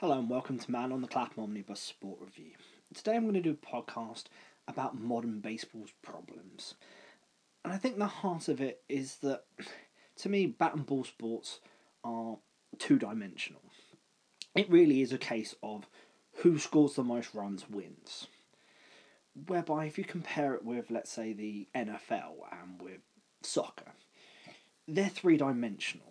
Hello 0.00 0.18
and 0.18 0.30
welcome 0.30 0.58
to 0.58 0.70
Man 0.70 0.92
on 0.92 1.02
the 1.02 1.06
Clapham 1.06 1.42
Omnibus 1.42 1.78
Sport 1.78 2.20
Review. 2.22 2.52
Today 2.94 3.16
I'm 3.16 3.24
going 3.24 3.34
to 3.34 3.42
do 3.42 3.50
a 3.50 3.54
podcast 3.54 4.28
about 4.66 4.98
modern 4.98 5.40
baseball's 5.40 5.92
problems. 6.00 6.72
And 7.62 7.74
I 7.74 7.76
think 7.76 7.98
the 7.98 8.06
heart 8.06 8.48
of 8.48 8.62
it 8.62 8.80
is 8.88 9.16
that, 9.16 9.44
to 10.16 10.30
me, 10.30 10.46
bat 10.46 10.74
and 10.74 10.86
ball 10.86 11.04
sports 11.04 11.60
are 12.02 12.38
two 12.78 12.98
dimensional. 12.98 13.60
It 14.54 14.70
really 14.70 15.02
is 15.02 15.12
a 15.12 15.18
case 15.18 15.54
of 15.62 15.86
who 16.36 16.58
scores 16.58 16.94
the 16.94 17.04
most 17.04 17.34
runs 17.34 17.68
wins. 17.68 18.26
Whereby, 19.48 19.84
if 19.84 19.98
you 19.98 20.04
compare 20.04 20.54
it 20.54 20.64
with, 20.64 20.90
let's 20.90 21.12
say, 21.12 21.34
the 21.34 21.68
NFL 21.74 22.36
and 22.50 22.80
with 22.80 23.02
soccer, 23.42 23.92
they're 24.88 25.10
three 25.10 25.36
dimensional 25.36 26.09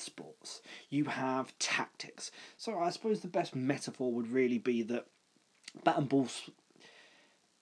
sports. 0.00 0.62
You 0.90 1.04
have 1.04 1.58
tactics. 1.58 2.30
So 2.56 2.78
I 2.78 2.90
suppose 2.90 3.20
the 3.20 3.28
best 3.28 3.54
metaphor 3.54 4.12
would 4.12 4.30
really 4.30 4.58
be 4.58 4.82
that 4.82 5.06
bat 5.84 5.98
and 5.98 6.08
ball 6.08 6.28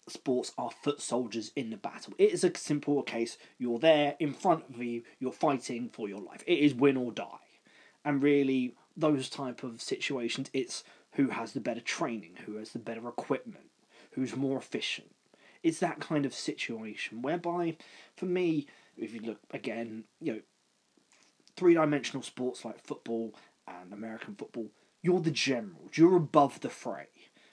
sports 0.09 0.53
are 0.59 0.71
foot 0.71 1.01
soldiers 1.01 1.53
in 1.57 1.71
the 1.71 1.77
battle. 1.77 2.15
It 2.19 2.33
is 2.33 2.45
a 2.45 2.57
simple 2.57 3.03
case. 3.03 3.39
You're 3.59 3.79
there 3.79 4.17
in 4.19 4.35
front 4.35 4.65
of 4.69 4.83
you. 4.83 5.03
You're 5.19 5.33
fighting 5.33 5.89
for 5.89 6.09
your 6.09 6.21
life. 6.21 6.45
It 6.47 6.59
is 6.59 6.75
win 6.75 6.97
or 6.97 7.13
die. 7.13 7.25
And 8.05 8.23
really, 8.23 8.75
those 8.97 9.31
type 9.31 9.63
of 9.63 9.81
situations, 9.81 10.51
it's 10.53 10.85
who 11.13 11.29
has 11.29 11.53
the 11.53 11.61
better 11.61 11.81
training, 11.81 12.37
who 12.45 12.57
has 12.57 12.71
the 12.71 12.79
better 12.79 13.09
equipment, 13.09 13.71
who's 14.13 14.37
more 14.37 14.59
efficient. 14.59 15.15
It's 15.63 15.79
that 15.79 16.01
kind 16.01 16.27
of 16.27 16.35
situation 16.35 17.23
whereby, 17.23 17.77
for 18.15 18.27
me, 18.27 18.67
if 18.99 19.15
you 19.15 19.21
look 19.21 19.39
again, 19.53 20.05
you 20.21 20.35
know, 20.35 20.41
three 21.57 21.75
dimensional 21.75 22.23
sports 22.23 22.65
like 22.65 22.81
football 22.81 23.35
and 23.67 23.93
American 23.93 24.35
football, 24.35 24.71
you're 25.03 25.21
the 25.21 25.31
generals, 25.31 25.91
you're 25.95 26.17
above 26.17 26.61
the 26.61 26.71
fray. 26.71 27.09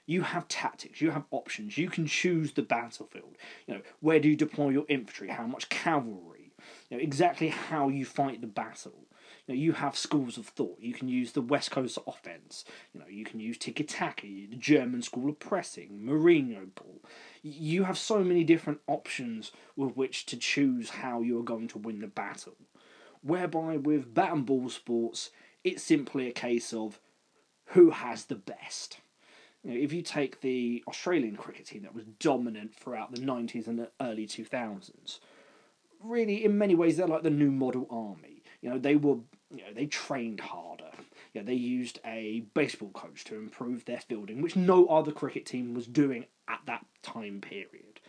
You 0.05 0.23
have 0.23 0.47
tactics, 0.47 0.99
you 0.99 1.11
have 1.11 1.25
options, 1.31 1.77
you 1.77 1.89
can 1.89 2.05
choose 2.05 2.53
the 2.53 2.63
battlefield. 2.63 3.37
You 3.67 3.75
know, 3.75 3.81
where 3.99 4.19
do 4.19 4.29
you 4.29 4.35
deploy 4.35 4.69
your 4.69 4.85
infantry, 4.89 5.29
how 5.29 5.45
much 5.45 5.69
cavalry, 5.69 6.51
you 6.89 6.97
know, 6.97 7.03
exactly 7.03 7.49
how 7.49 7.89
you 7.89 8.05
fight 8.05 8.41
the 8.41 8.47
battle. 8.47 9.07
You 9.47 9.55
know, 9.55 9.59
you 9.59 9.73
have 9.73 9.97
schools 9.97 10.37
of 10.37 10.47
thought. 10.47 10.79
You 10.79 10.93
can 10.93 11.07
use 11.07 11.31
the 11.31 11.41
West 11.41 11.71
Coast 11.71 11.97
offense. 12.05 12.65
You 12.93 12.99
know, 12.99 13.07
you 13.07 13.25
can 13.25 13.39
use 13.39 13.57
tiki 13.57 13.83
taka, 13.83 14.27
the 14.27 14.57
German 14.57 15.01
school 15.01 15.29
of 15.29 15.39
pressing, 15.39 16.01
Mourinho 16.03 16.73
ball. 16.75 17.01
You 17.41 17.85
have 17.85 17.97
so 17.97 18.23
many 18.23 18.43
different 18.43 18.81
options 18.87 19.51
with 19.75 19.95
which 19.95 20.25
to 20.27 20.37
choose 20.37 20.89
how 20.89 21.21
you 21.21 21.39
are 21.39 21.43
going 21.43 21.67
to 21.69 21.79
win 21.79 22.01
the 22.01 22.07
battle 22.07 22.57
whereby 23.21 23.77
with 23.77 24.13
bat 24.13 24.33
and 24.33 24.45
ball 24.45 24.69
sports, 24.69 25.29
it's 25.63 25.83
simply 25.83 26.27
a 26.27 26.33
case 26.33 26.73
of 26.73 26.99
who 27.65 27.91
has 27.91 28.25
the 28.25 28.35
best. 28.35 28.97
You 29.63 29.71
know, 29.71 29.79
if 29.79 29.93
you 29.93 30.01
take 30.01 30.41
the 30.41 30.83
Australian 30.87 31.35
cricket 31.35 31.67
team 31.67 31.83
that 31.83 31.93
was 31.93 32.05
dominant 32.19 32.75
throughout 32.75 33.11
the 33.11 33.21
90s 33.21 33.67
and 33.67 33.77
the 33.77 33.91
early 34.01 34.25
2000s, 34.25 35.19
really, 36.03 36.43
in 36.43 36.57
many 36.57 36.75
ways, 36.75 36.97
they're 36.97 37.07
like 37.07 37.23
the 37.23 37.29
new 37.29 37.51
model 37.51 37.87
army. 37.89 38.43
You 38.61 38.71
know, 38.71 38.77
they 38.79 38.95
were, 38.95 39.17
you 39.49 39.63
know, 39.63 39.73
they 39.73 39.85
trained 39.85 40.39
harder. 40.39 40.91
You 41.33 41.41
know, 41.41 41.45
they 41.45 41.53
used 41.53 41.99
a 42.05 42.43
baseball 42.53 42.89
coach 42.89 43.23
to 43.25 43.35
improve 43.35 43.85
their 43.85 43.99
fielding, 43.99 44.41
which 44.41 44.55
no 44.55 44.87
other 44.87 45.11
cricket 45.11 45.45
team 45.45 45.73
was 45.73 45.87
doing 45.87 46.25
at 46.47 46.61
that 46.65 46.85
time 47.01 47.39
period. 47.39 47.99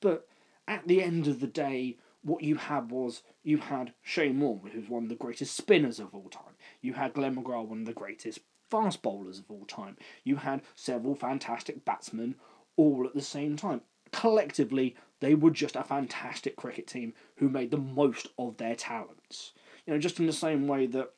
But 0.00 0.28
at 0.66 0.86
the 0.86 1.02
end 1.02 1.26
of 1.26 1.40
the 1.40 1.46
day, 1.46 1.96
what 2.22 2.42
you 2.42 2.56
had 2.56 2.90
was 2.90 3.22
you 3.42 3.58
had 3.58 3.94
Shane 4.02 4.40
Warne, 4.40 4.70
who's 4.72 4.88
one 4.88 5.04
of 5.04 5.08
the 5.08 5.14
greatest 5.14 5.56
spinners 5.56 5.98
of 5.98 6.14
all 6.14 6.28
time. 6.28 6.54
You 6.80 6.94
had 6.94 7.14
Glenn 7.14 7.36
McGrath, 7.36 7.68
one 7.68 7.80
of 7.80 7.86
the 7.86 7.92
greatest 7.92 8.40
fast 8.70 9.02
bowlers 9.02 9.38
of 9.38 9.50
all 9.50 9.64
time. 9.64 9.96
You 10.24 10.36
had 10.36 10.62
several 10.74 11.14
fantastic 11.14 11.84
batsmen 11.84 12.36
all 12.76 13.06
at 13.06 13.14
the 13.14 13.22
same 13.22 13.56
time. 13.56 13.82
Collectively, 14.12 14.96
they 15.20 15.34
were 15.34 15.50
just 15.50 15.76
a 15.76 15.84
fantastic 15.84 16.56
cricket 16.56 16.86
team 16.86 17.14
who 17.36 17.48
made 17.48 17.70
the 17.70 17.76
most 17.76 18.28
of 18.38 18.56
their 18.56 18.74
talents. 18.74 19.52
You 19.86 19.94
know, 19.94 19.98
just 19.98 20.18
in 20.18 20.26
the 20.26 20.32
same 20.32 20.66
way 20.66 20.86
that, 20.86 21.12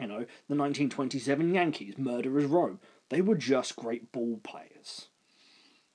you 0.00 0.06
know, 0.06 0.24
the 0.48 0.56
1927 0.56 1.54
Yankees, 1.54 1.98
Murderers 1.98 2.46
Row, 2.46 2.78
they 3.08 3.20
were 3.20 3.34
just 3.34 3.76
great 3.76 4.12
ball 4.12 4.40
players 4.42 5.08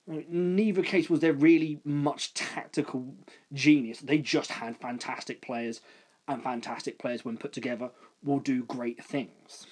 neither 0.08 0.84
case 0.84 1.10
was 1.10 1.20
there 1.20 1.34
really 1.34 1.80
much 1.84 2.34
tactical 2.34 3.16
genius. 3.54 4.00
They 4.00 4.20
just 4.20 4.52
had 4.52 4.78
fantastic 4.78 5.42
players, 5.42 5.82
and 6.28 6.44
fantastic 6.44 6.98
players, 6.98 7.24
when 7.24 7.38
put 7.38 7.54
together, 7.54 7.92
will 8.24 8.40
do 8.40 8.64
great 8.64 9.04
things. 9.04 9.68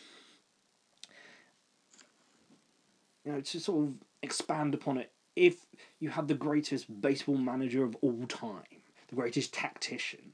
You 3.26 3.34
know, 3.34 3.42
to 3.42 3.60
sort 3.60 3.88
of 3.88 3.94
expand 4.22 4.74
upon 4.74 4.98
it, 4.98 5.12
if 5.36 5.66
you 6.00 6.10
had 6.10 6.28
the 6.28 6.34
greatest 6.34 7.02
baseball 7.02 7.38
manager 7.38 7.84
of 7.84 7.96
all 8.02 8.26
time, 8.28 8.64
the 9.08 9.16
greatest 9.16 9.54
tactician, 9.54 10.34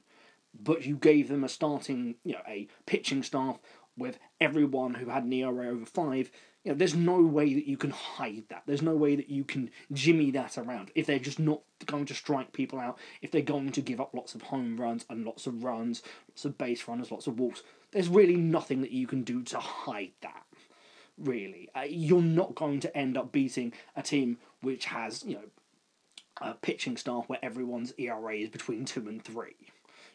but 0.58 0.84
you 0.84 0.96
gave 0.96 1.28
them 1.28 1.44
a 1.44 1.48
starting, 1.48 2.16
you 2.24 2.32
know, 2.32 2.42
a 2.48 2.68
pitching 2.86 3.22
staff 3.22 3.58
with 3.96 4.18
everyone 4.40 4.94
who 4.94 5.06
had 5.06 5.24
an 5.24 5.32
ERA 5.32 5.68
over 5.68 5.86
five, 5.86 6.30
you 6.64 6.72
know, 6.72 6.78
there's 6.78 6.94
no 6.94 7.22
way 7.22 7.54
that 7.54 7.66
you 7.66 7.76
can 7.76 7.90
hide 7.90 8.44
that. 8.50 8.64
There's 8.66 8.82
no 8.82 8.94
way 8.94 9.16
that 9.16 9.30
you 9.30 9.44
can 9.44 9.70
jimmy 9.92 10.30
that 10.32 10.58
around. 10.58 10.90
If 10.94 11.06
they're 11.06 11.18
just 11.18 11.38
not 11.38 11.62
going 11.86 12.04
to 12.06 12.14
strike 12.14 12.52
people 12.52 12.78
out, 12.78 12.98
if 13.22 13.30
they're 13.30 13.40
going 13.40 13.72
to 13.72 13.80
give 13.80 14.00
up 14.00 14.14
lots 14.14 14.34
of 14.34 14.42
home 14.42 14.76
runs 14.78 15.06
and 15.08 15.24
lots 15.24 15.46
of 15.46 15.64
runs, 15.64 16.02
lots 16.28 16.44
of 16.44 16.58
base 16.58 16.86
runners, 16.86 17.10
lots 17.10 17.26
of 17.26 17.40
walks, 17.40 17.62
there's 17.92 18.08
really 18.08 18.36
nothing 18.36 18.82
that 18.82 18.90
you 18.90 19.06
can 19.06 19.22
do 19.22 19.42
to 19.44 19.58
hide 19.58 20.12
that. 20.20 20.44
Really, 21.16 21.68
uh, 21.74 21.82
you're 21.86 22.22
not 22.22 22.54
going 22.54 22.80
to 22.80 22.96
end 22.96 23.16
up 23.18 23.30
beating 23.30 23.74
a 23.94 24.02
team 24.02 24.38
which 24.62 24.86
has 24.86 25.22
you 25.22 25.34
know 25.34 25.44
a 26.40 26.54
pitching 26.54 26.96
staff 26.96 27.28
where 27.28 27.38
everyone's 27.42 27.92
ERA 27.98 28.36
is 28.36 28.48
between 28.48 28.86
two 28.86 29.06
and 29.06 29.22
three. 29.22 29.56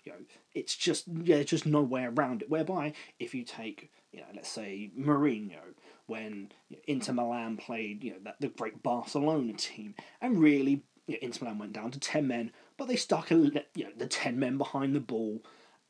You 0.03 0.13
know, 0.13 0.17
it's 0.55 0.75
just 0.75 1.07
yeah, 1.07 1.35
there's 1.35 1.45
just 1.45 1.65
no 1.67 1.81
way 1.81 2.05
around 2.05 2.41
it. 2.41 2.49
Whereby, 2.49 2.93
if 3.19 3.35
you 3.35 3.43
take 3.43 3.91
you 4.15 4.21
know, 4.21 4.27
let's 4.33 4.49
say 4.49 4.91
Mourinho, 4.97 5.74
when 6.07 6.51
Inter 6.87 7.13
Milan 7.13 7.57
played, 7.57 8.03
you 8.03 8.11
know, 8.11 8.19
that 8.23 8.39
the 8.39 8.47
great 8.47 8.83
Barcelona 8.83 9.53
team, 9.53 9.95
and 10.21 10.39
really, 10.39 10.83
you 11.07 11.13
know, 11.13 11.19
Inter 11.21 11.45
Milan 11.45 11.59
went 11.59 11.73
down 11.73 11.91
to 11.91 11.99
ten 11.99 12.27
men, 12.27 12.51
but 12.77 12.87
they 12.87 12.95
stuck 12.95 13.31
a, 13.31 13.35
you 13.73 13.83
know, 13.83 13.91
the 13.95 14.07
ten 14.07 14.39
men 14.39 14.57
behind 14.57 14.95
the 14.95 14.99
ball, 14.99 15.41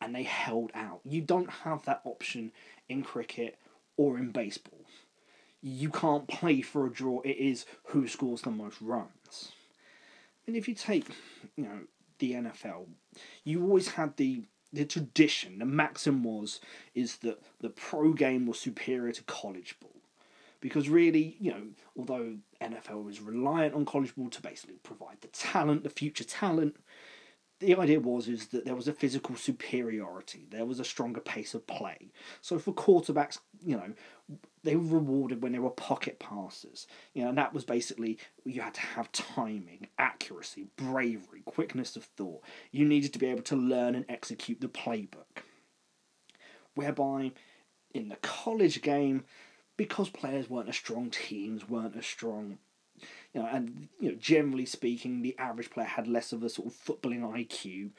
and 0.02 0.16
they 0.16 0.24
held 0.24 0.72
out. 0.74 1.02
You 1.04 1.22
don't 1.22 1.50
have 1.50 1.86
that 1.86 2.02
option 2.06 2.52
in 2.90 3.04
cricket 3.04 3.58
or 3.98 4.18
in 4.18 4.32
baseball. 4.32 4.86
You 5.62 5.90
can't 5.90 6.28
play 6.28 6.62
for 6.62 6.86
a 6.86 6.92
draw. 6.92 7.22
It 7.22 7.38
is 7.38 7.66
who 7.86 8.08
scores 8.08 8.42
the 8.42 8.52
most 8.52 8.80
runs. 8.82 9.52
And 10.46 10.56
if 10.56 10.68
you 10.68 10.76
take, 10.76 11.08
you 11.56 11.64
know, 11.64 11.80
the 12.20 12.34
NFL, 12.34 12.86
you 13.44 13.64
always 13.64 13.90
had 13.90 14.18
the 14.18 14.44
the 14.74 14.86
tradition, 14.86 15.60
the 15.60 15.66
maxim 15.66 16.24
was 16.24 16.60
is 16.94 17.18
that 17.18 17.42
the 17.62 17.70
pro 17.70 18.12
game 18.12 18.46
was 18.46 18.60
superior 18.60 19.14
to 19.14 19.24
college 19.24 19.78
ball 19.80 19.95
because 20.66 20.90
really, 20.90 21.38
you 21.40 21.52
know, 21.52 21.62
although 21.96 22.38
NFL 22.60 23.08
is 23.08 23.22
reliant 23.22 23.76
on 23.76 23.86
college 23.86 24.16
ball 24.16 24.32
to 24.32 24.42
basically 24.42 24.78
provide 24.82 25.22
the 25.22 25.28
talent, 25.28 25.84
the 25.84 25.92
future 25.92 26.24
talent, 26.24 26.76
the 27.60 27.76
idea 27.76 28.00
was 28.00 28.28
is 28.28 28.48
that 28.48 28.66
there 28.66 28.74
was 28.74 28.88
a 28.88 28.94
physical 28.94 29.36
superiority. 29.36 30.48
There 30.50 30.66
was 30.66 30.80
a 30.80 30.84
stronger 30.84 31.22
pace 31.22 31.54
of 31.54 31.68
play. 31.68 32.10
So 32.42 32.58
for 32.58 32.74
quarterbacks, 32.74 33.38
you 33.64 33.78
know, 33.78 33.94
they 34.64 34.76
were 34.76 34.98
rewarded 34.98 35.44
when 35.44 35.52
they 35.52 35.60
were 35.60 35.70
pocket 35.70 36.18
passers. 36.18 36.88
You 37.14 37.22
know, 37.22 37.30
and 37.30 37.38
that 37.38 37.54
was 37.54 37.64
basically 37.64 38.18
you 38.44 38.64
had 38.64 38.74
to 38.74 38.82
have 38.82 39.12
timing, 39.12 39.90
accuracy, 40.00 40.66
bravery, 40.78 41.44
quickness 41.46 41.96
of 41.96 42.06
thought. 42.06 42.42
You 42.72 42.86
needed 42.86 43.14
to 43.14 43.20
be 43.20 43.28
able 43.28 43.44
to 43.44 43.56
learn 43.56 43.94
and 43.94 44.06
execute 44.10 44.62
the 44.62 44.68
playbook. 44.68 45.44
Whereby 46.74 47.34
in 47.94 48.10
the 48.10 48.18
college 48.18 48.82
game, 48.82 49.26
because 49.78 50.10
players 50.10 50.50
weren't 50.50 50.70
as 50.70 50.76
strong, 50.76 51.10
teams 51.10 51.68
weren't 51.68 51.96
as 51.96 52.06
strong. 52.06 52.58
You 53.34 53.42
know, 53.42 53.48
and 53.52 53.90
you 54.00 54.12
know, 54.12 54.16
generally 54.16 54.66
speaking, 54.66 55.22
the 55.22 55.36
average 55.38 55.70
player 55.70 55.86
had 55.86 56.08
less 56.08 56.32
of 56.32 56.44
a 56.44 56.50
sort 56.50 56.68
of 56.68 56.74
footballing 56.74 57.22
IQ. 57.22 57.92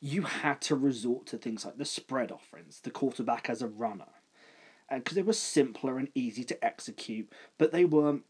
You 0.00 0.22
had 0.22 0.60
to 0.62 0.76
resort 0.76 1.26
to 1.26 1.38
things 1.38 1.64
like 1.64 1.78
the 1.78 1.84
spread 1.84 2.30
offense, 2.30 2.78
the 2.80 2.90
quarterback 2.90 3.50
as 3.50 3.62
a 3.62 3.66
runner, 3.66 4.12
because 4.92 5.16
they 5.16 5.22
were 5.22 5.32
simpler 5.32 5.98
and 5.98 6.08
easy 6.14 6.44
to 6.44 6.64
execute, 6.64 7.32
but 7.58 7.72
they 7.72 7.84
were 7.84 8.20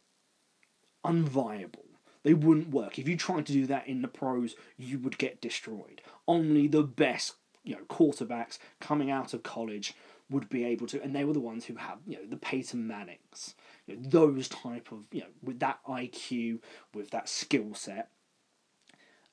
unviable. 1.04 1.84
They 2.22 2.34
wouldn't 2.34 2.70
work. 2.70 2.98
If 2.98 3.06
you 3.06 3.16
tried 3.18 3.44
to 3.46 3.52
do 3.52 3.66
that 3.66 3.86
in 3.86 4.00
the 4.00 4.08
pros, 4.08 4.56
you 4.78 4.98
would 5.00 5.18
get 5.18 5.42
destroyed. 5.42 6.00
Only 6.26 6.66
the 6.66 6.82
best, 6.82 7.34
you 7.62 7.74
know, 7.74 7.82
quarterbacks 7.82 8.58
coming 8.80 9.10
out 9.10 9.34
of 9.34 9.42
college 9.42 9.92
would 10.34 10.48
be 10.48 10.64
able 10.64 10.88
to, 10.88 11.00
and 11.00 11.14
they 11.14 11.24
were 11.24 11.32
the 11.32 11.40
ones 11.40 11.64
who 11.64 11.76
have, 11.76 11.98
you 12.06 12.16
know, 12.16 12.26
the 12.28 12.36
Peyton 12.36 12.86
Mannings, 12.86 13.54
you 13.86 13.94
know, 13.94 14.02
those 14.04 14.48
type 14.48 14.90
of, 14.90 15.04
you 15.12 15.20
know, 15.20 15.28
with 15.42 15.60
that 15.60 15.78
IQ, 15.88 16.58
with 16.92 17.10
that 17.10 17.28
skill 17.28 17.72
set. 17.72 18.10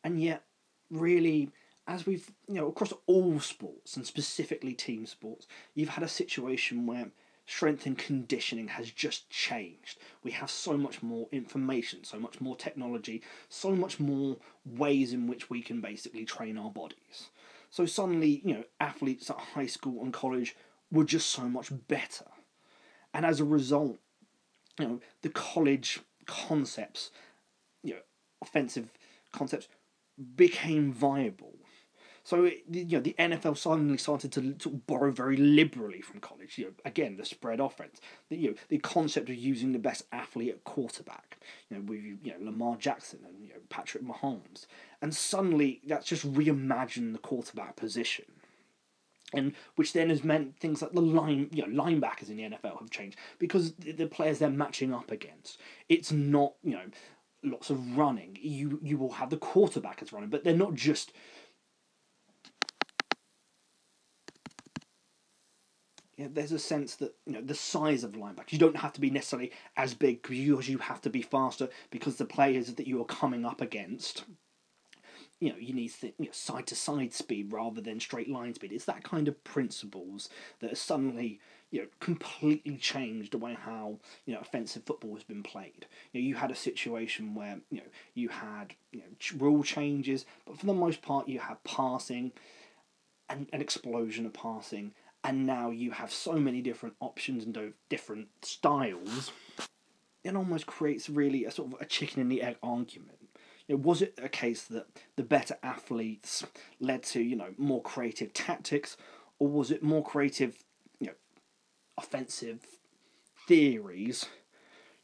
And 0.03 0.21
yet, 0.21 0.43
really, 0.91 1.49
as 1.87 2.05
we've, 2.05 2.31
you 2.47 2.55
know, 2.55 2.67
across 2.67 2.93
all 3.07 3.39
sports 3.39 3.97
and 3.97 4.05
specifically 4.05 4.73
team 4.73 5.07
sports, 5.07 5.47
you've 5.73 5.89
had 5.89 6.03
a 6.03 6.07
situation 6.07 6.85
where 6.85 7.07
strength 7.47 7.87
and 7.87 7.97
conditioning 7.97 8.67
has 8.67 8.91
just 8.91 9.27
changed. 9.31 9.97
We 10.23 10.31
have 10.31 10.51
so 10.51 10.77
much 10.77 11.01
more 11.01 11.27
information, 11.31 12.03
so 12.03 12.19
much 12.19 12.39
more 12.39 12.55
technology, 12.55 13.23
so 13.49 13.71
much 13.71 13.99
more 13.99 14.37
ways 14.65 15.13
in 15.13 15.27
which 15.27 15.49
we 15.49 15.63
can 15.63 15.81
basically 15.81 16.25
train 16.25 16.59
our 16.59 16.69
bodies. 16.69 17.29
So 17.71 17.85
suddenly, 17.85 18.41
you 18.45 18.53
know, 18.53 18.63
athletes 18.79 19.29
at 19.31 19.37
high 19.37 19.65
school 19.65 20.03
and 20.03 20.13
college 20.13 20.55
were 20.91 21.03
just 21.03 21.29
so 21.29 21.43
much 21.43 21.71
better. 21.87 22.25
And 23.13 23.25
as 23.25 23.39
a 23.39 23.45
result, 23.45 23.99
you 24.79 24.87
know, 24.87 24.99
the 25.21 25.29
college 25.29 25.99
concepts, 26.25 27.11
you 27.83 27.93
know, 27.93 27.99
offensive 28.41 28.89
concepts 29.31 29.67
became 30.35 30.91
viable. 30.91 31.55
So 32.23 32.45
it, 32.45 32.63
you 32.69 32.97
know 32.97 32.99
the 32.99 33.15
NFL 33.17 33.57
suddenly 33.57 33.97
started 33.97 34.31
to, 34.33 34.53
to 34.53 34.69
borrow 34.69 35.11
very 35.11 35.37
liberally 35.37 36.01
from 36.01 36.19
college. 36.19 36.57
You 36.57 36.65
know, 36.65 36.71
again 36.85 37.17
the 37.17 37.25
spread 37.25 37.59
offense, 37.59 37.99
the 38.29 38.37
you 38.37 38.49
know 38.49 38.55
the 38.69 38.77
concept 38.77 39.29
of 39.29 39.35
using 39.35 39.71
the 39.71 39.79
best 39.79 40.03
athlete 40.11 40.49
at 40.49 40.63
quarterback. 40.63 41.39
You 41.69 41.77
know 41.77 41.83
with 41.83 42.03
you 42.03 42.19
know 42.25 42.45
Lamar 42.45 42.75
Jackson 42.75 43.19
and 43.27 43.43
you 43.43 43.49
know 43.49 43.61
Patrick 43.69 44.03
Mahomes, 44.03 44.67
and 45.01 45.15
suddenly 45.15 45.81
that's 45.87 46.05
just 46.05 46.31
reimagined 46.31 47.13
the 47.13 47.19
quarterback 47.19 47.75
position. 47.75 48.25
And 49.33 49.53
which 49.75 49.93
then 49.93 50.09
has 50.09 50.23
meant 50.23 50.59
things 50.59 50.81
like 50.81 50.91
the 50.91 51.01
line, 51.01 51.49
you 51.53 51.65
know, 51.65 51.83
linebackers 51.83 52.29
in 52.29 52.37
the 52.37 52.43
NFL 52.43 52.79
have 52.79 52.89
changed 52.89 53.17
because 53.39 53.73
the, 53.75 53.93
the 53.93 54.07
players 54.07 54.39
they're 54.39 54.49
matching 54.49 54.93
up 54.93 55.09
against. 55.09 55.59
It's 55.87 56.11
not 56.11 56.53
you 56.63 56.73
know 56.73 56.85
lots 57.43 57.69
of 57.69 57.97
running. 57.97 58.37
You 58.41 58.79
you 58.83 58.97
will 58.97 59.13
have 59.13 59.29
the 59.29 59.37
quarterback 59.37 60.01
as 60.01 60.11
running, 60.11 60.29
but 60.29 60.43
they're 60.43 60.55
not 60.55 60.75
just 60.75 61.13
you 66.21 66.27
know, 66.27 66.33
there's 66.33 66.51
a 66.51 66.59
sense 66.59 66.95
that 66.97 67.15
you 67.25 67.33
know 67.33 67.41
the 67.41 67.55
size 67.55 68.03
of 68.03 68.11
linebackers. 68.11 68.51
You 68.51 68.59
don't 68.59 68.77
have 68.77 68.93
to 68.93 69.01
be 69.01 69.09
necessarily 69.09 69.51
as 69.75 69.93
big 69.93 70.21
because 70.21 70.69
you 70.69 70.77
have 70.77 71.01
to 71.01 71.09
be 71.09 71.21
faster 71.21 71.69
because 71.89 72.17
the 72.17 72.25
players 72.25 72.73
that 72.73 72.87
you 72.87 73.01
are 73.01 73.05
coming 73.05 73.43
up 73.43 73.59
against. 73.59 74.25
You 75.41 75.49
know, 75.49 75.57
you 75.57 75.73
need 75.73 75.91
side 76.31 76.67
to 76.67 76.75
side 76.75 77.13
speed 77.13 77.51
rather 77.51 77.81
than 77.81 77.99
straight 77.99 78.29
line 78.29 78.53
speed. 78.53 78.71
It's 78.71 78.85
that 78.85 79.03
kind 79.03 79.27
of 79.27 79.43
principles 79.43 80.29
that 80.59 80.71
are 80.71 80.75
suddenly 80.75 81.41
you 81.71 81.81
know 81.81 81.87
completely 81.99 82.77
changed 82.77 83.33
the 83.33 83.37
way 83.37 83.57
how 83.59 83.97
you 84.25 84.33
know 84.33 84.39
offensive 84.39 84.83
football 84.85 85.15
has 85.15 85.23
been 85.23 85.43
played. 85.43 85.87
You 86.13 86.21
know, 86.21 86.27
you 86.27 86.35
had 86.35 86.51
a 86.51 86.55
situation 86.55 87.35
where 87.35 87.59
you 87.69 87.79
know 87.79 87.89
you 88.13 88.29
had 88.29 88.75
you 88.93 88.99
know 88.99 89.05
rule 89.37 89.63
changes, 89.63 90.25
but 90.45 90.57
for 90.57 90.65
the 90.65 90.73
most 90.73 91.01
part 91.01 91.27
you 91.27 91.39
had 91.39 91.61
passing, 91.65 92.31
and 93.27 93.47
an 93.51 93.61
explosion 93.61 94.25
of 94.25 94.33
passing 94.33 94.93
and 95.23 95.45
now 95.45 95.69
you 95.69 95.91
have 95.91 96.11
so 96.11 96.33
many 96.33 96.61
different 96.61 96.95
options 96.99 97.43
and 97.45 97.73
different 97.89 98.27
styles, 98.41 99.31
it 100.23 100.35
almost 100.35 100.65
creates 100.65 101.09
really 101.09 101.45
a 101.45 101.51
sort 101.51 101.73
of 101.73 101.81
a 101.81 101.85
chicken 101.85 102.21
and 102.21 102.31
the 102.31 102.41
egg 102.41 102.57
argument. 102.63 103.20
You 103.71 103.77
know, 103.77 103.83
was 103.83 104.01
it 104.01 104.19
a 104.21 104.27
case 104.27 104.63
that 104.63 104.87
the 105.15 105.23
better 105.23 105.55
athletes 105.63 106.45
led 106.81 107.03
to 107.03 107.21
you 107.21 107.37
know 107.37 107.53
more 107.57 107.81
creative 107.81 108.33
tactics, 108.33 108.97
or 109.39 109.47
was 109.47 109.71
it 109.71 109.81
more 109.81 110.03
creative, 110.03 110.57
you 110.99 111.07
know, 111.07 111.13
offensive 111.97 112.59
theories? 113.47 114.25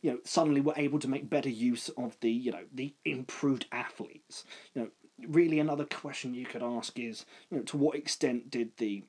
You 0.01 0.11
know, 0.11 0.19
suddenly 0.25 0.59
were 0.59 0.73
able 0.75 0.99
to 0.99 1.07
make 1.07 1.29
better 1.29 1.47
use 1.47 1.87
of 1.97 2.19
the 2.19 2.29
you 2.29 2.51
know 2.51 2.65
the 2.73 2.93
improved 3.05 3.67
athletes. 3.71 4.43
You 4.75 4.81
know, 4.81 4.89
really 5.25 5.61
another 5.61 5.85
question 5.85 6.33
you 6.33 6.45
could 6.45 6.61
ask 6.61 6.99
is 6.99 7.25
you 7.49 7.59
know 7.59 7.63
to 7.63 7.77
what 7.77 7.95
extent 7.95 8.51
did 8.51 8.75
the 8.75 9.05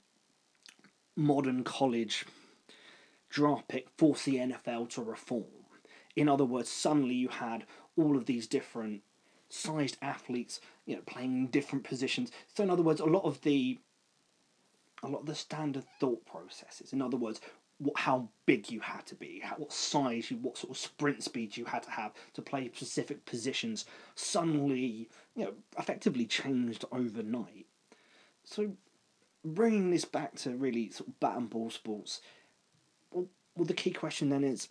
modern 1.16 1.64
college 1.64 2.26
draft 3.28 3.66
pick 3.66 3.88
force 3.98 4.22
the 4.22 4.36
NFL 4.36 4.88
to 4.90 5.02
reform. 5.02 5.46
In 6.14 6.28
other 6.28 6.44
words, 6.44 6.68
suddenly 6.68 7.16
you 7.16 7.26
had 7.26 7.66
all 7.96 8.16
of 8.16 8.26
these 8.26 8.46
different 8.46 9.02
sized 9.48 9.96
athletes, 10.02 10.60
you 10.86 10.96
know, 10.96 11.02
playing 11.06 11.48
different 11.48 11.84
positions. 11.84 12.30
So 12.54 12.62
in 12.62 12.70
other 12.70 12.82
words, 12.82 13.00
a 13.00 13.06
lot 13.06 13.24
of 13.24 13.40
the 13.42 13.78
a 15.02 15.08
lot 15.08 15.20
of 15.20 15.26
the 15.26 15.34
standard 15.34 15.84
thought 16.00 16.24
processes. 16.26 16.92
In 16.92 17.00
other 17.00 17.16
words, 17.16 17.40
what, 17.78 17.96
how 17.96 18.28
big 18.46 18.70
you 18.70 18.80
had 18.80 19.06
to 19.06 19.14
be, 19.14 19.40
how, 19.42 19.54
what 19.56 19.72
size, 19.72 20.30
you, 20.30 20.36
what 20.38 20.58
sort 20.58 20.72
of 20.72 20.76
sprint 20.76 21.22
speed 21.22 21.56
you 21.56 21.64
had 21.64 21.84
to 21.84 21.90
have 21.90 22.12
to 22.34 22.42
play 22.42 22.70
specific 22.74 23.24
positions, 23.24 23.84
suddenly, 24.16 25.08
you 25.36 25.44
know, 25.44 25.52
effectively 25.78 26.26
changed 26.26 26.84
overnight. 26.90 27.66
So 28.44 28.72
bringing 29.44 29.90
this 29.90 30.04
back 30.04 30.34
to 30.36 30.56
really 30.56 30.90
sort 30.90 31.08
of 31.08 31.20
bat 31.20 31.36
and 31.36 31.48
ball 31.48 31.70
sports, 31.70 32.20
well, 33.12 33.28
well 33.54 33.66
the 33.66 33.74
key 33.74 33.92
question 33.92 34.30
then 34.30 34.42
is 34.42 34.68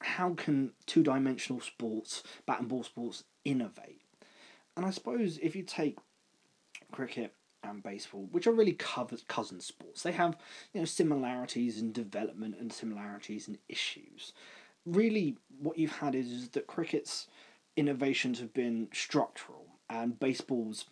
how 0.00 0.34
can 0.34 0.72
two 0.86 1.02
dimensional 1.02 1.60
sports, 1.60 2.22
bat 2.46 2.60
and 2.60 2.68
ball 2.68 2.84
sports, 2.84 3.24
innovate? 3.44 4.02
And 4.76 4.84
I 4.84 4.90
suppose 4.90 5.38
if 5.42 5.54
you 5.54 5.62
take 5.62 5.98
cricket 6.90 7.34
and 7.62 7.82
baseball, 7.82 8.28
which 8.30 8.46
are 8.46 8.52
really 8.52 8.72
cousin 8.72 9.60
sports, 9.60 10.02
they 10.02 10.12
have 10.12 10.36
you 10.72 10.80
know 10.80 10.84
similarities 10.84 11.80
in 11.80 11.92
development 11.92 12.56
and 12.58 12.72
similarities 12.72 13.48
in 13.48 13.58
issues. 13.68 14.32
Really, 14.84 15.38
what 15.60 15.78
you've 15.78 15.98
had 15.98 16.14
is, 16.14 16.30
is 16.30 16.48
that 16.50 16.66
cricket's 16.66 17.26
innovations 17.76 18.40
have 18.40 18.52
been 18.52 18.88
structural, 18.92 19.66
and 19.88 20.18
baseball's 20.18 20.86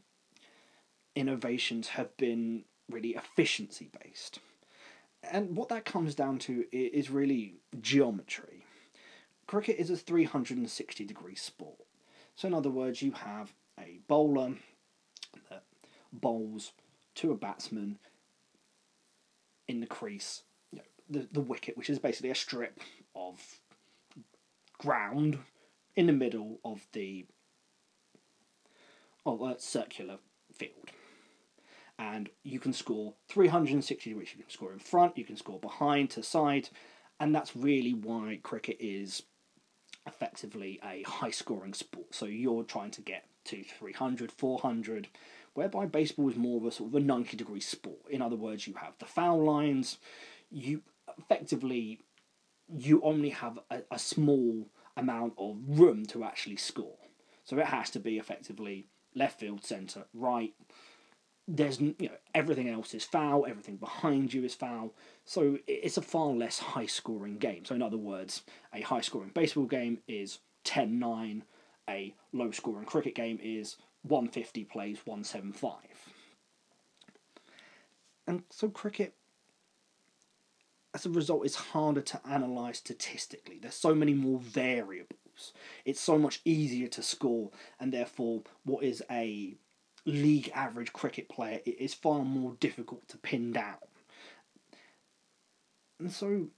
innovations 1.14 1.88
have 1.88 2.16
been 2.16 2.64
really 2.90 3.10
efficiency 3.10 3.90
based. 4.02 4.38
And 5.22 5.56
what 5.56 5.68
that 5.68 5.84
comes 5.84 6.14
down 6.14 6.38
to 6.40 6.64
is 6.72 7.10
really 7.10 7.56
geometry. 7.80 8.64
Cricket 9.46 9.76
is 9.78 9.90
a 9.90 9.96
360 9.96 11.04
degree 11.04 11.34
sport. 11.34 11.78
So, 12.34 12.48
in 12.48 12.54
other 12.54 12.70
words, 12.70 13.02
you 13.02 13.12
have 13.12 13.52
a 13.82 14.00
bowler 14.08 14.54
that 15.50 15.64
bowls 16.12 16.72
to 17.16 17.30
a 17.30 17.36
batsman 17.36 17.98
in 19.68 19.80
the 19.80 19.86
crease, 19.86 20.42
you 20.70 20.78
know, 20.78 20.84
the, 21.08 21.28
the 21.32 21.40
wicket, 21.40 21.76
which 21.76 21.90
is 21.90 21.98
basically 21.98 22.30
a 22.30 22.34
strip 22.34 22.80
of 23.14 23.40
ground 24.78 25.38
in 25.94 26.06
the 26.06 26.12
middle 26.12 26.58
of 26.64 26.86
the 26.92 27.26
of 29.24 29.40
a 29.40 29.58
circular 29.60 30.18
field 30.52 30.90
and 31.98 32.30
you 32.42 32.58
can 32.58 32.72
score 32.72 33.14
360 33.28 34.10
degrees. 34.10 34.30
You 34.36 34.42
can 34.42 34.50
score 34.50 34.72
in 34.72 34.78
front, 34.78 35.16
you 35.16 35.24
can 35.24 35.36
score 35.36 35.60
behind, 35.60 36.10
to 36.10 36.22
side, 36.22 36.68
and 37.20 37.34
that's 37.34 37.54
really 37.54 37.94
why 37.94 38.40
cricket 38.42 38.76
is 38.80 39.22
effectively 40.06 40.80
a 40.84 41.02
high 41.02 41.30
scoring 41.30 41.74
sport. 41.74 42.14
So 42.14 42.26
you're 42.26 42.64
trying 42.64 42.90
to 42.92 43.02
get 43.02 43.26
to 43.46 43.62
300, 43.62 44.32
400, 44.32 45.08
whereby 45.54 45.86
baseball 45.86 46.28
is 46.28 46.36
more 46.36 46.58
of 46.58 46.66
a 46.66 46.70
sort 46.70 46.90
of 46.90 46.94
a 46.96 47.00
90 47.00 47.36
degree 47.36 47.60
sport. 47.60 48.00
In 48.10 48.22
other 48.22 48.36
words, 48.36 48.66
you 48.66 48.74
have 48.74 48.94
the 48.98 49.06
foul 49.06 49.44
lines, 49.44 49.98
you 50.50 50.82
effectively 51.18 52.00
you 52.68 53.02
only 53.02 53.30
have 53.30 53.58
a, 53.70 53.82
a 53.90 53.98
small 53.98 54.66
amount 54.96 55.34
of 55.36 55.56
room 55.66 56.06
to 56.06 56.24
actually 56.24 56.56
score. 56.56 56.96
So 57.44 57.58
it 57.58 57.66
has 57.66 57.90
to 57.90 58.00
be 58.00 58.18
effectively 58.18 58.86
left 59.14 59.40
field, 59.40 59.64
centre, 59.64 60.04
right, 60.14 60.54
there's 61.48 61.80
you 61.80 61.94
know 62.00 62.16
everything 62.34 62.68
else 62.68 62.94
is 62.94 63.04
foul, 63.04 63.46
everything 63.46 63.76
behind 63.76 64.32
you 64.32 64.44
is 64.44 64.54
foul. 64.54 64.94
So 65.24 65.58
it's 65.66 65.96
a 65.96 66.02
far 66.02 66.28
less 66.28 66.58
high 66.58 66.86
scoring 66.86 67.38
game. 67.38 67.64
So 67.64 67.74
in 67.74 67.82
other 67.82 67.96
words, 67.96 68.42
a 68.72 68.82
high 68.82 69.00
scoring 69.00 69.32
baseball 69.34 69.66
game 69.66 69.98
is 70.06 70.38
10-9, 70.64 71.42
a 71.88 72.14
low 72.32 72.50
scoring 72.50 72.84
cricket 72.84 73.14
game 73.14 73.38
is 73.42 73.76
150 74.02 74.64
plays 74.64 74.98
175. 75.04 75.74
And 78.26 78.42
so 78.50 78.68
cricket 78.68 79.14
as 80.94 81.06
a 81.06 81.10
result 81.10 81.46
is 81.46 81.54
harder 81.56 82.02
to 82.02 82.20
analyze 82.28 82.78
statistically. 82.78 83.58
There's 83.60 83.74
so 83.74 83.94
many 83.94 84.14
more 84.14 84.38
variables. 84.38 85.52
It's 85.84 86.00
so 86.00 86.18
much 86.18 86.40
easier 86.44 86.88
to 86.88 87.02
score 87.02 87.50
and 87.80 87.92
therefore 87.92 88.42
what 88.64 88.84
is 88.84 89.02
a 89.10 89.56
league 90.04 90.50
average 90.54 90.92
cricket 90.92 91.28
player, 91.28 91.60
it 91.64 91.80
is 91.80 91.94
far 91.94 92.24
more 92.24 92.56
difficult 92.60 93.08
to 93.08 93.18
pin 93.18 93.52
down. 93.52 93.76
And 95.98 96.10
so, 96.10 96.48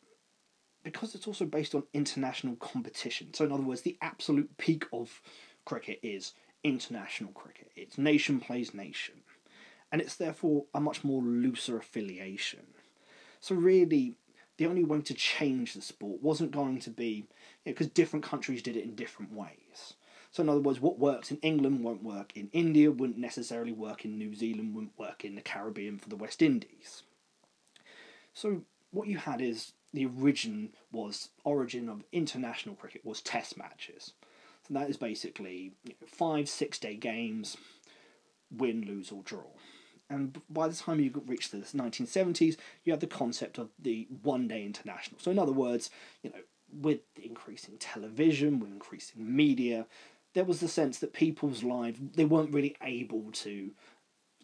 because 0.85 1.15
it's 1.15 1.27
also 1.27 1.47
based 1.47 1.75
on 1.75 1.83
international 1.93 2.57
competition, 2.57 3.35
so 3.35 3.45
in 3.45 3.53
other 3.53 3.63
words, 3.63 3.81
the 3.81 3.99
absolute 4.01 4.57
peak 4.59 4.85
of 4.93 5.21
cricket 5.65 5.99
is 6.03 6.35
international 6.63 7.33
cricket. 7.33 7.71
It's 7.75 7.99
nation 7.99 8.39
plays 8.39 8.75
nation. 8.75 9.17
And 9.91 10.01
it's 10.01 10.17
therefore 10.17 10.65
a 10.75 10.81
much 10.81 11.05
more 11.05 11.23
looser 11.23 11.79
affiliation. 11.79 12.67
So, 13.41 13.55
really, 13.55 14.15
the 14.57 14.67
only 14.67 14.85
way 14.85 15.01
to 15.03 15.15
change 15.15 15.75
the 15.75 15.83
sport 15.83 16.23
wasn't 16.23 16.51
going 16.51 16.81
to 16.81 16.91
be 16.91 17.27
because 17.65 17.87
you 17.87 17.91
know, 17.91 17.95
different 17.95 18.25
countries 18.25 18.63
did 18.63 18.77
it 18.77 18.85
in 18.85 18.95
different 18.95 19.33
ways. 19.33 19.95
So, 20.31 20.43
in 20.43 20.49
other 20.49 20.61
words, 20.61 20.81
what 20.81 20.99
works 20.99 21.31
in 21.31 21.37
England 21.39 21.85
won't 21.85 22.03
work 22.03 22.33
in 22.35 22.49
India, 22.53 22.91
wouldn't 22.91 23.19
necessarily 23.19 23.73
work 23.73 24.05
in 24.05 24.19
New 24.19 24.35
Zealand, 24.35 24.75
wouldn't 24.75 24.99
work 24.99 25.25
in 25.25 25.37
the 25.37 25.41
Caribbean 25.41 25.99
for 25.99 26.09
the 26.09 26.17
West 26.17 26.43
Indies. 26.43 27.05
So, 28.33 28.63
what 28.91 29.07
you 29.07 29.19
had 29.19 29.41
is 29.41 29.73
the 29.95 30.07
origin 30.07 30.71
was 30.93 31.31
origin 31.45 31.89
of 31.89 32.05
international 32.13 32.75
cricket 32.75 33.05
was 33.05 33.23
Test 33.23 33.57
matches. 33.57 34.13
So 34.67 34.75
that 34.75 34.91
is 34.91 34.97
basically 34.97 35.73
you 35.85 35.95
know, 36.01 36.07
five 36.07 36.49
six 36.49 36.79
day 36.79 36.97
games, 36.97 37.57
win, 38.51 38.85
lose 38.87 39.11
or 39.13 39.23
draw. 39.23 39.47
And 40.11 40.41
by 40.51 40.69
the 40.69 40.75
time 40.75 41.01
you 41.01 41.23
reach 41.27 41.51
the 41.51 41.59
1970s, 41.59 42.57
you 42.85 42.93
have 42.93 43.01
the 43.01 43.07
concept 43.07 43.57
of 43.57 43.71
the 43.79 44.07
one 44.23 44.49
day 44.49 44.65
international. 44.65 45.19
So, 45.19 45.31
in 45.31 45.39
other 45.39 45.53
words, 45.53 45.91
you 46.23 46.31
know, 46.31 46.41
with 46.73 47.01
increasing 47.23 47.79
television, 47.79 48.61
with 48.61 48.71
increasing 48.71 49.35
media, 49.35 49.87
there 50.35 50.45
was 50.45 50.61
the 50.61 50.69
sense 50.69 50.99
that 50.99 51.13
people's 51.13 51.63
lives 51.63 51.99
they 52.15 52.25
weren't 52.25 52.53
really 52.53 52.77
able 52.83 53.31
to 53.33 53.71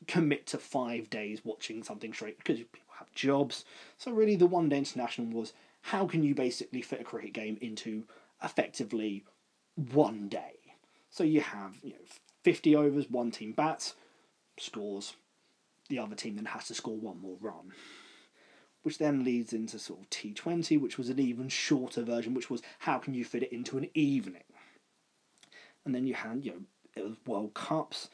commit 0.07 0.47
to 0.47 0.59
five 0.59 1.11
days 1.11 1.45
watching 1.45 1.83
something 1.83 2.13
straight 2.13 2.39
because 2.39 2.59
people 2.59 2.90
have 3.01 3.13
jobs. 3.15 3.65
So 3.99 4.13
really, 4.13 4.37
the 4.37 4.47
one 4.47 4.69
day 4.69 4.79
international 4.79 5.27
was 5.27 5.53
how 5.83 6.07
can 6.07 6.23
you 6.23 6.35
basically 6.35 6.83
fit 6.83 7.01
a 7.01 7.05
cricket 7.05 7.33
game 7.33 7.59
into 7.61 8.05
effectively 8.43 9.25
one 9.75 10.29
day. 10.29 10.55
So 11.11 11.25
you 11.25 11.41
have 11.41 11.75
you 11.83 11.91
know 11.91 12.05
fifty 12.45 12.77
overs, 12.77 13.11
one 13.11 13.31
team 13.31 13.53
bats, 13.53 13.95
scores, 14.59 15.15
the 15.89 15.99
other 15.99 16.15
team 16.15 16.37
then 16.37 16.47
has 16.47 16.69
to 16.69 16.75
score 16.75 16.97
one 16.97 17.21
more 17.21 17.37
run. 17.41 17.73
Which 18.83 18.97
then 18.97 19.25
leads 19.25 19.53
into 19.53 19.79
sort 19.79 20.01
of 20.01 20.11
T20, 20.11 20.81
which 20.81 20.97
was 20.97 21.11
an 21.11 21.19
even 21.19 21.51
shorter 21.51 22.03
version, 22.03 22.33
which 22.33 22.49
was 22.49 22.63
how 22.79 22.97
can 22.99 23.13
you 23.13 23.25
fit 23.25 23.43
it 23.43 23.53
into 23.53 23.77
an 23.77 23.91
evening? 23.93 24.45
And 25.85 25.95
then 25.95 26.07
you 26.07 26.15
had, 26.15 26.45
you 26.45 26.67
know, 26.97 27.17
World 27.27 27.53
Cups. 27.53 28.09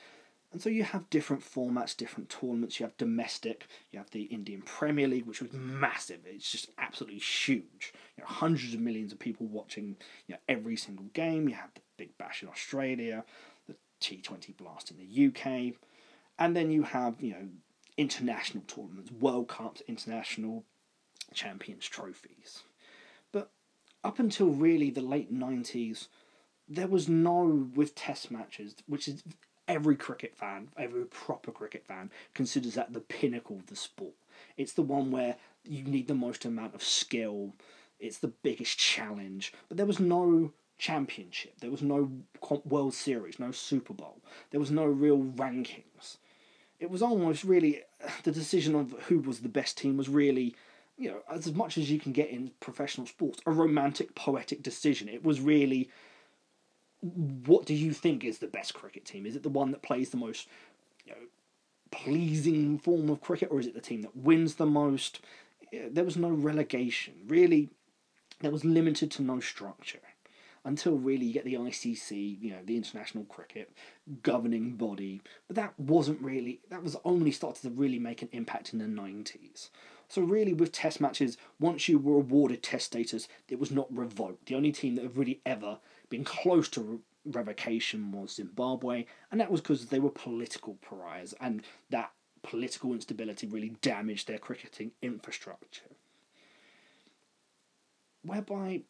And 0.52 0.62
so 0.62 0.68
you 0.70 0.84
have 0.84 1.10
different 1.10 1.42
formats, 1.42 1.96
different 1.96 2.30
tournaments. 2.30 2.78
You 2.78 2.86
have 2.86 2.96
domestic, 2.96 3.66
you 3.90 3.98
have 3.98 4.10
the 4.10 4.22
Indian 4.22 4.62
Premier 4.62 5.08
League, 5.08 5.26
which 5.26 5.42
was 5.42 5.52
massive. 5.52 6.20
It's 6.24 6.50
just 6.50 6.70
absolutely 6.78 7.18
huge. 7.18 7.92
You 8.16 8.22
know, 8.22 8.28
hundreds 8.28 8.72
of 8.72 8.80
millions 8.80 9.12
of 9.12 9.18
people 9.18 9.46
watching 9.46 9.96
you 10.26 10.34
know, 10.34 10.40
every 10.48 10.76
single 10.76 11.06
game. 11.12 11.48
You 11.48 11.56
have 11.56 11.74
the 11.74 11.82
Big 11.96 12.16
Bash 12.16 12.42
in 12.42 12.48
Australia, 12.48 13.24
the 13.66 13.74
T20 14.00 14.56
Blast 14.56 14.90
in 14.90 14.98
the 14.98 15.26
UK. 15.26 15.74
And 16.38 16.56
then 16.56 16.70
you 16.70 16.84
have, 16.84 17.20
you 17.20 17.32
know, 17.32 17.48
international 17.96 18.62
tournaments, 18.66 19.10
World 19.10 19.48
Cups, 19.48 19.82
international 19.88 20.64
champions 21.34 21.86
trophies. 21.86 22.62
But 23.32 23.50
up 24.04 24.18
until 24.18 24.48
really 24.50 24.90
the 24.90 25.00
late 25.00 25.32
90s, 25.34 26.08
there 26.68 26.88
was 26.88 27.08
no, 27.08 27.68
with 27.74 27.94
test 27.94 28.30
matches, 28.30 28.76
which 28.86 29.08
is 29.08 29.22
every 29.68 29.96
cricket 29.96 30.36
fan, 30.36 30.68
every 30.76 31.04
proper 31.04 31.50
cricket 31.50 31.84
fan, 31.86 32.10
considers 32.34 32.74
that 32.74 32.92
the 32.92 33.00
pinnacle 33.00 33.56
of 33.56 33.66
the 33.66 33.76
sport. 33.76 34.14
It's 34.56 34.72
the 34.72 34.82
one 34.82 35.10
where 35.10 35.36
you 35.64 35.84
need 35.84 36.08
the 36.08 36.14
most 36.14 36.44
amount 36.44 36.74
of 36.74 36.82
skill, 36.82 37.54
it's 37.98 38.18
the 38.18 38.28
biggest 38.28 38.78
challenge, 38.78 39.52
but 39.68 39.76
there 39.76 39.86
was 39.86 40.00
no 40.00 40.52
championship, 40.78 41.60
there 41.60 41.70
was 41.70 41.82
no 41.82 42.10
World 42.64 42.94
Series, 42.94 43.38
no 43.38 43.50
Super 43.50 43.94
Bowl, 43.94 44.20
there 44.50 44.60
was 44.60 44.70
no 44.70 44.84
real 44.84 45.18
rankings. 45.18 46.18
It 46.78 46.90
was 46.90 47.02
almost 47.02 47.44
really 47.44 47.82
the 48.22 48.32
decision 48.32 48.74
of 48.74 48.92
who 49.08 49.20
was 49.20 49.40
the 49.40 49.48
best 49.48 49.78
team 49.78 49.96
was 49.96 50.08
really 50.08 50.54
you 50.98 51.10
know 51.10 51.18
as 51.30 51.52
much 51.52 51.76
as 51.76 51.90
you 51.90 52.00
can 52.00 52.12
get 52.12 52.30
in 52.30 52.50
professional 52.60 53.06
sports 53.06 53.40
a 53.46 53.50
romantic 53.50 54.14
poetic 54.14 54.62
decision. 54.62 55.08
It 55.08 55.24
was 55.24 55.40
really 55.40 55.90
what 57.46 57.66
do 57.66 57.74
you 57.74 57.92
think 57.92 58.24
is 58.24 58.38
the 58.38 58.46
best 58.46 58.74
cricket 58.74 59.04
team 59.04 59.26
is 59.26 59.36
it 59.36 59.42
the 59.42 59.48
one 59.48 59.70
that 59.70 59.82
plays 59.82 60.10
the 60.10 60.16
most 60.16 60.48
you 61.04 61.12
know 61.12 61.18
pleasing 61.90 62.78
form 62.78 63.08
of 63.08 63.20
cricket 63.20 63.48
or 63.50 63.60
is 63.60 63.66
it 63.66 63.74
the 63.74 63.80
team 63.80 64.02
that 64.02 64.16
wins 64.16 64.56
the 64.56 64.66
most 64.66 65.20
there 65.90 66.04
was 66.04 66.16
no 66.16 66.30
relegation 66.30 67.14
really 67.26 67.68
there 68.40 68.50
was 68.50 68.64
limited 68.64 69.10
to 69.10 69.22
no 69.22 69.40
structure 69.40 70.00
until 70.66 70.96
really 70.96 71.24
you 71.24 71.32
get 71.32 71.44
the 71.44 71.54
ICC, 71.54 72.42
you 72.42 72.50
know, 72.50 72.58
the 72.64 72.76
international 72.76 73.24
cricket 73.24 73.70
governing 74.24 74.72
body. 74.72 75.22
But 75.46 75.54
that 75.56 75.78
wasn't 75.78 76.20
really, 76.20 76.60
that 76.70 76.82
was 76.82 76.96
only 77.04 77.30
started 77.30 77.62
to 77.62 77.70
really 77.70 78.00
make 78.00 78.20
an 78.20 78.28
impact 78.32 78.72
in 78.72 78.80
the 78.80 78.84
90s. 78.86 79.70
So, 80.08 80.22
really, 80.22 80.52
with 80.52 80.72
test 80.72 81.00
matches, 81.00 81.36
once 81.58 81.88
you 81.88 81.98
were 81.98 82.16
awarded 82.16 82.62
test 82.62 82.86
status, 82.86 83.28
it 83.48 83.58
was 83.58 83.70
not 83.70 83.96
revoked. 83.96 84.46
The 84.46 84.54
only 84.56 84.72
team 84.72 84.96
that 84.96 85.02
have 85.02 85.18
really 85.18 85.40
ever 85.46 85.78
been 86.08 86.24
close 86.24 86.68
to 86.70 86.80
re- 86.80 86.98
revocation 87.24 88.12
was 88.12 88.36
Zimbabwe, 88.36 89.06
and 89.30 89.40
that 89.40 89.50
was 89.50 89.60
because 89.60 89.86
they 89.86 90.00
were 90.00 90.10
political 90.10 90.78
pariahs, 90.88 91.34
and 91.40 91.62
that 91.90 92.12
political 92.42 92.92
instability 92.92 93.46
really 93.46 93.70
damaged 93.82 94.28
their 94.28 94.38
cricketing 94.38 94.92
infrastructure. 95.02 95.96
Whereby 98.22 98.82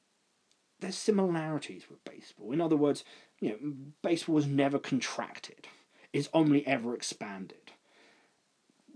there's 0.80 0.96
similarities 0.96 1.88
with 1.88 2.04
baseball. 2.04 2.52
In 2.52 2.60
other 2.60 2.76
words, 2.76 3.04
you 3.40 3.50
know, 3.50 3.72
baseball 4.02 4.34
was 4.34 4.46
never 4.46 4.78
contracted; 4.78 5.66
it's 6.12 6.28
only 6.34 6.66
ever 6.66 6.94
expanded. 6.94 7.72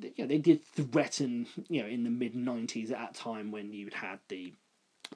You 0.00 0.12
know, 0.18 0.26
they 0.26 0.38
did 0.38 0.64
threaten, 0.64 1.46
you 1.68 1.82
know, 1.82 1.88
in 1.88 2.04
the 2.04 2.10
mid 2.10 2.34
'90s 2.34 2.84
at 2.84 2.98
that 2.98 3.14
time 3.14 3.50
when 3.50 3.72
you 3.72 3.88
had 3.92 4.18
the 4.28 4.52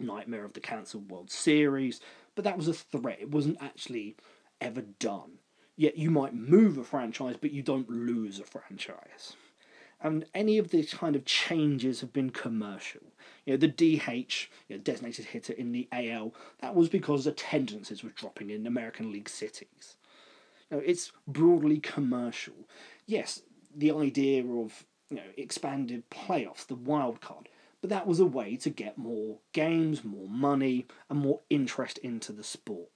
nightmare 0.00 0.44
of 0.44 0.54
the 0.54 0.61
cancelled 0.61 1.11
World 1.11 1.30
Series, 1.30 2.00
but 2.35 2.45
that 2.45 2.57
was 2.57 2.69
a 2.69 2.75
threat. 2.75 3.19
It 3.21 3.31
wasn't 3.31 3.59
actually 3.61 4.17
ever 4.61 4.83
done. 4.83 5.38
Yet 5.76 5.99
you 5.99 6.11
might 6.11 6.35
move 6.35 6.79
a 6.79 6.85
franchise, 6.85 7.37
but 7.41 7.50
you 7.50 7.62
don't 7.62 7.91
lose 7.91 8.38
a 8.38 8.45
franchise 8.45 9.37
and 10.05 10.26
any 10.35 10.59
of 10.59 10.71
these 10.71 10.93
kind 10.93 11.17
of 11.17 11.25
changes 11.25 12.03
have 12.03 12.12
been 12.12 12.31
commercial. 12.31 13.00
You 13.47 13.55
know, 13.55 13.57
the 13.57 13.69
DH, 13.69 14.49
you 14.69 14.76
know, 14.76 14.79
designated 14.79 15.25
hitter 15.25 15.55
in 15.55 15.73
the 15.73 15.88
AL, 15.93 16.35
that 16.61 16.75
was 16.75 16.91
because 16.91 17.26
attendances 17.26 18.05
were 18.05 18.11
dropping 18.11 18.50
in 18.50 18.67
American 18.67 19.11
League 19.11 19.31
cities. 19.31 19.97
You 20.71 20.76
know, 20.76 20.83
it's 20.85 21.11
broadly 21.26 21.79
commercial. 21.79 22.69
Yes, 23.07 23.43
the 23.75 23.93
idea 23.93 24.45
of 24.45 24.85
you 25.09 25.17
know 25.17 25.23
expanded 25.38 26.11
playoffs, 26.11 26.67
the 26.67 26.75
wild 26.75 27.23
card, 27.23 27.49
but 27.85 27.91
that 27.91 28.07
was 28.07 28.19
a 28.19 28.25
way 28.25 28.57
to 28.57 28.71
get 28.71 28.97
more 28.97 29.41
games, 29.53 30.03
more 30.05 30.26
money, 30.26 30.87
and 31.11 31.19
more 31.19 31.41
interest 31.50 31.99
into 31.99 32.33
the 32.33 32.43
sport. 32.43 32.88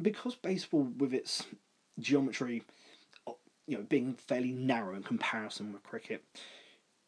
Because 0.00 0.34
baseball, 0.34 0.88
with 0.96 1.12
its 1.12 1.44
geometry 2.00 2.62
uh, 3.26 3.32
you 3.66 3.76
know 3.76 3.84
being 3.84 4.14
fairly 4.14 4.50
narrow 4.50 4.94
in 4.94 5.02
comparison 5.02 5.74
with 5.74 5.82
cricket, 5.82 6.24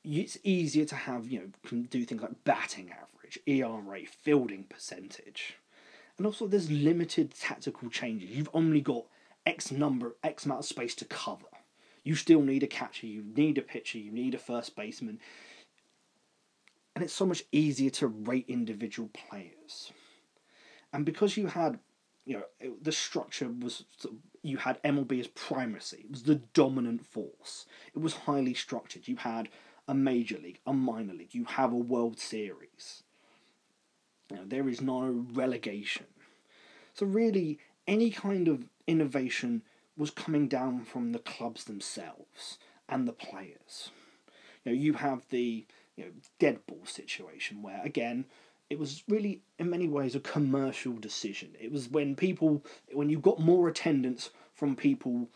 it's 0.05 0.37
easier 0.45 0.85
to 0.85 0.95
have 0.95 1.27
you 1.27 1.51
know 1.71 1.81
do 1.89 2.05
things 2.05 2.21
like 2.21 2.45
batting 2.45 2.91
average, 2.91 3.39
ERA, 3.47 4.01
fielding 4.05 4.65
percentage, 4.65 5.57
and 6.19 6.27
also 6.27 6.47
there's 6.47 6.71
limited 6.71 7.33
tactical 7.35 7.89
changes. 7.89 8.29
You've 8.29 8.51
only 8.53 8.83
got 8.83 9.07
X 9.47 9.73
number, 9.73 10.17
X 10.23 10.45
amount 10.45 10.61
of 10.61 10.67
space 10.67 10.95
to 10.97 11.07
cover. 11.07 11.47
You 12.05 12.15
still 12.15 12.43
need 12.43 12.63
a 12.63 12.67
catcher, 12.67 13.07
you 13.07 13.25
need 13.37 13.59
a 13.59 13.63
pitcher, 13.63 13.99
you 13.99 14.11
need 14.11 14.35
a 14.35 14.39
first 14.39 14.77
baseman, 14.77 15.19
and 16.95 17.05
it's 17.05 17.13
so 17.13 17.27
much 17.27 17.45
easier 17.53 17.91
to 17.91 18.09
rate 18.09 18.47
individual 18.49 19.11
players. 19.13 19.93
And 20.93 21.05
because 21.05 21.37
you 21.37 21.47
had 21.47 21.79
you 22.29 22.35
know, 22.35 22.43
it, 22.61 22.85
the 22.85 22.93
structure 22.93 23.49
was 23.49 23.85
you 24.43 24.59
had 24.59 24.83
MLB 24.83 25.19
as 25.19 25.29
primacy. 25.29 26.03
It 26.05 26.11
was 26.11 26.25
the 26.25 26.43
dominant 26.53 27.07
force. 27.07 27.65
It 27.95 28.01
was 28.01 28.13
highly 28.13 28.53
structured. 28.53 29.09
You 29.09 29.17
had 29.17 29.49
a 29.89 29.95
major 29.95 30.37
league, 30.37 30.61
a 30.67 30.75
minor 30.75 31.15
league. 31.15 31.35
You 31.35 31.47
have 31.47 31.73
a 31.73 31.77
World 31.77 32.19
Series. 32.19 33.03
You 34.31 34.37
know, 34.37 34.43
there 34.47 34.69
is 34.69 34.83
no 34.83 35.25
relegation. 35.33 36.05
So 36.93 37.07
really, 37.07 37.61
any 37.87 38.11
kind 38.11 38.47
of 38.47 38.69
innovation 38.87 39.63
was 39.99 40.11
coming 40.11 40.49
down 40.49 40.85
from 40.85 41.13
the 41.13 41.19
clubs 41.19 41.65
themselves 41.65 42.59
and 42.89 43.07
the 43.07 43.13
players. 43.13 43.91
You 44.65 44.73
know, 44.73 44.79
you 44.79 44.95
have 44.95 45.27
the 45.29 45.67
you 45.97 46.05
know 46.05 46.11
dead 46.39 46.61
ball 46.67 46.85
situation 46.85 47.61
where 47.63 47.83
again 47.85 48.25
it 48.71 48.79
was 48.79 49.03
really 49.09 49.43
in 49.59 49.71
many 49.71 49.89
ways 49.89 50.15
a 50.15 50.21
commercial 50.21 50.95
decision. 50.95 51.51
It 51.61 51.73
was 51.73 51.89
when 51.89 52.15
people 52.15 52.65
when 52.93 53.11
you 53.11 53.19
got 53.19 53.41
more 53.41 53.69
attendance 53.69 54.31
from 54.55 54.77
people 54.77 55.29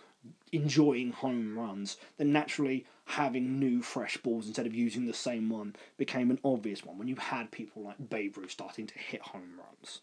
enjoying 0.53 1.13
home 1.13 1.59
runs, 1.59 1.97
then 2.17 2.33
naturally 2.33 2.87
having 3.07 3.59
new 3.59 3.83
fresh 3.83 4.17
balls 4.19 4.47
instead 4.47 4.67
of 4.67 4.75
using 4.75 5.07
the 5.07 5.15
same 5.15 5.49
one 5.49 5.75
became 5.97 6.31
an 6.31 6.39
obvious 6.45 6.85
one 6.85 6.99
when 6.99 7.09
you 7.09 7.17
had 7.17 7.51
people 7.51 7.83
like 7.83 8.11
Babe 8.11 8.37
Ruth 8.37 8.51
starting 8.51 8.87
to 8.87 8.99
hit 8.99 9.21
home 9.21 9.59
runs. 9.59 10.01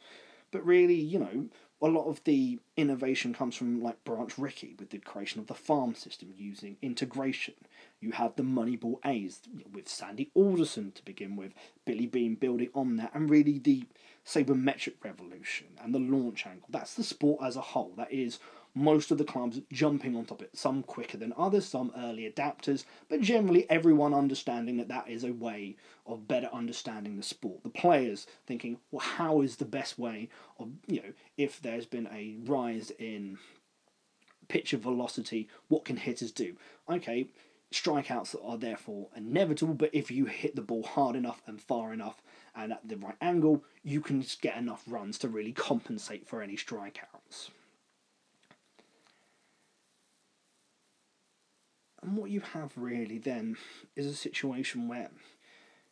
But 0.52 0.66
really, 0.66 0.96
you 0.96 1.20
know, 1.20 1.46
a 1.82 1.88
lot 1.88 2.08
of 2.08 2.24
the 2.26 2.60
innovation 2.76 3.34
comes 3.34 3.56
from 3.56 3.82
like 3.82 4.04
Branch 4.04 4.38
Rickey 4.38 4.76
with 4.78 4.90
the 4.90 4.98
creation 4.98 5.40
of 5.40 5.48
the 5.48 5.54
farm 5.54 5.96
system 5.96 6.34
using 6.38 6.78
integration. 6.82 7.54
You 8.02 8.12
had 8.12 8.36
the 8.36 8.44
Moneyball 8.44 9.00
A's 9.06 9.42
with 9.72 9.88
Sandy 9.88 10.30
Alderson 10.34 10.92
to 10.94 11.06
begin 11.06 11.36
with, 11.36 11.54
Billy 11.86 12.06
Beane 12.06 12.36
building 12.36 12.70
on 12.74 12.98
that, 12.98 13.12
and 13.14 13.30
really 13.30 13.60
the 13.60 13.86
sabermetric 14.26 14.96
revolution 15.04 15.68
and 15.82 15.96
the 15.96 16.00
launch 16.00 16.46
angle. 16.46 16.68
That's 16.70 16.94
the 16.94 17.04
sport 17.04 17.42
as 17.44 17.56
a 17.56 17.62
whole. 17.62 17.94
That 17.96 18.12
is 18.12 18.40
most 18.76 19.12
of 19.12 19.18
the 19.18 19.24
clubs 19.24 19.60
jumping 19.72 20.16
on 20.16 20.26
top 20.26 20.40
of 20.40 20.46
it, 20.46 20.58
some 20.58 20.84
quicker 20.84 21.18
than 21.18 21.34
others, 21.38 21.66
some 21.66 21.92
early 21.98 22.30
adapters, 22.30 22.86
but 23.10 23.22
generally 23.22 23.70
everyone 23.70 24.14
understanding 24.14 24.78
that 24.78 24.88
that 24.88 25.10
is 25.10 25.24
a 25.24 25.34
way 25.34 25.76
of 26.06 26.28
better 26.28 26.50
understanding 26.54 27.18
the 27.18 27.24
sport. 27.24 27.64
The 27.64 27.70
players 27.70 28.28
thinking, 28.46 28.78
well, 28.92 29.02
how 29.02 29.42
is 29.42 29.56
the 29.58 29.66
best 29.66 29.98
way 29.98 30.30
of, 30.60 30.70
you 30.88 31.02
know, 31.02 31.14
if 31.38 31.62
there's 31.62 31.86
been 31.86 32.08
a 32.08 32.36
rise 32.46 32.92
in 33.00 33.38
pitch 34.48 34.74
of 34.74 34.82
velocity, 34.82 35.50
what 35.68 35.86
can 35.86 35.98
hitters 35.98 36.32
do? 36.32 36.56
Okay, 36.90 37.28
strikeouts 37.72 38.36
are 38.44 38.58
therefore 38.58 39.08
inevitable, 39.16 39.74
but 39.74 39.94
if 39.94 40.10
you 40.10 40.26
hit 40.26 40.56
the 40.56 40.62
ball 40.62 40.84
hard 40.84 41.16
enough 41.16 41.42
and 41.46 41.62
far 41.62 41.94
enough 41.94 42.22
and 42.56 42.72
at 42.74 42.88
the 42.88 42.98
right 42.98 43.16
angle, 43.22 43.64
you 43.84 44.02
can 44.02 44.24
get 44.42 44.58
enough 44.58 44.84
runs 44.88 45.18
to 45.20 45.28
really 45.28 45.52
compensate 45.52 46.28
for 46.28 46.42
any 46.42 46.56
strikeouts. 46.56 47.50
And 52.10 52.18
what 52.18 52.32
you 52.32 52.42
have 52.54 52.72
really 52.76 53.20
then 53.20 53.56
is 53.96 54.08
a 54.08 54.16
situation 54.16 54.88
where 54.88 55.12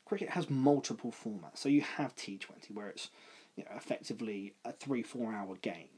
cricket 0.03 0.29
has 0.29 0.49
multiple 0.49 1.13
formats. 1.13 1.59
So 1.59 1.69
you 1.69 1.81
have 1.81 2.15
T20, 2.15 2.73
where 2.73 2.87
it's 2.87 3.11
you 3.55 3.63
know, 3.63 3.69
effectively 3.75 4.55
a 4.65 4.71
three, 4.71 5.03
four 5.03 5.31
hour 5.31 5.57
game. 5.57 5.89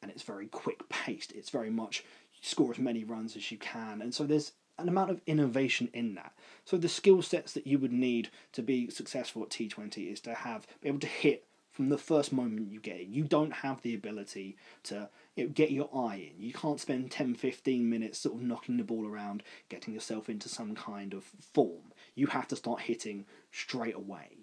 And 0.00 0.10
it's 0.10 0.22
very 0.22 0.46
quick 0.46 0.88
paced. 0.88 1.32
It's 1.32 1.50
very 1.50 1.68
much 1.68 2.02
score 2.40 2.70
as 2.70 2.78
many 2.78 3.04
runs 3.04 3.36
as 3.36 3.52
you 3.52 3.58
can. 3.58 4.00
And 4.00 4.14
so 4.14 4.24
there's 4.24 4.52
an 4.78 4.88
amount 4.88 5.10
of 5.10 5.20
innovation 5.26 5.90
in 5.92 6.14
that. 6.14 6.32
So 6.64 6.78
the 6.78 6.88
skill 6.88 7.20
sets 7.20 7.52
that 7.52 7.66
you 7.66 7.78
would 7.78 7.92
need 7.92 8.30
to 8.52 8.62
be 8.62 8.88
successful 8.88 9.42
at 9.42 9.50
T20 9.50 10.10
is 10.10 10.20
to 10.20 10.32
have 10.32 10.66
be 10.80 10.88
able 10.88 11.00
to 11.00 11.06
hit 11.06 11.44
from 11.70 11.90
the 11.90 11.98
first 11.98 12.32
moment 12.32 12.70
you 12.70 12.80
get 12.80 13.00
it. 13.00 13.08
You 13.08 13.24
don't 13.24 13.52
have 13.52 13.82
the 13.82 13.94
ability 13.94 14.56
to 14.84 15.10
get 15.48 15.70
your 15.70 15.88
eye 15.94 16.32
in. 16.34 16.42
You 16.42 16.52
can't 16.52 16.80
spend 16.80 17.10
10, 17.10 17.34
15 17.34 17.88
minutes 17.88 18.18
sort 18.18 18.36
of 18.36 18.42
knocking 18.42 18.76
the 18.76 18.84
ball 18.84 19.06
around, 19.06 19.42
getting 19.68 19.94
yourself 19.94 20.28
into 20.28 20.48
some 20.48 20.74
kind 20.74 21.14
of 21.14 21.24
form. 21.52 21.92
You 22.14 22.28
have 22.28 22.48
to 22.48 22.56
start 22.56 22.82
hitting 22.82 23.26
straight 23.50 23.94
away. 23.94 24.38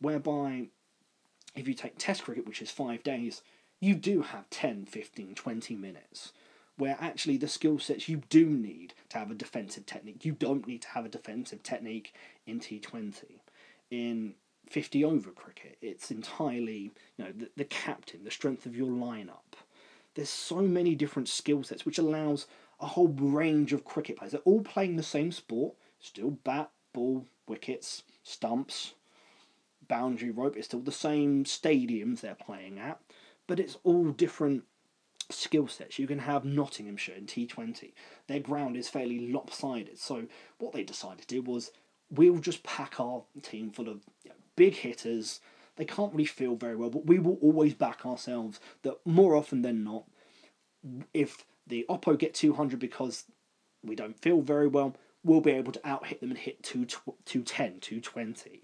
Whereby, 0.00 0.68
if 1.54 1.68
you 1.68 1.74
take 1.74 1.98
Test 1.98 2.24
cricket, 2.24 2.46
which 2.46 2.62
is 2.62 2.70
five 2.70 3.02
days, 3.02 3.42
you 3.80 3.94
do 3.94 4.22
have 4.22 4.48
10, 4.50 4.86
15, 4.86 5.34
20 5.34 5.74
minutes 5.74 6.32
where 6.80 6.96
actually 6.98 7.36
the 7.36 7.46
skill 7.46 7.78
sets 7.78 8.08
you 8.08 8.22
do 8.30 8.46
need 8.46 8.94
to 9.10 9.18
have 9.18 9.30
a 9.30 9.34
defensive 9.34 9.84
technique. 9.84 10.24
You 10.24 10.32
don't 10.32 10.66
need 10.66 10.80
to 10.82 10.88
have 10.88 11.04
a 11.04 11.10
defensive 11.10 11.62
technique 11.62 12.14
in 12.46 12.58
T20. 12.58 13.40
In 13.90 14.34
50 14.70 15.04
over 15.04 15.30
cricket, 15.30 15.76
it's 15.82 16.10
entirely, 16.10 16.92
you 17.18 17.24
know, 17.24 17.32
the, 17.32 17.50
the 17.54 17.64
captain, 17.64 18.24
the 18.24 18.30
strength 18.30 18.64
of 18.64 18.74
your 18.74 18.88
lineup. 18.88 19.58
There's 20.14 20.30
so 20.30 20.56
many 20.56 20.94
different 20.94 21.28
skill 21.28 21.62
sets 21.62 21.86
which 21.86 21.98
allows 21.98 22.46
a 22.80 22.86
whole 22.86 23.08
range 23.08 23.72
of 23.72 23.84
cricket 23.84 24.16
players. 24.16 24.32
They're 24.32 24.40
all 24.40 24.62
playing 24.62 24.96
the 24.96 25.02
same 25.02 25.32
sport, 25.32 25.74
still 25.98 26.30
bat, 26.30 26.70
ball, 26.92 27.26
wickets, 27.46 28.02
stumps, 28.22 28.94
boundary 29.86 30.30
rope. 30.30 30.56
It's 30.56 30.66
still 30.66 30.80
the 30.80 30.92
same 30.92 31.44
stadiums 31.44 32.20
they're 32.20 32.34
playing 32.34 32.78
at, 32.78 33.00
but 33.46 33.60
it's 33.60 33.76
all 33.84 34.10
different 34.10 34.64
skill 35.28 35.68
sets. 35.68 35.98
You 35.98 36.06
can 36.06 36.20
have 36.20 36.44
Nottinghamshire 36.44 37.16
in 37.16 37.26
T20. 37.26 37.92
Their 38.26 38.40
ground 38.40 38.76
is 38.76 38.88
fairly 38.88 39.30
lopsided. 39.30 39.98
So 39.98 40.26
what 40.58 40.72
they 40.72 40.82
decided 40.82 41.22
to 41.22 41.34
do 41.34 41.42
was 41.42 41.70
we'll 42.10 42.38
just 42.38 42.62
pack 42.62 42.98
our 42.98 43.22
team 43.42 43.70
full 43.70 43.88
of 43.88 44.00
you 44.24 44.30
know, 44.30 44.36
big 44.56 44.74
hitters. 44.74 45.40
They 45.76 45.84
can't 45.84 46.12
really 46.12 46.24
feel 46.24 46.56
very 46.56 46.76
well, 46.76 46.90
but 46.90 47.06
we 47.06 47.18
will 47.18 47.38
always 47.40 47.74
back 47.74 48.04
ourselves 48.04 48.60
that 48.82 48.98
more 49.04 49.34
often 49.34 49.62
than 49.62 49.84
not, 49.84 50.04
if 51.14 51.44
the 51.66 51.86
Oppo 51.88 52.18
get 52.18 52.34
200 52.34 52.78
because 52.78 53.24
we 53.82 53.94
don't 53.94 54.20
feel 54.20 54.40
very 54.42 54.66
well, 54.66 54.96
we'll 55.24 55.40
be 55.40 55.52
able 55.52 55.72
to 55.72 55.88
out 55.88 56.06
hit 56.06 56.20
them 56.20 56.30
and 56.30 56.38
hit 56.38 56.62
210, 56.62 57.80
220 57.80 58.62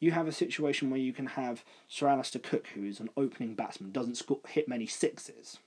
you 0.00 0.12
have 0.12 0.26
a 0.26 0.32
situation 0.32 0.90
where 0.90 0.98
you 0.98 1.12
can 1.12 1.26
have 1.26 1.62
Sir 1.86 2.08
Alastair 2.08 2.40
Cook, 2.42 2.68
who 2.68 2.84
is 2.84 3.00
an 3.00 3.10
opening 3.16 3.54
batsman, 3.54 3.92
doesn't 3.92 4.16
score, 4.16 4.40
hit 4.48 4.66
many 4.66 4.86
sixes 4.86 5.58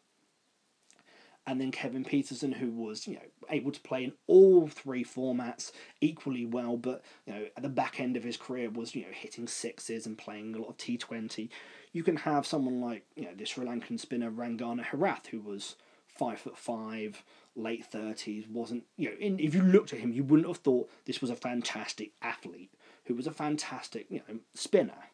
and 1.45 1.59
then 1.59 1.71
Kevin 1.71 2.05
Pietersen, 2.05 2.53
who 2.53 2.71
was 2.71 3.07
you 3.07 3.15
know 3.15 3.21
able 3.49 3.71
to 3.71 3.79
play 3.81 4.03
in 4.03 4.13
all 4.27 4.67
three 4.67 5.03
formats 5.03 5.71
equally 5.99 6.45
well, 6.45 6.77
but 6.77 7.03
you 7.25 7.33
know 7.33 7.45
at 7.55 7.63
the 7.63 7.69
back 7.69 7.99
end 7.99 8.15
of 8.15 8.23
his 8.23 8.37
career 8.37 8.69
was 8.69 8.95
you 8.95 9.01
know 9.01 9.11
hitting 9.11 9.47
sixes 9.47 10.05
and 10.05 10.17
playing 10.17 10.55
a 10.55 10.59
lot 10.59 10.69
of 10.69 10.77
T 10.77 10.97
Twenty. 10.97 11.49
You 11.91 12.03
can 12.03 12.17
have 12.17 12.45
someone 12.45 12.81
like 12.81 13.05
you 13.15 13.25
know 13.25 13.33
the 13.35 13.45
Sri 13.45 13.65
Lankan 13.65 13.99
spinner 13.99 14.31
Rangana 14.31 14.85
Herath, 14.85 15.27
who 15.27 15.41
was 15.41 15.75
five 16.07 16.39
foot 16.39 16.57
five, 16.57 17.23
late 17.55 17.85
thirties, 17.85 18.45
wasn't 18.47 18.85
you 18.97 19.09
know 19.09 19.17
in, 19.19 19.39
if 19.39 19.53
you 19.53 19.61
looked 19.61 19.93
at 19.93 19.99
him, 19.99 20.13
you 20.13 20.23
wouldn't 20.23 20.47
have 20.47 20.57
thought 20.57 20.89
this 21.05 21.21
was 21.21 21.29
a 21.29 21.35
fantastic 21.35 22.11
athlete 22.21 22.71
who 23.05 23.15
was 23.15 23.27
a 23.27 23.31
fantastic 23.31 24.05
you 24.09 24.21
know 24.27 24.39
spinner. 24.53 25.09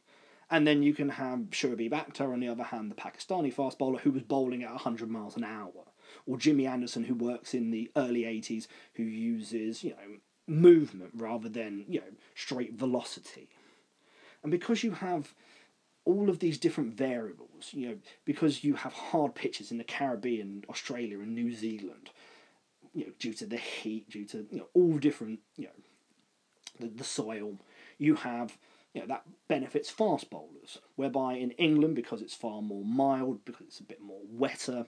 And 0.51 0.65
then 0.65 0.81
you 0.81 0.95
can 0.95 1.09
have 1.09 1.51
Shoaib 1.51 1.91
Akhtar 1.91 2.33
on 2.33 2.39
the 2.39 2.47
other 2.47 2.63
hand, 2.63 2.89
the 2.89 2.95
Pakistani 2.95 3.53
fast 3.53 3.77
bowler 3.77 3.99
who 3.99 4.11
was 4.11 4.23
bowling 4.23 4.63
at 4.63 4.71
100 4.71 5.07
miles 5.07 5.37
an 5.37 5.43
hour 5.43 5.88
or 6.25 6.37
Jimmy 6.37 6.65
Anderson 6.65 7.03
who 7.03 7.15
works 7.15 7.53
in 7.53 7.71
the 7.71 7.91
early 7.95 8.23
80s 8.23 8.67
who 8.95 9.03
uses, 9.03 9.83
you 9.83 9.91
know, 9.91 10.17
movement 10.47 11.11
rather 11.15 11.49
than, 11.49 11.85
you 11.87 11.99
know, 11.99 12.07
straight 12.35 12.73
velocity. 12.73 13.49
And 14.43 14.51
because 14.51 14.83
you 14.83 14.91
have 14.91 15.33
all 16.05 16.29
of 16.29 16.39
these 16.39 16.57
different 16.57 16.93
variables, 16.93 17.69
you 17.71 17.87
know, 17.87 17.97
because 18.25 18.63
you 18.63 18.73
have 18.73 18.93
hard 18.93 19.35
pitches 19.35 19.71
in 19.71 19.77
the 19.77 19.83
Caribbean, 19.83 20.63
Australia, 20.69 21.19
and 21.19 21.35
New 21.35 21.53
Zealand, 21.53 22.09
you 22.93 23.05
know, 23.05 23.11
due 23.19 23.33
to 23.33 23.45
the 23.45 23.57
heat, 23.57 24.09
due 24.09 24.25
to 24.25 24.47
you 24.49 24.57
know 24.59 24.67
all 24.73 24.97
different, 24.97 25.39
you 25.57 25.65
know, 25.65 25.71
the, 26.79 26.87
the 26.87 27.03
soil, 27.03 27.57
you 27.97 28.15
have 28.15 28.57
you 28.93 29.01
know 29.01 29.07
that 29.07 29.23
benefits 29.47 29.89
fast 29.89 30.29
bowlers. 30.29 30.79
Whereby 30.95 31.33
in 31.35 31.51
England, 31.51 31.95
because 31.95 32.21
it's 32.21 32.33
far 32.33 32.61
more 32.61 32.83
mild, 32.83 33.45
because 33.45 33.67
it's 33.67 33.79
a 33.79 33.83
bit 33.83 34.01
more 34.01 34.21
wetter, 34.31 34.87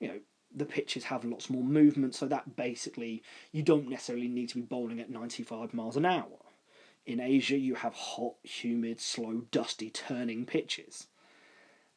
you 0.00 0.08
know, 0.08 0.18
the 0.56 0.64
pitches 0.64 1.04
have 1.04 1.24
lots 1.24 1.50
more 1.50 1.62
movement, 1.62 2.14
so 2.14 2.26
that 2.26 2.56
basically 2.56 3.22
you 3.52 3.62
don't 3.62 3.88
necessarily 3.88 4.28
need 4.28 4.48
to 4.48 4.56
be 4.56 4.62
bowling 4.62 5.00
at 5.00 5.10
95 5.10 5.74
miles 5.74 5.96
an 5.96 6.06
hour. 6.06 6.38
In 7.04 7.20
Asia, 7.20 7.56
you 7.56 7.76
have 7.76 7.94
hot, 7.94 8.34
humid, 8.42 9.00
slow, 9.00 9.42
dusty, 9.52 9.90
turning 9.90 10.44
pitches. 10.46 11.06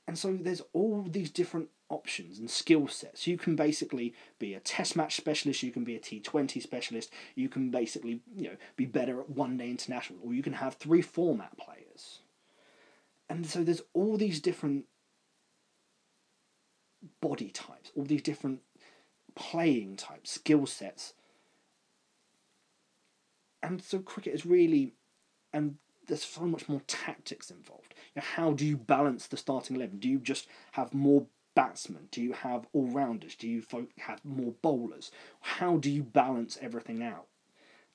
And 0.07 0.17
so 0.17 0.37
there's 0.39 0.61
all 0.73 1.03
these 1.03 1.31
different 1.31 1.69
options 1.89 2.37
and 2.39 2.49
skill 2.49 2.87
sets. 2.87 3.27
You 3.27 3.37
can 3.37 3.55
basically 3.55 4.13
be 4.37 4.53
a 4.53 4.59
test 4.59 4.95
match 4.95 5.15
specialist, 5.15 5.63
you 5.63 5.71
can 5.71 5.83
be 5.83 5.95
a 5.95 5.99
T20 5.99 6.61
specialist, 6.61 7.11
you 7.35 7.49
can 7.49 7.71
basically, 7.71 8.21
you 8.35 8.49
know, 8.49 8.57
be 8.75 8.85
better 8.85 9.19
at 9.19 9.29
one 9.29 9.57
day 9.57 9.69
international, 9.69 10.19
or 10.23 10.33
you 10.33 10.43
can 10.43 10.53
have 10.53 10.75
three 10.75 11.01
format 11.01 11.57
players. 11.57 12.19
And 13.29 13.45
so 13.45 13.63
there's 13.63 13.81
all 13.93 14.17
these 14.17 14.39
different 14.39 14.85
body 17.21 17.49
types, 17.49 17.91
all 17.95 18.03
these 18.03 18.21
different 18.21 18.61
playing 19.35 19.95
types, 19.95 20.31
skill 20.31 20.65
sets. 20.65 21.13
And 23.61 23.81
so 23.81 23.99
cricket 23.99 24.33
is 24.33 24.45
really, 24.45 24.93
and 25.53 25.75
there's 26.07 26.23
so 26.23 26.41
much 26.41 26.67
more 26.67 26.81
tactics 26.87 27.51
involved. 27.51 27.93
You 28.15 28.21
know, 28.21 28.25
how 28.35 28.51
do 28.53 28.65
you 28.65 28.77
balance 28.77 29.27
the 29.27 29.37
starting 29.37 29.75
eleven? 29.75 29.99
Do 29.99 30.09
you 30.09 30.19
just 30.19 30.47
have 30.71 30.93
more 30.93 31.27
batsmen? 31.55 32.07
Do 32.11 32.21
you 32.21 32.33
have 32.33 32.67
all 32.73 32.87
rounders? 32.87 33.35
Do 33.35 33.47
you 33.47 33.63
have 33.97 34.23
more 34.23 34.53
bowlers? 34.61 35.11
How 35.41 35.77
do 35.77 35.89
you 35.89 36.03
balance 36.03 36.57
everything 36.61 37.03
out? 37.03 37.27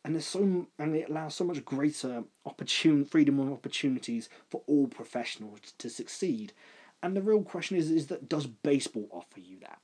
And 0.04 0.14
there's 0.14 0.26
so 0.26 0.66
and 0.78 0.94
it 0.94 1.08
allows 1.08 1.34
so 1.34 1.44
much 1.44 1.64
greater 1.64 2.24
opportune 2.44 3.06
freedom 3.06 3.40
of 3.40 3.50
opportunities 3.50 4.28
for 4.50 4.62
all 4.66 4.86
professionals 4.86 5.72
to 5.78 5.88
succeed. 5.88 6.52
And 7.04 7.14
the 7.14 7.20
real 7.20 7.42
question 7.42 7.76
is, 7.76 7.90
is 7.90 8.06
that 8.06 8.30
does 8.30 8.46
baseball 8.46 9.10
offer 9.12 9.38
you 9.38 9.58
that? 9.60 9.78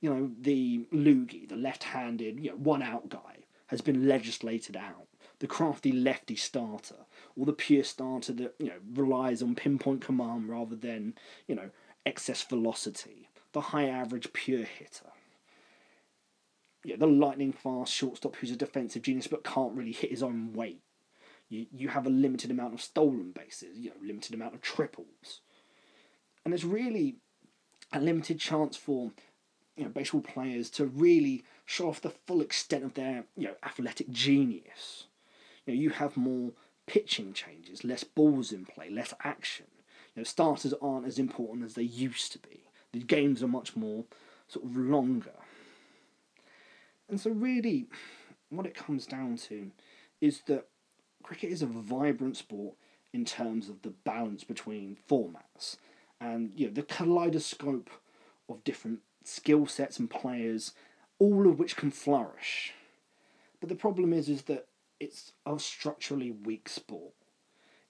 You 0.00 0.10
know, 0.10 0.30
the 0.40 0.86
loogie, 0.94 1.48
the 1.48 1.56
left-handed, 1.56 2.38
you 2.38 2.50
know, 2.50 2.56
one-out 2.56 3.08
guy, 3.08 3.38
has 3.66 3.80
been 3.80 4.06
legislated 4.06 4.76
out. 4.76 5.08
The 5.40 5.48
crafty 5.48 5.90
lefty 5.90 6.36
starter, 6.36 7.06
or 7.36 7.46
the 7.46 7.52
pure 7.52 7.82
starter 7.82 8.32
that 8.34 8.54
you 8.60 8.68
know 8.68 8.78
relies 8.94 9.42
on 9.42 9.56
pinpoint 9.56 10.02
command 10.02 10.48
rather 10.48 10.76
than 10.76 11.14
you 11.48 11.56
know 11.56 11.70
excess 12.06 12.42
velocity. 12.44 13.28
The 13.50 13.60
high 13.60 13.88
average 13.88 14.32
pure 14.32 14.62
hitter. 14.62 15.10
Yeah, 16.84 16.96
the 16.96 17.08
lightning 17.08 17.52
fast 17.52 17.92
shortstop 17.92 18.36
who's 18.36 18.52
a 18.52 18.56
defensive 18.56 19.02
genius 19.02 19.26
but 19.26 19.42
can't 19.42 19.74
really 19.74 19.92
hit 19.92 20.10
his 20.10 20.22
own 20.22 20.52
weight. 20.52 20.82
You 21.48 21.66
you 21.72 21.88
have 21.88 22.06
a 22.06 22.10
limited 22.10 22.52
amount 22.52 22.74
of 22.74 22.80
stolen 22.80 23.32
bases, 23.32 23.78
you 23.78 23.90
know, 23.90 23.96
limited 24.00 24.32
amount 24.32 24.54
of 24.54 24.60
triples 24.60 25.40
and 26.44 26.52
there's 26.52 26.64
really 26.64 27.16
a 27.92 28.00
limited 28.00 28.38
chance 28.38 28.76
for 28.76 29.10
you 29.76 29.84
know 29.84 29.90
baseball 29.90 30.20
players 30.20 30.70
to 30.70 30.86
really 30.86 31.44
show 31.64 31.88
off 31.88 32.00
the 32.00 32.10
full 32.10 32.40
extent 32.40 32.84
of 32.84 32.94
their 32.94 33.24
you 33.36 33.48
know 33.48 33.54
athletic 33.64 34.10
genius. 34.10 35.06
You 35.66 35.74
know, 35.74 35.80
you 35.80 35.90
have 35.90 36.16
more 36.16 36.52
pitching 36.86 37.32
changes, 37.32 37.84
less 37.84 38.04
balls 38.04 38.52
in 38.52 38.64
play, 38.64 38.90
less 38.90 39.14
action. 39.22 39.66
You 40.14 40.20
know, 40.20 40.24
starters 40.24 40.74
aren't 40.82 41.06
as 41.06 41.18
important 41.18 41.64
as 41.64 41.74
they 41.74 41.82
used 41.82 42.32
to 42.32 42.38
be. 42.38 42.64
The 42.92 43.00
games 43.00 43.42
are 43.42 43.48
much 43.48 43.76
more 43.76 44.04
sort 44.48 44.64
of 44.64 44.76
longer. 44.76 45.36
And 47.08 47.20
so, 47.20 47.30
really, 47.30 47.86
what 48.48 48.66
it 48.66 48.74
comes 48.74 49.06
down 49.06 49.36
to 49.48 49.70
is 50.20 50.42
that 50.46 50.66
cricket 51.22 51.50
is 51.50 51.62
a 51.62 51.66
vibrant 51.66 52.36
sport 52.36 52.74
in 53.12 53.24
terms 53.24 53.68
of 53.68 53.82
the 53.82 53.90
balance 53.90 54.44
between 54.44 54.96
formats 55.08 55.76
and 56.20 56.52
you 56.54 56.66
know 56.66 56.72
the 56.72 56.82
kaleidoscope 56.82 57.90
of 58.48 58.64
different 58.64 59.00
skill 59.24 59.66
sets 59.66 59.98
and 59.98 60.10
players, 60.10 60.72
all 61.18 61.48
of 61.48 61.58
which 61.58 61.76
can 61.76 61.90
flourish. 61.90 62.72
But 63.60 63.68
the 63.68 63.74
problem 63.74 64.12
is, 64.12 64.28
is 64.28 64.42
that 64.42 64.66
it's 64.98 65.32
a 65.46 65.58
structurally 65.58 66.30
weak 66.30 66.68
sport. 66.68 67.12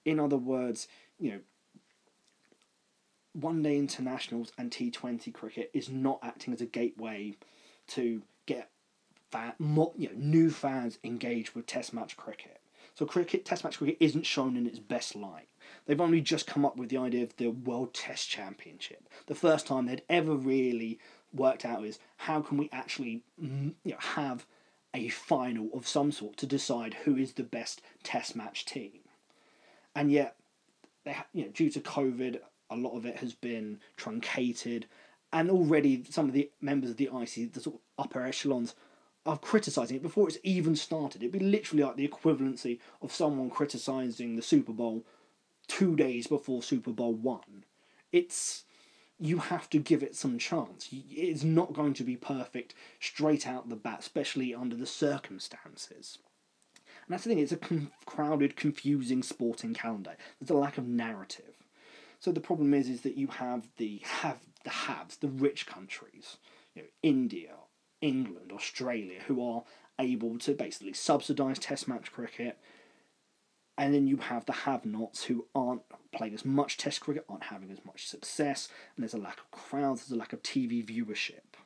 In 0.05 0.19
other 0.19 0.37
words, 0.37 0.87
you 1.19 1.31
know, 1.31 1.39
one 3.33 3.61
day 3.61 3.77
internationals 3.77 4.51
and 4.57 4.71
T20 4.71 5.33
cricket 5.33 5.69
is 5.73 5.89
not 5.89 6.19
acting 6.21 6.53
as 6.53 6.61
a 6.61 6.65
gateway 6.65 7.35
to 7.87 8.21
get 8.45 8.69
fan, 9.31 9.53
you 9.97 10.09
know, 10.09 10.15
new 10.15 10.49
fans 10.49 10.99
engaged 11.03 11.55
with 11.55 11.65
Test 11.65 11.93
match 11.93 12.17
cricket. 12.17 12.59
So 12.93 13.05
cricket, 13.05 13.45
Test 13.45 13.63
match 13.63 13.77
cricket 13.77 13.97
isn't 13.99 14.25
shown 14.25 14.57
in 14.57 14.67
its 14.67 14.79
best 14.79 15.15
light. 15.15 15.47
They've 15.85 16.01
only 16.01 16.21
just 16.21 16.47
come 16.47 16.65
up 16.65 16.77
with 16.77 16.89
the 16.89 16.97
idea 16.97 17.23
of 17.23 17.35
the 17.37 17.47
World 17.47 17.93
Test 17.93 18.29
Championship. 18.29 19.09
The 19.27 19.35
first 19.35 19.67
time 19.67 19.85
they'd 19.85 20.03
ever 20.09 20.35
really 20.35 20.99
worked 21.33 21.65
out 21.65 21.85
is 21.85 21.99
how 22.17 22.41
can 22.41 22.57
we 22.57 22.69
actually 22.71 23.23
mm, 23.41 23.73
you 23.83 23.91
know 23.91 23.97
have 23.99 24.45
a 24.93 25.09
final 25.09 25.69
of 25.73 25.87
some 25.87 26.11
sort 26.11 26.37
to 26.37 26.45
decide 26.45 26.93
who 27.05 27.15
is 27.15 27.33
the 27.33 27.43
best 27.43 27.81
Test 28.03 28.35
match 28.35 28.65
team. 28.65 28.99
And 29.95 30.11
yet, 30.11 30.35
they 31.03 31.15
you 31.33 31.45
know 31.45 31.51
due 31.51 31.69
to 31.71 31.79
COVID, 31.79 32.39
a 32.69 32.75
lot 32.75 32.95
of 32.95 33.05
it 33.05 33.17
has 33.17 33.33
been 33.33 33.79
truncated, 33.97 34.87
and 35.33 35.49
already 35.49 36.03
some 36.09 36.27
of 36.27 36.33
the 36.33 36.49
members 36.61 36.91
of 36.91 36.97
the 36.97 37.09
IC, 37.13 37.53
the 37.53 37.61
sort 37.61 37.77
of 37.77 37.81
upper 37.97 38.25
echelons, 38.25 38.75
are 39.25 39.37
criticising 39.37 39.97
it 39.97 40.03
before 40.03 40.27
it's 40.27 40.37
even 40.43 40.75
started. 40.75 41.21
It'd 41.21 41.31
be 41.31 41.39
literally 41.39 41.83
like 41.83 41.95
the 41.95 42.07
equivalency 42.07 42.79
of 43.01 43.13
someone 43.13 43.49
criticising 43.49 44.35
the 44.35 44.41
Super 44.41 44.73
Bowl 44.73 45.05
two 45.71 45.95
days 45.95 46.27
before 46.27 46.61
Super 46.61 46.91
Bowl 46.91 47.13
one. 47.13 47.63
It's 48.11 48.65
you 49.17 49.37
have 49.37 49.69
to 49.69 49.79
give 49.79 50.03
it 50.03 50.15
some 50.15 50.37
chance. 50.37 50.89
It's 50.91 51.43
not 51.43 51.73
going 51.73 51.93
to 51.93 52.03
be 52.03 52.17
perfect 52.17 52.73
straight 52.99 53.47
out 53.47 53.69
the 53.69 53.75
bat, 53.77 53.99
especially 53.99 54.53
under 54.53 54.75
the 54.75 54.85
circumstances. 54.85 56.17
And 56.75 57.13
that's 57.13 57.23
the 57.23 57.29
thing, 57.29 57.39
it's 57.39 57.53
a 57.53 57.57
con- 57.57 57.91
crowded, 58.05 58.55
confusing 58.57 59.23
sporting 59.23 59.73
calendar. 59.73 60.17
There's 60.39 60.49
a 60.49 60.55
lack 60.55 60.77
of 60.77 60.87
narrative. 60.87 61.55
So 62.19 62.31
the 62.31 62.41
problem 62.41 62.73
is, 62.73 62.89
is 62.89 63.01
that 63.01 63.15
you 63.15 63.27
have 63.27 63.69
the 63.77 64.01
have 64.03 64.39
the 64.63 64.71
haves, 64.71 65.17
the 65.17 65.29
rich 65.29 65.65
countries, 65.67 66.37
you 66.75 66.81
know, 66.81 66.87
India, 67.01 67.53
England, 68.01 68.51
Australia, 68.51 69.21
who 69.27 69.41
are 69.41 69.63
able 69.99 70.37
to 70.39 70.53
basically 70.53 70.93
subsidise 70.93 71.59
Test 71.59 71.87
match 71.87 72.11
cricket, 72.11 72.59
and 73.81 73.95
then 73.95 74.05
you 74.05 74.17
have 74.17 74.45
the 74.45 74.51
have-nots 74.51 75.23
who 75.23 75.47
aren't 75.55 75.81
playing 76.13 76.35
as 76.35 76.45
much 76.45 76.77
Test 76.77 77.01
cricket, 77.01 77.25
aren't 77.27 77.45
having 77.45 77.71
as 77.71 77.83
much 77.83 78.07
success, 78.07 78.69
and 78.95 79.01
there's 79.01 79.15
a 79.15 79.17
lack 79.17 79.39
of 79.39 79.49
crowds, 79.49 80.01
there's 80.01 80.15
a 80.15 80.19
lack 80.19 80.33
of 80.33 80.43
TV 80.43 80.85
viewership, 80.85 81.57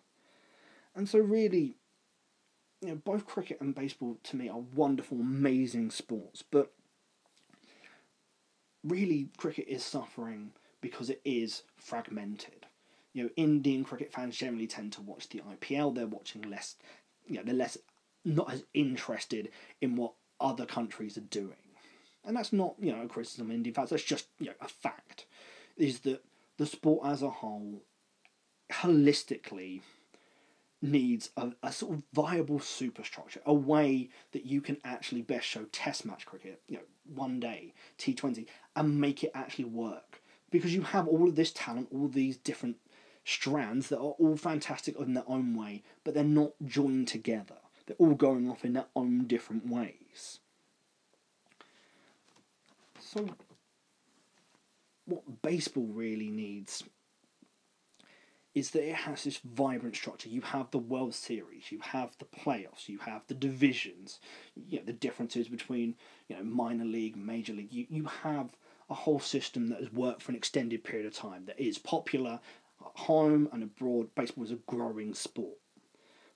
and 0.96 1.10
so 1.10 1.20
really, 1.20 1.76
you 2.82 2.88
know, 2.88 2.96
both 2.96 3.26
cricket 3.26 3.60
and 3.60 3.76
baseball 3.76 4.18
to 4.24 4.38
me 4.38 4.48
are 4.48 4.64
wonderful, 4.74 5.20
amazing 5.20 5.92
sports, 5.92 6.42
but 6.42 6.72
really 8.82 9.28
cricket 9.36 9.66
is 9.68 9.84
suffering 9.84 10.52
because 10.80 11.10
it 11.10 11.20
is 11.26 11.64
fragmented. 11.76 12.66
You 13.12 13.24
know, 13.24 13.30
Indian 13.36 13.84
cricket 13.84 14.14
fans 14.14 14.38
generally 14.38 14.68
tend 14.68 14.94
to 14.94 15.02
watch 15.02 15.28
the 15.28 15.40
IPL. 15.40 15.94
They're 15.94 16.08
watching 16.08 16.44
less. 16.44 16.76
You 17.28 17.38
know, 17.38 17.44
they're 17.44 17.56
less 17.56 17.78
not 18.24 18.54
as 18.54 18.64
interested 18.74 19.50
in 19.82 19.98
what 19.98 20.14
other 20.40 20.66
countries 20.66 21.18
are 21.18 21.22
doing, 21.22 21.65
and 22.26 22.36
that's 22.36 22.54
not 22.54 22.76
you 22.80 22.92
know 22.92 23.02
a 23.04 23.08
criticism 23.08 23.50
of 23.50 23.56
Indian 23.56 23.74
fans. 23.74 23.90
That's 23.90 24.04
just 24.04 24.28
you 24.40 24.48
know 24.48 24.54
a 24.62 24.68
fact. 24.68 25.26
Is 25.78 26.00
that 26.02 26.24
the 26.58 26.66
sport 26.66 27.06
as 27.06 27.22
a 27.22 27.30
whole, 27.30 27.84
holistically, 28.72 29.82
needs 30.82 31.30
a, 31.36 31.52
a 31.64 31.72
sort 31.72 31.96
of 31.96 32.04
viable 32.14 32.60
superstructure, 32.60 33.42
a 33.46 33.54
way 33.54 34.10
that 34.32 34.46
you 34.46 34.62
can 34.62 34.78
actually 34.84 35.22
best 35.22 35.46
show 35.46 35.66
Test 35.72 36.06
match 36.06 36.26
cricket, 36.26 36.62
you 36.68 36.78
know, 36.78 36.84
one 37.14 37.40
day 37.40 37.74
T 37.98 38.14
Twenty, 38.14 38.48
and 38.76 39.00
make 39.00 39.24
it 39.24 39.32
actually 39.34 39.66
work. 39.66 40.22
Because 40.52 40.74
you 40.74 40.82
have 40.82 41.08
all 41.08 41.28
of 41.28 41.36
this 41.36 41.52
talent, 41.52 41.90
all 41.92 42.08
these 42.08 42.38
different 42.38 42.78
strands 43.26 43.90
that 43.90 43.98
are 43.98 44.16
all 44.20 44.38
fantastic 44.38 44.98
in 45.00 45.16
their 45.16 45.24
own 45.28 45.56
way, 45.56 45.84
but 46.04 46.14
they're 46.14 46.24
not 46.24 46.52
joined 46.64 47.08
together. 47.08 47.56
They're 47.86 47.98
all 47.98 48.14
going 48.14 48.50
off 48.50 48.64
in 48.64 48.74
their 48.74 48.86
own 48.96 49.26
different 49.26 49.68
ways. 49.68 50.40
So, 53.06 53.28
what 55.06 55.44
baseball 55.44 55.86
really 55.86 56.32
needs 56.32 56.84
is 58.56 58.72
that 58.72 58.88
it 58.88 58.96
has 58.96 59.24
this 59.24 59.40
vibrant 59.44 59.96
structure. 59.96 60.30
You 60.30 60.42
have 60.42 60.72
the 60.72 60.80
World 60.80 61.14
Series, 61.14 61.72
you 61.72 61.80
have 61.82 62.18
the 62.18 62.26
playoffs, 62.26 62.88
you 62.90 62.98
have 63.00 63.22
the 63.28 63.36
divisions, 63.36 64.20
you 64.56 64.80
know, 64.80 64.86
the 64.86 64.94
differences 64.94 65.48
between 65.48 65.96
you 66.28 66.36
know 66.36 66.44
minor 66.44 66.86
league, 66.86 67.16
major 67.16 67.54
league. 67.54 67.72
You 67.72 67.86
you 67.90 68.06
have 68.24 68.50
a 68.90 68.96
whole 68.96 69.20
system 69.20 69.68
that 69.68 69.82
has 69.82 69.94
worked 69.94 70.24
for 70.24 70.32
an 70.32 70.38
extended 70.38 70.84
period 70.84 71.06
of 71.06 71.14
time 71.14 71.46
that 71.46 71.60
is 71.60 71.78
popular 71.78 72.40
at 72.82 73.02
home 73.02 73.48
and 73.54 73.62
abroad. 73.62 74.10
Baseball 74.16 74.46
is 74.46 74.52
a 74.52 74.60
growing 74.68 75.14
sport, 75.14 75.58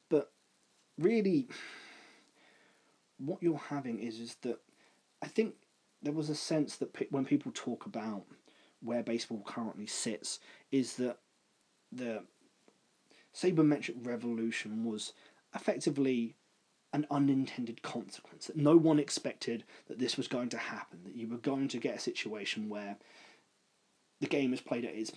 but 0.08 0.32
really, 0.99 1.47
what 3.17 3.41
you're 3.41 3.58
having 3.58 3.99
is 3.99 4.19
is 4.19 4.36
that 4.43 4.60
I 5.23 5.27
think 5.27 5.55
there 6.01 6.13
was 6.13 6.29
a 6.29 6.35
sense 6.35 6.77
that 6.77 6.93
pe- 6.93 7.07
when 7.09 7.25
people 7.25 7.51
talk 7.53 7.85
about 7.85 8.23
where 8.81 9.03
baseball 9.03 9.43
currently 9.45 9.88
sits, 9.88 10.39
is 10.71 10.95
that 10.95 11.17
the 11.91 12.23
sabermetric 13.35 14.05
revolution 14.05 14.85
was 14.85 15.13
effectively 15.53 16.35
an 16.93 17.05
unintended 17.12 17.81
consequence 17.81 18.47
that 18.47 18.57
no 18.57 18.75
one 18.75 18.99
expected 18.99 19.63
that 19.88 19.99
this 19.99 20.17
was 20.17 20.27
going 20.27 20.49
to 20.49 20.57
happen 20.57 20.99
that 21.03 21.15
you 21.15 21.27
were 21.27 21.38
going 21.38 21.67
to 21.67 21.77
get 21.77 21.95
a 21.95 21.99
situation 21.99 22.67
where 22.67 22.97
the 24.21 24.27
game 24.27 24.53
is 24.53 24.62
played 24.62 24.85
at 24.85 24.95
its 24.95 25.12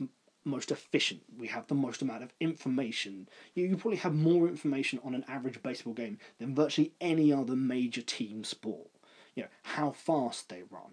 most 0.44 0.70
efficient. 0.70 1.22
We 1.38 1.46
have 1.48 1.66
the 1.68 1.74
most 1.74 2.02
amount 2.02 2.24
of 2.24 2.32
information. 2.40 3.28
You, 3.54 3.66
you 3.66 3.76
probably 3.76 3.98
have 3.98 4.14
more 4.14 4.48
information 4.48 5.00
on 5.04 5.14
an 5.14 5.24
average 5.28 5.62
baseball 5.62 5.94
game 5.94 6.18
than 6.38 6.54
virtually 6.54 6.92
any 7.00 7.32
other 7.32 7.56
major 7.56 8.02
team 8.02 8.44
sport 8.44 8.88
you 9.34 9.42
know 9.42 9.48
how 9.62 9.90
fast 9.90 10.48
they 10.48 10.62
run 10.70 10.92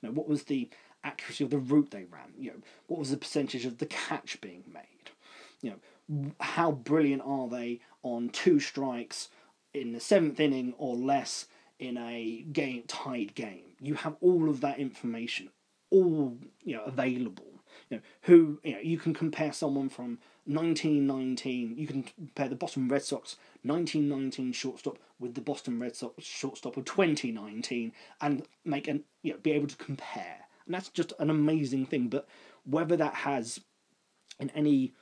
you 0.00 0.08
know 0.08 0.12
what 0.12 0.28
was 0.28 0.44
the 0.44 0.68
accuracy 1.04 1.44
of 1.44 1.50
the 1.50 1.58
route 1.58 1.90
they 1.90 2.04
ran. 2.04 2.32
You 2.38 2.52
know, 2.52 2.56
what 2.88 2.98
was 2.98 3.10
the 3.10 3.16
percentage 3.16 3.66
of 3.66 3.78
the 3.78 3.86
catch 3.86 4.40
being 4.40 4.64
made? 4.72 5.10
You 5.60 5.70
know, 6.10 6.32
how 6.40 6.72
brilliant 6.72 7.22
are 7.24 7.48
they 7.48 7.80
on 8.02 8.30
two 8.30 8.58
strikes 8.58 9.28
in 9.72 9.92
the 9.92 10.00
seventh 10.00 10.40
inning 10.40 10.74
or 10.78 10.96
less 10.96 11.46
in 11.78 11.96
a 11.96 12.44
game 12.50 12.84
tied 12.88 13.34
game? 13.34 13.76
You 13.80 13.94
have 13.94 14.16
all 14.20 14.48
of 14.48 14.60
that 14.62 14.78
information, 14.78 15.50
all 15.90 16.38
you 16.62 16.76
know 16.76 16.84
available. 16.84 17.60
You 17.90 17.98
know 17.98 18.02
who 18.22 18.60
you 18.64 18.72
know 18.72 18.80
you 18.80 18.98
can 18.98 19.14
compare 19.14 19.52
someone 19.52 19.88
from 19.88 20.18
1919. 20.46 21.76
You 21.76 21.86
can 21.86 22.02
compare 22.02 22.48
the 22.48 22.56
Boston 22.56 22.88
Red 22.88 23.02
Sox 23.02 23.36
1919 23.62 24.52
shortstop 24.52 24.98
with 25.18 25.34
the 25.34 25.40
Boston 25.40 25.80
Red 25.80 25.96
Sox 25.96 26.24
shortstop 26.24 26.76
of 26.76 26.84
2019, 26.84 27.92
and 28.20 28.46
make 28.64 28.88
an 28.88 29.04
you 29.22 29.32
know 29.32 29.38
be 29.38 29.52
able 29.52 29.68
to 29.68 29.76
compare 29.76 30.44
and 30.66 30.74
that's 30.74 30.88
just 30.88 31.12
an 31.18 31.30
amazing 31.30 31.86
thing. 31.86 32.08
But 32.08 32.26
whether 32.64 32.96
that 32.96 33.14
has 33.14 33.60
in 34.40 34.50
any 34.50 34.94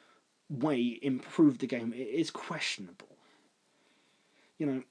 way 0.49 0.99
improved 1.03 1.61
the 1.61 1.67
game 1.67 1.95
is 1.97 2.31
questionable. 2.31 3.17
You 4.59 4.67
know, 4.67 4.83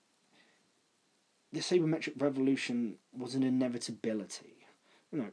the 1.52 1.60
sabermetric 1.60 2.22
revolution 2.22 2.96
was 3.16 3.36
an 3.36 3.44
inevitability. 3.44 4.66
You 5.12 5.20
know, 5.20 5.32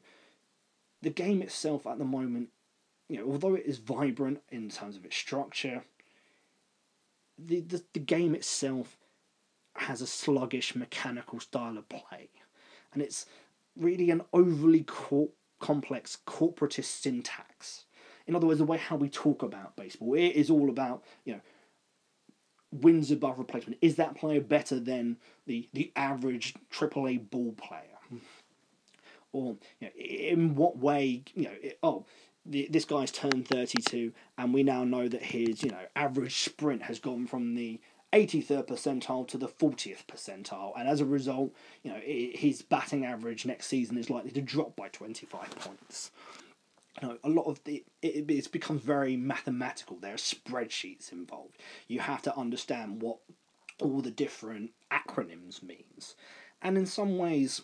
the 1.02 1.10
game 1.10 1.40
itself 1.40 1.86
at 1.86 1.98
the 1.98 2.04
moment, 2.04 2.48
you 3.08 3.18
know, 3.18 3.30
although 3.30 3.54
it 3.54 3.64
is 3.66 3.78
vibrant 3.78 4.40
in 4.50 4.68
terms 4.68 4.96
of 4.96 5.04
its 5.04 5.16
structure, 5.16 5.82
the, 7.38 7.60
the, 7.60 7.82
the 7.92 8.00
game 8.00 8.34
itself 8.34 8.98
has 9.76 10.02
a 10.02 10.06
sluggish 10.06 10.74
mechanical 10.74 11.40
style 11.40 11.78
of 11.78 11.88
play. 11.88 12.28
And 12.92 13.02
it's 13.02 13.26
really 13.76 14.10
an 14.10 14.22
overly 14.32 14.82
cor- 14.82 15.30
complex 15.60 16.18
corporatist 16.26 16.84
syntax. 16.84 17.84
In 18.26 18.36
other 18.36 18.46
words, 18.46 18.58
the 18.58 18.66
way 18.66 18.78
how 18.78 18.96
we 18.96 19.08
talk 19.08 19.42
about 19.42 19.76
baseball, 19.76 20.14
it 20.14 20.34
is 20.34 20.50
all 20.50 20.68
about 20.68 21.02
you 21.24 21.34
know 21.34 21.40
wins 22.70 23.10
above 23.10 23.38
replacement. 23.38 23.78
Is 23.80 23.96
that 23.96 24.14
player 24.16 24.40
better 24.40 24.78
than 24.78 25.16
the 25.46 25.68
the 25.72 25.92
average 25.96 26.54
AAA 26.70 27.30
ball 27.30 27.52
player? 27.52 27.98
Hmm. 28.08 28.16
Or 29.32 29.56
you 29.80 29.88
know, 29.88 29.92
in 29.96 30.54
what 30.54 30.78
way? 30.78 31.22
You 31.34 31.44
know, 31.44 31.54
it, 31.62 31.78
oh, 31.82 32.04
the, 32.48 32.68
this 32.70 32.84
guy's 32.84 33.12
turned 33.12 33.46
32, 33.46 34.12
and 34.36 34.54
we 34.54 34.62
now 34.62 34.84
know 34.84 35.08
that 35.08 35.22
his 35.22 35.62
you 35.62 35.70
know 35.70 35.86
average 35.94 36.40
sprint 36.40 36.82
has 36.82 36.98
gone 36.98 37.26
from 37.26 37.54
the 37.54 37.80
83rd 38.12 38.66
percentile 38.66 39.28
to 39.28 39.38
the 39.38 39.48
40th 39.48 40.06
percentile, 40.06 40.72
and 40.78 40.88
as 40.88 41.00
a 41.00 41.04
result, 41.04 41.52
you 41.82 41.92
know 41.92 42.00
his 42.02 42.62
batting 42.62 43.04
average 43.04 43.44
next 43.46 43.66
season 43.66 43.98
is 43.98 44.10
likely 44.10 44.30
to 44.30 44.40
drop 44.40 44.74
by 44.76 44.88
25 44.88 45.50
points. 45.58 46.10
You 47.00 47.08
know, 47.08 47.18
a 47.22 47.28
lot 47.28 47.46
of 47.46 47.62
the 47.64 47.84
it, 48.02 48.30
it's 48.30 48.48
become 48.48 48.78
very 48.78 49.16
mathematical. 49.16 49.98
There 50.00 50.14
are 50.14 50.16
spreadsheets 50.16 51.12
involved. 51.12 51.58
You 51.86 52.00
have 52.00 52.22
to 52.22 52.36
understand 52.36 53.02
what 53.02 53.18
all 53.80 54.00
the 54.00 54.10
different 54.10 54.70
acronyms 54.90 55.62
means, 55.62 56.16
and 56.62 56.78
in 56.78 56.86
some 56.86 57.18
ways, 57.18 57.60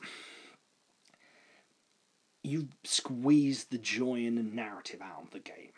you 2.44 2.68
squeeze 2.84 3.64
the 3.64 3.78
joy 3.78 4.26
and 4.26 4.36
the 4.38 4.42
narrative 4.42 5.00
out 5.00 5.22
of 5.24 5.30
the 5.30 5.40
game. 5.40 5.72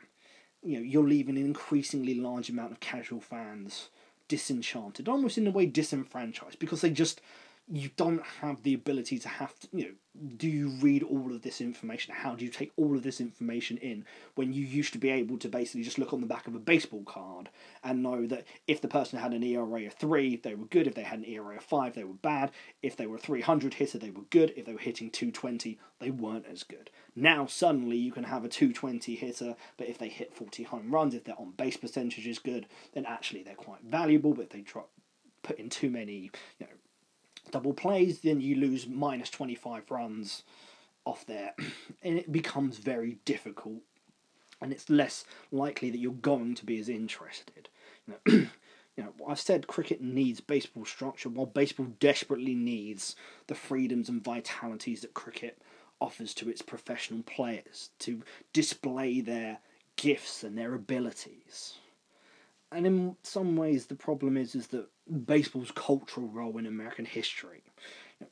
You 0.63 0.79
know, 0.79 0.83
you're 0.85 1.09
leaving 1.09 1.39
an 1.39 1.45
increasingly 1.45 2.15
large 2.15 2.51
amount 2.51 2.73
of 2.73 2.81
casual 2.81 3.21
fans 3.21 3.89
disenchanted, 4.29 5.09
almost 5.09 5.39
in 5.39 5.47
a 5.47 5.53
way 5.53 5.67
disenfranchised, 5.67 6.59
because 6.59 6.81
they 6.81 6.91
just 6.91 7.21
you 7.69 7.91
don't 7.97 8.23
have 8.41 8.63
the 8.63 8.75
ability 8.75 9.19
to 9.19 9.29
have 9.29 9.59
to, 9.59 9.69
you 9.73 9.85
know, 9.85 9.91
do 10.37 10.49
you 10.49 10.69
read 10.81 11.03
all 11.03 11.35
of 11.35 11.43
this 11.43 11.61
information? 11.61 12.15
How 12.15 12.37
do 12.37 12.45
you 12.45 12.51
take 12.51 12.71
all 12.77 12.97
of 12.97 13.03
this 13.03 13.21
information 13.21 13.77
in 13.79 14.05
when 14.37 14.53
you 14.53 14.65
used 14.65 14.93
to 14.93 14.99
be 14.99 15.11
able 15.11 15.37
to 15.39 15.49
basically 15.49 15.83
just 15.83 15.99
look 15.99 16.13
on 16.13 16.21
the 16.21 16.29
back 16.29 16.47
of 16.47 16.55
a 16.55 16.61
baseball 16.61 17.03
card 17.03 17.49
and 17.83 18.05
know 18.05 18.25
that 18.29 18.45
if 18.69 18.81
the 18.81 18.89
person 18.89 19.19
had 19.19 19.33
an 19.33 19.43
ERA 19.43 19.85
of 19.85 19.95
three, 19.95 20.37
they 20.37 20.55
were 20.55 20.67
good. 20.67 20.87
If 20.87 20.95
they 20.95 21.03
had 21.03 21.19
an 21.19 21.25
ERA 21.27 21.57
of 21.57 21.65
five, 21.65 21.95
they 21.95 22.05
were 22.05 22.15
bad. 22.15 22.53
If 22.83 22.97
they 22.97 23.07
were 23.07 23.17
a 23.17 23.21
300 23.21 23.75
hitter, 23.75 23.99
they 23.99 24.11
were 24.11 24.25
good. 24.31 24.55
If 24.57 24.65
they 24.65 24.73
were 24.73 24.79
hitting 24.79 25.11
220, 25.11 25.77
they 25.99 26.11
weren't 26.11 26.47
as 26.47 26.63
good. 26.63 26.91
Now, 27.17 27.47
suddenly, 27.47 27.97
you 27.97 28.13
can 28.13 28.25
have 28.25 28.45
a 28.45 28.49
220 28.49 29.17
hitter, 29.17 29.57
but 29.77 29.89
if 29.89 29.99
they 29.99 30.09
hit 30.09 30.33
40 30.33 30.63
home 30.63 30.93
runs, 30.93 31.15
if 31.15 31.25
their 31.25 31.39
on 31.39 31.51
base 31.57 31.77
percentage 31.77 32.29
is 32.29 32.39
good, 32.39 32.67
then 32.95 33.07
actually 33.07 33.43
they're 33.43 33.55
quite 33.55 33.83
valuable. 33.83 34.35
But 34.35 34.45
if 34.45 34.51
they 34.51 34.61
drop, 34.61 34.89
put 35.43 35.59
in 35.59 35.69
too 35.69 35.91
many, 35.91 36.31
you 36.59 36.67
know, 36.67 36.67
double 37.51 37.75
plays, 37.75 38.21
then 38.21 38.41
you 38.41 38.57
lose 38.57 38.87
minus 38.87 39.31
25 39.31 39.91
runs 39.91 40.43
off 41.05 41.25
there. 41.27 41.55
and 42.03 42.19
it 42.19 42.31
becomes 42.31 42.79
very 42.79 43.19
difficult. 43.25 43.83
And 44.61 44.73
it's 44.73 44.89
less 44.89 45.25
likely 45.53 45.91
that 45.91 45.99
you're 45.99 46.13
going 46.13 46.55
to 46.55 46.65
be 46.65 46.79
as 46.79 46.89
interested. 46.89 47.69
You 48.07 48.15
know, 48.15 48.33
you 48.97 49.05
know, 49.05 49.13
I've 49.29 49.41
said 49.41 49.67
cricket 49.67 50.01
needs 50.01 50.41
baseball 50.41 50.87
structure, 50.87 51.29
while 51.29 51.47
baseball 51.47 51.87
desperately 52.01 52.55
needs 52.55 53.17
the 53.47 53.55
freedoms 53.55 54.09
and 54.09 54.25
vitalities 54.25 55.03
that 55.03 55.15
cricket 55.15 55.59
offers 56.01 56.35
to 56.35 56.49
its 56.49 56.63
professional 56.63 57.23
players 57.23 57.91
to 58.01 58.23
display 58.53 59.21
their 59.21 59.59
gifts 59.97 60.43
and 60.43 60.57
their 60.57 60.75
abilities. 60.75 61.75
And 62.77 62.87
in 62.87 63.17
some 63.23 63.57
ways, 63.57 63.87
the 63.87 63.95
problem 63.95 64.37
is 64.37 64.55
is 64.55 64.67
that 64.67 64.91
baseball's 65.25 65.71
cultural 65.71 66.29
role 66.29 66.59
in 66.59 66.67
American 66.67 67.07
history, 67.07 67.63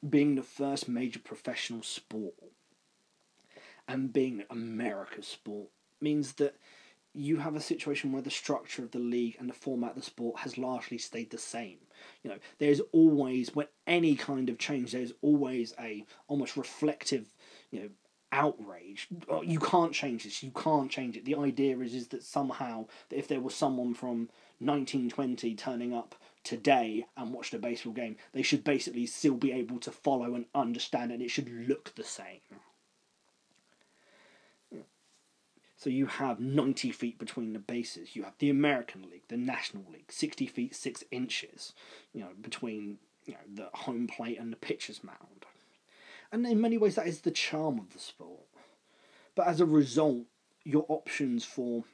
being 0.07 0.35
the 0.35 0.43
first 0.43 0.87
major 0.87 1.19
professional 1.19 1.83
sport 1.83 2.35
and 3.89 4.13
being 4.13 4.45
America's 4.51 5.27
sport, 5.27 5.69
means 5.99 6.35
that 6.35 6.57
you 7.15 7.39
have 7.39 7.57
a 7.57 7.61
situation 7.61 8.13
where 8.13 8.21
the 8.21 8.31
structure 8.31 8.83
of 8.83 8.91
the 8.91 8.99
league 8.99 9.37
and 9.39 9.49
the 9.49 9.55
format 9.55 9.91
of 9.91 9.97
the 9.97 10.03
sport 10.03 10.41
has 10.41 10.59
largely 10.59 10.99
stayed 10.99 11.31
the 11.31 11.39
same. 11.39 11.79
You 12.23 12.29
know, 12.29 12.39
there's 12.59 12.81
always 12.93 13.55
when 13.55 13.69
any 13.87 14.15
kind 14.15 14.51
of 14.51 14.59
change, 14.59 14.93
there's 14.93 15.15
always 15.23 15.73
a 15.81 16.05
almost 16.29 16.59
reflective, 16.59 17.33
you 17.71 17.81
know, 17.81 17.89
outrage. 18.35 19.09
Oh, 19.29 19.39
uh, 19.39 19.41
you 19.43 19.61
can't 19.61 19.93
change 19.93 20.25
this. 20.25 20.43
You 20.43 20.51
can't 20.51 20.91
change 20.91 21.17
it. 21.17 21.25
The 21.25 21.37
idea 21.37 21.79
is 21.79 21.95
is 21.95 22.09
that 22.09 22.25
somehow 22.25 22.87
that 23.09 23.19
if 23.19 23.29
there 23.29 23.41
was 23.41 23.55
someone 23.55 23.95
from 23.95 24.29
1920 24.59 25.55
turning 25.55 25.95
up 25.95 26.17
today 26.43 27.07
and 27.17 27.33
watched 27.33 27.55
a 27.55 27.59
baseball 27.59 27.93
game, 27.93 28.17
they 28.33 28.43
should 28.43 28.65
basically 28.65 29.07
still 29.07 29.35
be 29.35 29.53
able 29.53 29.79
to 29.79 29.91
follow 29.91 30.35
and 30.35 30.47
understand, 30.55 31.13
and 31.13 31.23
it 31.23 31.31
should 31.31 31.49
look 31.49 31.95
the 31.95 32.05
same. 32.05 32.41
So 35.77 35.91
you 35.91 36.07
have 36.07 36.41
90 36.41 36.93
feet 36.93 37.19
between 37.19 37.53
the 37.53 37.59
bases. 37.59 38.17
You 38.17 38.23
have 38.23 38.39
the 38.39 38.49
American 38.49 39.03
League, 39.03 39.29
the 39.29 39.37
National 39.37 39.85
League, 39.93 40.11
60 40.11 40.47
feet 40.47 40.75
6 40.75 41.05
inches, 41.11 41.75
you 42.15 42.21
know, 42.21 42.31
between 42.41 42.99
you 43.27 43.35
know, 43.35 43.41
the 43.55 43.69
home 43.79 44.07
plate 44.07 44.39
and 44.39 44.51
the 44.51 44.57
pitcher's 44.57 45.05
mound. 45.05 45.45
And 46.35 46.45
in 46.49 46.61
many 46.61 46.79
ways, 46.79 46.97
that 46.97 47.07
is 47.07 47.21
the 47.21 47.31
charm 47.31 47.79
of 47.79 47.93
the 47.93 48.01
sport. 48.01 48.41
But 49.37 49.47
as 49.47 49.61
a 49.61 49.65
result, 49.65 50.25
your 50.65 50.85
options 50.89 51.45
for 51.45 51.85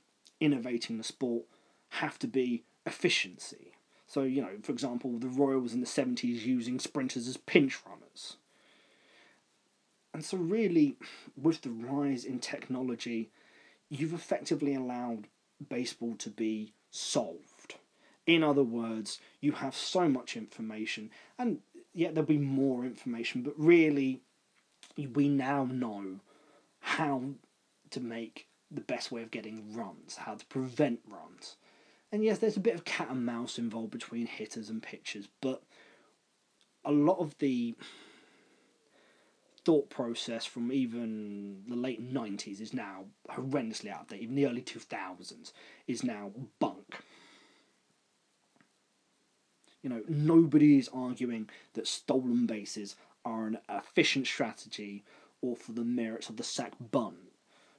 innovating 0.41 0.97
the 0.97 1.05
sport 1.05 1.45
have 1.91 2.19
to 2.21 2.27
be 2.27 2.65
efficiency. 2.87 3.73
So, 4.07 4.23
you 4.23 4.41
know, 4.41 4.53
for 4.63 4.73
example, 4.73 5.19
the 5.19 5.29
Royals 5.29 5.75
in 5.75 5.81
the 5.81 5.87
70s 5.87 6.47
using 6.47 6.79
sprinters 6.79 7.29
as 7.29 7.37
pinch 7.37 7.81
runners. 7.87 8.39
And 10.15 10.25
so, 10.25 10.39
really, 10.39 10.97
with 11.37 11.61
the 11.61 11.69
rise 11.69 12.25
in 12.25 12.39
technology, 12.39 13.29
you've 13.91 14.15
effectively 14.15 14.75
allowed 14.75 15.29
baseball 15.69 16.15
to 16.17 16.31
be 16.31 16.73
solved. 16.91 17.75
In 18.27 18.43
other 18.43 18.65
words, 18.65 19.19
you 19.43 19.53
have 19.53 19.75
so 19.75 20.09
much 20.09 20.35
information, 20.35 21.11
and 21.39 21.59
yet 21.93 22.15
there'll 22.15 22.27
be 22.27 22.39
more 22.39 22.87
information, 22.87 23.43
but 23.43 23.53
really, 23.59 24.23
we 25.07 25.29
now 25.29 25.65
know 25.65 26.21
how 26.81 27.23
to 27.91 28.01
make 28.01 28.47
the 28.71 28.81
best 28.81 29.11
way 29.11 29.23
of 29.23 29.31
getting 29.31 29.75
runs, 29.75 30.17
how 30.17 30.35
to 30.35 30.47
prevent 30.47 31.01
runs. 31.09 31.57
And 32.13 32.25
yes, 32.25 32.39
there's 32.39 32.57
a 32.57 32.61
bit 32.61 32.75
of 32.75 32.85
cat 32.85 33.09
and 33.11 33.25
mouse 33.25 33.59
involved 33.59 33.91
between 33.91 34.27
hitters 34.27 34.71
and 34.71 34.83
pitchers, 34.83 35.29
but 35.41 35.63
a 36.85 36.93
lot 36.93 37.19
of 37.19 37.37
the 37.39 37.75
thought 39.65 39.91
process 39.91 40.47
from 40.47 40.73
even 40.73 41.63
the 41.69 41.77
late 41.77 42.03
90s 42.13 42.61
is 42.61 42.73
now 42.73 43.05
horrendously 43.31 43.93
out 43.93 44.03
of 44.03 44.09
date. 44.09 44.23
Even 44.23 44.35
the 44.35 44.47
early 44.47 44.63
2000s 44.63 45.53
is 45.87 46.03
now 46.03 46.31
bunk. 46.59 47.03
You 49.83 49.91
know, 49.91 50.03
nobody 50.09 50.79
is 50.79 50.91
arguing 50.93 51.49
that 51.75 51.87
stolen 51.87 52.47
bases 52.47 52.97
are 53.25 53.47
an 53.47 53.59
efficient 53.69 54.27
strategy 54.27 55.05
or 55.43 55.57
for 55.57 55.73
the 55.73 55.85
merits 55.85 56.29
of 56.29 56.37
the 56.37 56.43
sac 56.43 56.73
bunt, 56.91 57.17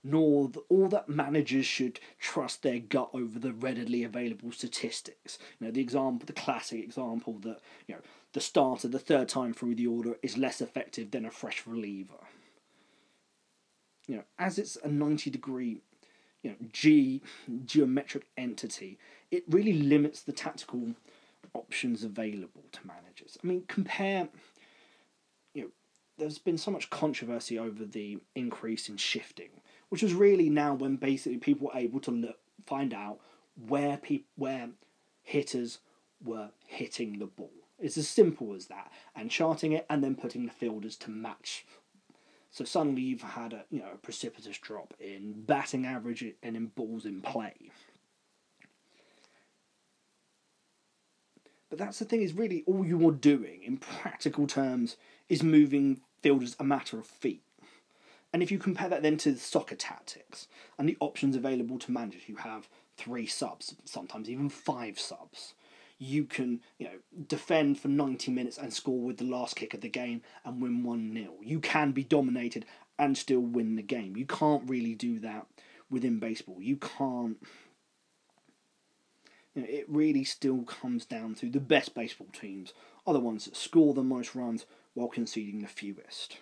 nor 0.03 0.47
the, 0.49 0.59
all 0.69 0.87
that 0.87 1.09
managers 1.09 1.65
should 1.65 1.99
trust 2.19 2.63
their 2.63 2.79
gut 2.79 3.09
over 3.13 3.37
the 3.37 3.53
readily 3.53 4.03
available 4.03 4.51
statistics. 4.51 5.37
You 5.59 5.67
know, 5.67 5.71
the 5.71 5.81
example, 5.81 6.25
the 6.25 6.33
classic 6.33 6.83
example 6.83 7.37
that 7.41 7.59
you 7.87 7.95
know 7.95 8.01
the 8.33 8.41
starter 8.41 8.87
the 8.87 8.99
third 8.99 9.29
time 9.29 9.53
through 9.53 9.75
the 9.75 9.87
order 9.87 10.17
is 10.23 10.37
less 10.37 10.61
effective 10.61 11.11
than 11.11 11.25
a 11.25 11.31
fresh 11.31 11.67
reliever. 11.67 12.25
You 14.07 14.17
know, 14.17 14.23
as 14.39 14.57
it's 14.57 14.77
a 14.83 14.87
ninety 14.87 15.29
degree, 15.29 15.81
you 16.41 16.51
know, 16.51 16.57
G 16.71 17.21
geometric 17.65 18.25
entity, 18.37 18.97
it 19.29 19.43
really 19.47 19.73
limits 19.73 20.21
the 20.21 20.33
tactical 20.33 20.95
options 21.53 22.03
available 22.03 22.63
to 22.71 22.79
managers. 22.85 23.37
I 23.43 23.47
mean, 23.47 23.63
compare 23.67 24.29
there's 26.21 26.37
been 26.37 26.57
so 26.57 26.69
much 26.69 26.91
controversy 26.91 27.57
over 27.57 27.83
the 27.83 28.19
increase 28.35 28.87
in 28.89 28.95
shifting, 28.95 29.49
which 29.89 30.03
was 30.03 30.13
really 30.13 30.51
now 30.51 30.75
when 30.75 30.95
basically 30.95 31.39
people 31.39 31.67
were 31.67 31.79
able 31.79 31.99
to 31.99 32.11
look, 32.11 32.37
find 32.67 32.93
out 32.93 33.19
where 33.67 33.97
pe- 33.97 34.25
where 34.35 34.69
hitters 35.23 35.79
were 36.23 36.51
hitting 36.67 37.17
the 37.17 37.25
ball. 37.25 37.51
It's 37.79 37.97
as 37.97 38.07
simple 38.07 38.53
as 38.53 38.67
that, 38.67 38.91
and 39.15 39.31
charting 39.31 39.71
it 39.71 39.87
and 39.89 40.03
then 40.03 40.15
putting 40.15 40.45
the 40.45 40.51
fielders 40.51 40.95
to 40.97 41.09
match. 41.09 41.65
So 42.51 42.65
suddenly 42.65 43.01
you've 43.01 43.21
had 43.21 43.53
a 43.53 43.65
you 43.71 43.79
know 43.79 43.89
a 43.91 43.97
precipitous 43.97 44.59
drop 44.59 44.93
in 44.99 45.41
batting 45.41 45.87
average 45.87 46.23
and 46.43 46.55
in 46.55 46.67
balls 46.67 47.05
in 47.05 47.21
play. 47.21 47.71
But 51.71 51.79
that's 51.79 51.97
the 51.97 52.05
thing 52.05 52.21
is 52.21 52.33
really 52.33 52.63
all 52.67 52.85
you're 52.85 53.11
doing 53.11 53.63
in 53.63 53.77
practical 53.77 54.45
terms 54.45 54.97
is 55.29 55.41
moving 55.41 56.01
fielders 56.21 56.55
a 56.59 56.63
matter 56.63 56.97
of 56.97 57.05
feet. 57.05 57.43
And 58.33 58.41
if 58.41 58.51
you 58.51 58.57
compare 58.57 58.89
that 58.89 59.01
then 59.01 59.17
to 59.17 59.35
soccer 59.35 59.75
tactics 59.75 60.47
and 60.77 60.87
the 60.87 60.97
options 60.99 61.35
available 61.35 61.77
to 61.79 61.91
managers, 61.91 62.29
you 62.29 62.37
have 62.37 62.69
three 62.97 63.25
subs, 63.25 63.75
sometimes 63.83 64.29
even 64.29 64.49
five 64.49 64.99
subs. 64.99 65.53
You 65.97 66.25
can, 66.25 66.61
you 66.79 66.87
know, 66.87 67.23
defend 67.27 67.79
for 67.79 67.87
90 67.87 68.31
minutes 68.31 68.57
and 68.57 68.73
score 68.73 69.01
with 69.01 69.17
the 69.17 69.25
last 69.25 69.55
kick 69.55 69.73
of 69.73 69.81
the 69.81 69.89
game 69.89 70.21
and 70.43 70.61
win 70.61 70.83
1 70.83 71.13
0. 71.13 71.33
You 71.43 71.59
can 71.59 71.91
be 71.91 72.03
dominated 72.03 72.65
and 72.97 73.17
still 73.17 73.41
win 73.41 73.75
the 73.75 73.83
game. 73.83 74.15
You 74.15 74.25
can't 74.25 74.67
really 74.67 74.95
do 74.95 75.19
that 75.19 75.45
within 75.89 76.19
baseball. 76.19 76.61
You 76.61 76.77
can't. 76.77 77.37
You 79.53 79.63
know, 79.63 79.67
it 79.69 79.85
really 79.89 80.23
still 80.23 80.63
comes 80.63 81.05
down 81.05 81.35
to 81.35 81.49
the 81.49 81.59
best 81.59 81.93
baseball 81.93 82.29
teams 82.31 82.73
are 83.05 83.13
the 83.13 83.19
ones 83.19 83.45
that 83.45 83.57
score 83.57 83.93
the 83.93 84.01
most 84.01 84.33
runs 84.33 84.65
while 84.93 85.07
conceding 85.07 85.61
the 85.61 85.67
fewest. 85.67 86.37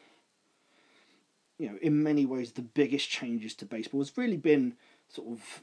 you 1.60 1.68
know, 1.68 1.78
in 1.82 2.02
many 2.02 2.26
ways, 2.26 2.54
the 2.54 2.62
biggest 2.62 3.10
changes 3.10 3.54
to 3.56 3.66
baseball 3.66 4.00
has 4.00 4.18
really 4.18 4.38
been 4.38 4.76
sort 5.10 5.28
of 5.28 5.62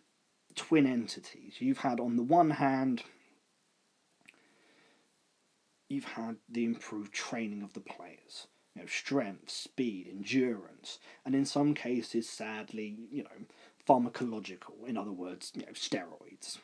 twin 0.55 0.87
entities. 0.87 1.55
You've 1.59 1.79
had, 1.79 1.99
on 1.99 2.17
the 2.17 2.23
one 2.23 2.51
hand, 2.51 3.03
you've 5.89 6.05
had 6.05 6.37
the 6.49 6.65
improved 6.65 7.13
training 7.15 7.63
of 7.63 7.73
the 7.73 7.81
players, 7.81 8.47
you 8.75 8.83
know, 8.83 8.87
strength, 8.87 9.51
speed, 9.51 10.07
endurance, 10.11 10.99
and 11.25 11.35
in 11.35 11.47
some 11.47 11.73
cases, 11.73 12.29
sadly, 12.29 12.97
you 13.11 13.23
know, 13.23 13.47
pharmacological, 13.89 14.87
in 14.87 14.99
other 14.99 15.13
words, 15.13 15.53
you 15.55 15.63
know, 15.63 15.73
steroids. 15.73 16.59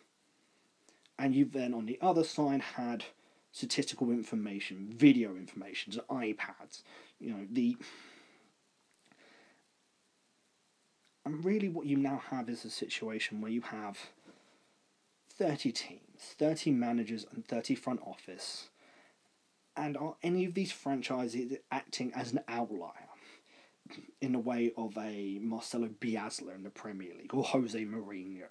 And 1.19 1.35
you've 1.35 1.53
then, 1.53 1.73
on 1.73 1.87
the 1.87 1.99
other 2.03 2.25
side, 2.25 2.61
had 2.77 3.05
statistical 3.53 4.11
information, 4.11 4.89
video 4.91 5.37
information, 5.37 5.93
iPads, 6.11 6.83
you 7.21 7.31
know, 7.31 7.47
the 7.51 7.77
and 11.25 11.45
really 11.45 11.69
what 11.69 11.87
you 11.87 11.97
now 11.97 12.21
have 12.31 12.49
is 12.49 12.65
a 12.65 12.71
situation 12.71 13.41
where 13.41 13.53
you 13.53 13.61
have 13.61 13.97
30 15.39 15.71
teams, 15.71 16.35
30 16.39 16.73
managers 16.73 17.27
and 17.33 17.47
30 17.47 17.77
front 17.77 18.01
office. 18.05 18.71
And 19.77 19.97
are 19.97 20.17
any 20.23 20.45
of 20.45 20.55
these 20.55 20.73
franchises 20.73 21.57
acting 21.71 22.13
as 22.15 22.33
an 22.33 22.41
outlier 22.49 23.09
in 24.21 24.33
the 24.33 24.39
way 24.39 24.73
of 24.77 24.97
a 24.99 25.39
Marcelo 25.41 25.89
Bielsa 25.89 26.55
in 26.55 26.65
the 26.65 26.71
Premier 26.71 27.13
League 27.17 27.33
or 27.33 27.45
Jose 27.45 27.79
Mourinho? 27.79 28.49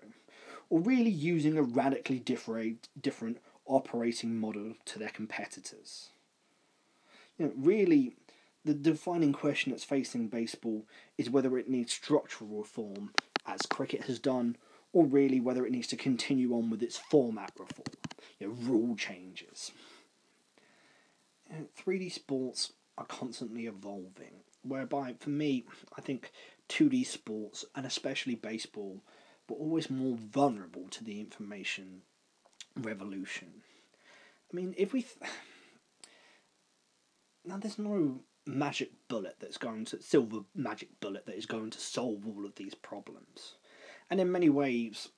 Or 0.69 0.79
really 0.79 1.11
using 1.11 1.57
a 1.57 1.63
radically 1.63 2.19
different, 2.19 2.87
different 2.99 3.37
operating 3.65 4.39
model 4.39 4.73
to 4.85 4.99
their 4.99 5.09
competitors? 5.09 6.09
You 7.37 7.45
know, 7.47 7.53
really, 7.55 8.15
the 8.63 8.73
defining 8.73 9.33
question 9.33 9.71
that's 9.71 9.83
facing 9.83 10.27
baseball 10.27 10.85
is 11.17 11.29
whether 11.29 11.57
it 11.57 11.69
needs 11.69 11.93
structural 11.93 12.59
reform, 12.59 13.11
as 13.45 13.61
cricket 13.61 14.03
has 14.03 14.19
done, 14.19 14.57
or 14.93 15.05
really 15.05 15.39
whether 15.39 15.65
it 15.65 15.71
needs 15.71 15.87
to 15.87 15.95
continue 15.95 16.53
on 16.53 16.69
with 16.69 16.83
its 16.83 16.97
format 16.97 17.51
reform, 17.57 17.95
you 18.39 18.47
know, 18.47 18.53
rule 18.53 18.95
changes. 18.95 19.71
You 21.49 21.59
know, 21.59 21.65
3D 21.79 22.11
sports 22.11 22.73
are 22.97 23.05
constantly 23.05 23.65
evolving, 23.65 24.43
whereby, 24.63 25.15
for 25.19 25.29
me, 25.29 25.65
I 25.97 26.01
think 26.01 26.31
2D 26.69 27.05
sports, 27.05 27.65
and 27.75 27.85
especially 27.85 28.35
baseball, 28.35 29.01
were 29.49 29.55
always 29.57 29.89
more 29.89 30.15
vulnerable 30.15 30.87
to 30.91 31.03
the 31.03 31.19
information 31.19 32.03
revolution. 32.75 33.63
I 34.51 34.55
mean, 34.55 34.73
if 34.77 34.93
we. 34.93 35.03
Th- 35.03 35.31
now, 37.45 37.57
there's 37.57 37.79
no 37.79 38.19
magic 38.45 38.91
bullet 39.07 39.35
that's 39.39 39.57
going 39.57 39.85
to 39.85 40.01
silver 40.01 40.39
magic 40.55 40.99
bullet 40.99 41.25
that 41.25 41.37
is 41.37 41.45
going 41.45 41.69
to 41.69 41.79
solve 41.79 42.25
all 42.27 42.45
of 42.45 42.55
these 42.55 42.75
problems. 42.75 43.55
And 44.09 44.19
in 44.19 44.31
many 44.31 44.49
ways, 44.49 45.09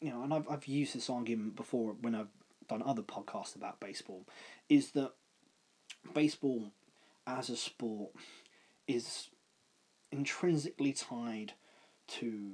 you 0.00 0.10
know, 0.10 0.22
and 0.22 0.34
I've 0.34 0.48
I've 0.48 0.66
used 0.66 0.94
this 0.94 1.10
argument 1.10 1.56
before 1.56 1.94
when 2.00 2.14
I've 2.14 2.32
done 2.68 2.82
other 2.84 3.02
podcasts 3.02 3.56
about 3.56 3.80
baseball, 3.80 4.26
is 4.68 4.92
that 4.92 5.12
baseball 6.14 6.72
as 7.26 7.50
a 7.50 7.56
sport 7.56 8.10
is 8.86 9.28
intrinsically 10.10 10.92
tied 10.92 11.54
to 12.06 12.52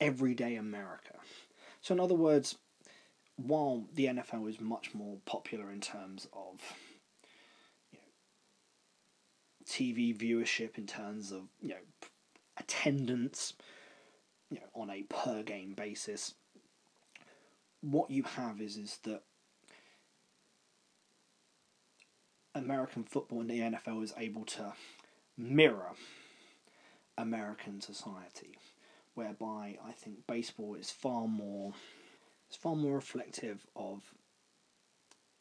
everyday 0.00 0.56
America. 0.56 1.14
So 1.84 1.92
in 1.92 2.00
other 2.00 2.14
words, 2.14 2.56
while 3.36 3.84
the 3.92 4.06
NFL 4.06 4.48
is 4.48 4.58
much 4.58 4.94
more 4.94 5.18
popular 5.26 5.70
in 5.70 5.82
terms 5.82 6.26
of 6.32 6.60
TV 9.66 10.16
viewership 10.16 10.78
in 10.78 10.86
terms 10.86 11.30
of 11.30 11.42
you 11.60 11.68
know 11.68 12.08
attendance, 12.56 13.52
you 14.50 14.60
know 14.60 14.80
on 14.80 14.88
a 14.88 15.02
per 15.02 15.42
game 15.42 15.74
basis. 15.74 16.32
What 17.82 18.10
you 18.10 18.22
have 18.22 18.62
is 18.62 18.78
is 18.78 18.98
that 19.02 19.20
American 22.54 23.04
football 23.04 23.42
and 23.42 23.50
the 23.50 23.60
NFL 23.60 24.02
is 24.02 24.14
able 24.16 24.46
to 24.46 24.72
mirror 25.36 25.92
American 27.18 27.82
society, 27.82 28.56
whereby 29.14 29.78
I 29.86 29.92
think 29.92 30.26
baseball 30.26 30.74
is 30.74 30.90
far 30.90 31.26
more 31.26 31.72
it's 32.48 32.56
far 32.56 32.76
more 32.76 32.96
reflective 32.96 33.66
of 33.74 34.02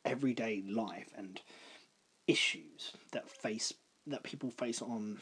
everyday 0.06 0.64
life 0.68 1.14
and 1.18 1.40
issues 2.28 2.94
that 3.12 3.30
face 3.30 3.74
that 4.08 4.24
people 4.24 4.50
face 4.50 4.82
on 4.82 5.20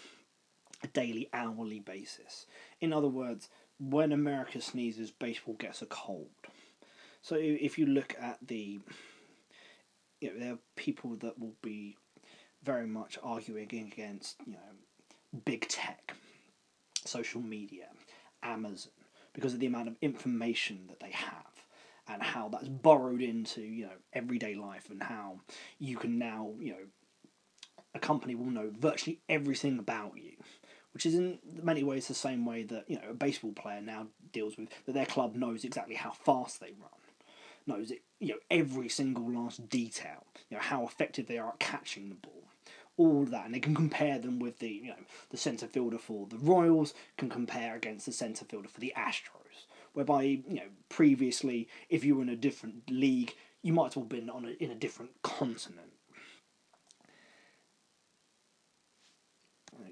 a 0.83 0.87
daily, 0.87 1.29
hourly 1.33 1.79
basis. 1.79 2.47
In 2.79 2.93
other 2.93 3.07
words, 3.07 3.49
when 3.79 4.11
America 4.11 4.61
sneezes, 4.61 5.11
baseball 5.11 5.55
gets 5.55 5.81
a 5.81 5.85
cold. 5.85 6.29
So 7.21 7.35
if 7.39 7.77
you 7.77 7.85
look 7.85 8.15
at 8.19 8.39
the, 8.45 8.79
you 10.19 10.33
know, 10.33 10.39
there 10.39 10.53
are 10.53 10.59
people 10.75 11.15
that 11.17 11.39
will 11.39 11.55
be 11.61 11.97
very 12.63 12.87
much 12.87 13.19
arguing 13.23 13.69
against, 13.71 14.37
you 14.45 14.53
know, 14.53 15.39
big 15.45 15.67
tech, 15.67 16.15
social 17.05 17.41
media, 17.41 17.87
Amazon, 18.43 18.91
because 19.33 19.53
of 19.53 19.59
the 19.59 19.65
amount 19.65 19.87
of 19.87 19.95
information 20.01 20.85
that 20.87 20.99
they 20.99 21.11
have 21.11 21.65
and 22.07 22.21
how 22.21 22.49
that's 22.49 22.67
borrowed 22.67 23.21
into, 23.21 23.61
you 23.61 23.85
know, 23.85 23.97
everyday 24.13 24.55
life 24.55 24.89
and 24.89 25.01
how 25.03 25.39
you 25.79 25.97
can 25.97 26.17
now, 26.17 26.51
you 26.59 26.71
know, 26.71 26.85
a 27.93 27.99
company 27.99 28.35
will 28.35 28.45
know 28.45 28.71
virtually 28.77 29.19
everything 29.29 29.79
about 29.79 30.13
you, 30.15 30.31
which 30.93 31.05
is 31.05 31.15
in 31.15 31.39
many 31.61 31.83
ways 31.83 32.07
the 32.07 32.13
same 32.13 32.45
way 32.45 32.63
that 32.63 32.85
you 32.87 32.95
know 32.95 33.09
a 33.09 33.13
baseball 33.13 33.51
player 33.51 33.81
now 33.81 34.07
deals 34.31 34.57
with 34.57 34.69
that 34.85 34.93
their 34.93 35.05
club 35.05 35.35
knows 35.35 35.63
exactly 35.63 35.95
how 35.95 36.11
fast 36.11 36.59
they 36.59 36.73
run, 36.79 36.89
knows 37.67 37.91
it, 37.91 38.01
you 38.19 38.29
know 38.29 38.39
every 38.49 38.89
single 38.89 39.29
last 39.29 39.69
detail, 39.69 40.25
you 40.49 40.57
know 40.57 40.63
how 40.63 40.85
effective 40.85 41.27
they 41.27 41.37
are 41.37 41.49
at 41.49 41.59
catching 41.59 42.09
the 42.09 42.15
ball, 42.15 42.43
all 42.97 43.25
that, 43.25 43.45
and 43.45 43.53
they 43.53 43.59
can 43.59 43.75
compare 43.75 44.19
them 44.19 44.39
with 44.39 44.59
the 44.59 44.69
you 44.69 44.87
know 44.89 45.03
the 45.29 45.37
centre 45.37 45.67
fielder 45.67 45.97
for 45.97 46.27
the 46.27 46.37
Royals 46.37 46.93
can 47.17 47.29
compare 47.29 47.75
against 47.75 48.05
the 48.05 48.11
centre 48.11 48.45
fielder 48.45 48.69
for 48.69 48.79
the 48.79 48.93
Astros, 48.97 49.65
whereby 49.93 50.23
you 50.23 50.43
know 50.55 50.69
previously 50.89 51.67
if 51.89 52.03
you 52.03 52.15
were 52.15 52.23
in 52.23 52.29
a 52.29 52.35
different 52.35 52.89
league 52.89 53.35
you 53.63 53.73
might 53.73 53.87
as 53.87 53.95
well 53.95 54.05
been 54.05 54.29
on 54.29 54.45
a, 54.45 54.63
in 54.63 54.71
a 54.71 54.75
different 54.75 55.11
continent 55.21 55.91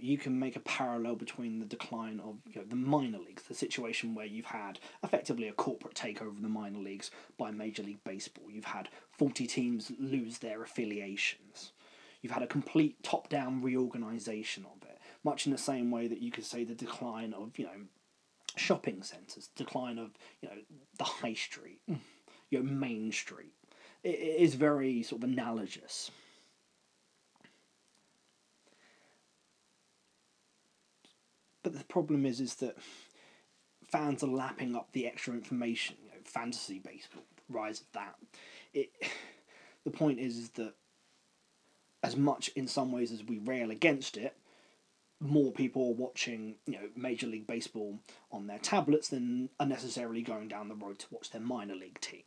you 0.02 0.18
can 0.18 0.40
make 0.40 0.56
a 0.56 0.62
parallel 0.62 1.16
between 1.16 1.60
the 1.60 1.66
decline 1.66 2.20
of 2.20 2.38
you 2.46 2.62
know, 2.62 2.68
the 2.68 2.76
minor 2.76 3.18
leagues, 3.20 3.44
the 3.44 3.54
situation 3.54 4.16
where 4.16 4.26
you've 4.26 4.46
had 4.46 4.80
effectively 5.04 5.48
a 5.48 5.54
corporate 5.54 5.96
takeover 5.96 6.30
of 6.30 6.42
the 6.42 6.50
minor 6.50 6.80
leagues 6.80 7.12
by 7.38 7.52
Major 7.52 7.84
League 7.84 8.04
Baseball. 8.04 8.50
You've 8.50 8.66
had 8.66 8.90
40 9.18 9.48
teams 9.48 9.92
lose 10.00 10.40
their 10.40 10.64
affiliations. 10.64 11.72
You've 12.22 12.34
had 12.34 12.44
a 12.44 12.48
complete 12.48 13.02
top 13.04 13.30
down 13.30 13.62
reorganisation 13.62 14.66
of 14.66 14.88
it, 14.88 15.00
much 15.24 15.46
in 15.46 15.52
the 15.52 15.58
same 15.58 15.90
way 15.90 16.08
that 16.08 16.22
you 16.22 16.32
could 16.32 16.46
say 16.46 16.64
the 16.64 16.76
decline 16.76 17.34
of, 17.34 17.58
you 17.58 17.66
know, 17.66 17.86
shopping 18.56 19.04
centres, 19.04 19.50
decline 19.56 19.98
of, 19.98 20.12
you 20.42 20.50
know, 20.50 20.56
the 20.98 21.04
high 21.04 21.34
street, 21.34 21.80
mm. 21.90 21.98
you 22.50 22.62
know, 22.62 22.70
Main 22.70 23.12
Street. 23.12 23.54
It, 24.04 24.10
it 24.10 24.42
is 24.42 24.56
very 24.56 25.02
sort 25.04 25.24
of 25.24 25.30
analogous. 25.30 26.12
But 31.64 31.78
the 31.78 31.84
problem 31.86 32.26
is, 32.26 32.40
is 32.40 32.56
that 32.56 32.78
fans 33.88 34.24
are 34.24 34.28
lapping 34.28 34.76
up 34.76 34.92
the 34.92 35.08
extra 35.08 35.34
information. 35.34 35.98
You 36.04 36.10
know, 36.10 36.18
fantasy 36.24 36.80
baseball, 36.80 37.24
rise 37.48 37.82
of 37.82 37.92
that. 37.94 38.16
It. 38.74 38.92
The 39.86 39.92
point 39.92 40.20
is, 40.20 40.38
is 40.38 40.50
that 40.52 40.74
as 42.04 42.16
much 42.16 42.50
in 42.56 42.68
some 42.68 42.92
ways 42.92 43.12
as 43.12 43.24
we 43.24 43.40
rail 43.40 43.72
against 43.72 44.18
it, 44.18 44.36
more 45.22 45.52
people 45.52 45.90
are 45.90 45.94
watching, 45.94 46.56
you 46.66 46.74
know, 46.74 46.90
Major 46.96 47.28
League 47.28 47.48
Baseball 47.48 48.00
on 48.32 48.48
their 48.48 48.60
tablets 48.60 49.10
than 49.10 49.50
are 49.60 49.66
necessarily 49.66 50.22
going 50.22 50.48
down 50.48 50.70
the 50.70 50.76
road 50.76 51.00
to 51.00 51.08
watch 51.12 51.32
their 51.32 51.42
minor 51.42 51.76
league 51.76 52.00
team. 52.00 52.24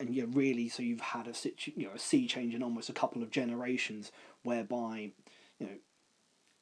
And 0.00 0.14
yeah, 0.14 0.24
really, 0.28 0.68
so 0.68 0.82
you've 0.82 1.00
had 1.00 1.28
a 1.28 1.34
situ, 1.34 1.72
you 1.76 1.86
know, 1.86 1.94
a 1.94 1.98
sea 1.98 2.26
change 2.26 2.54
in 2.54 2.62
almost 2.62 2.88
a 2.88 2.94
couple 2.94 3.22
of 3.22 3.30
generations, 3.30 4.10
whereby, 4.42 5.12
you 5.58 5.66
know, 5.66 5.72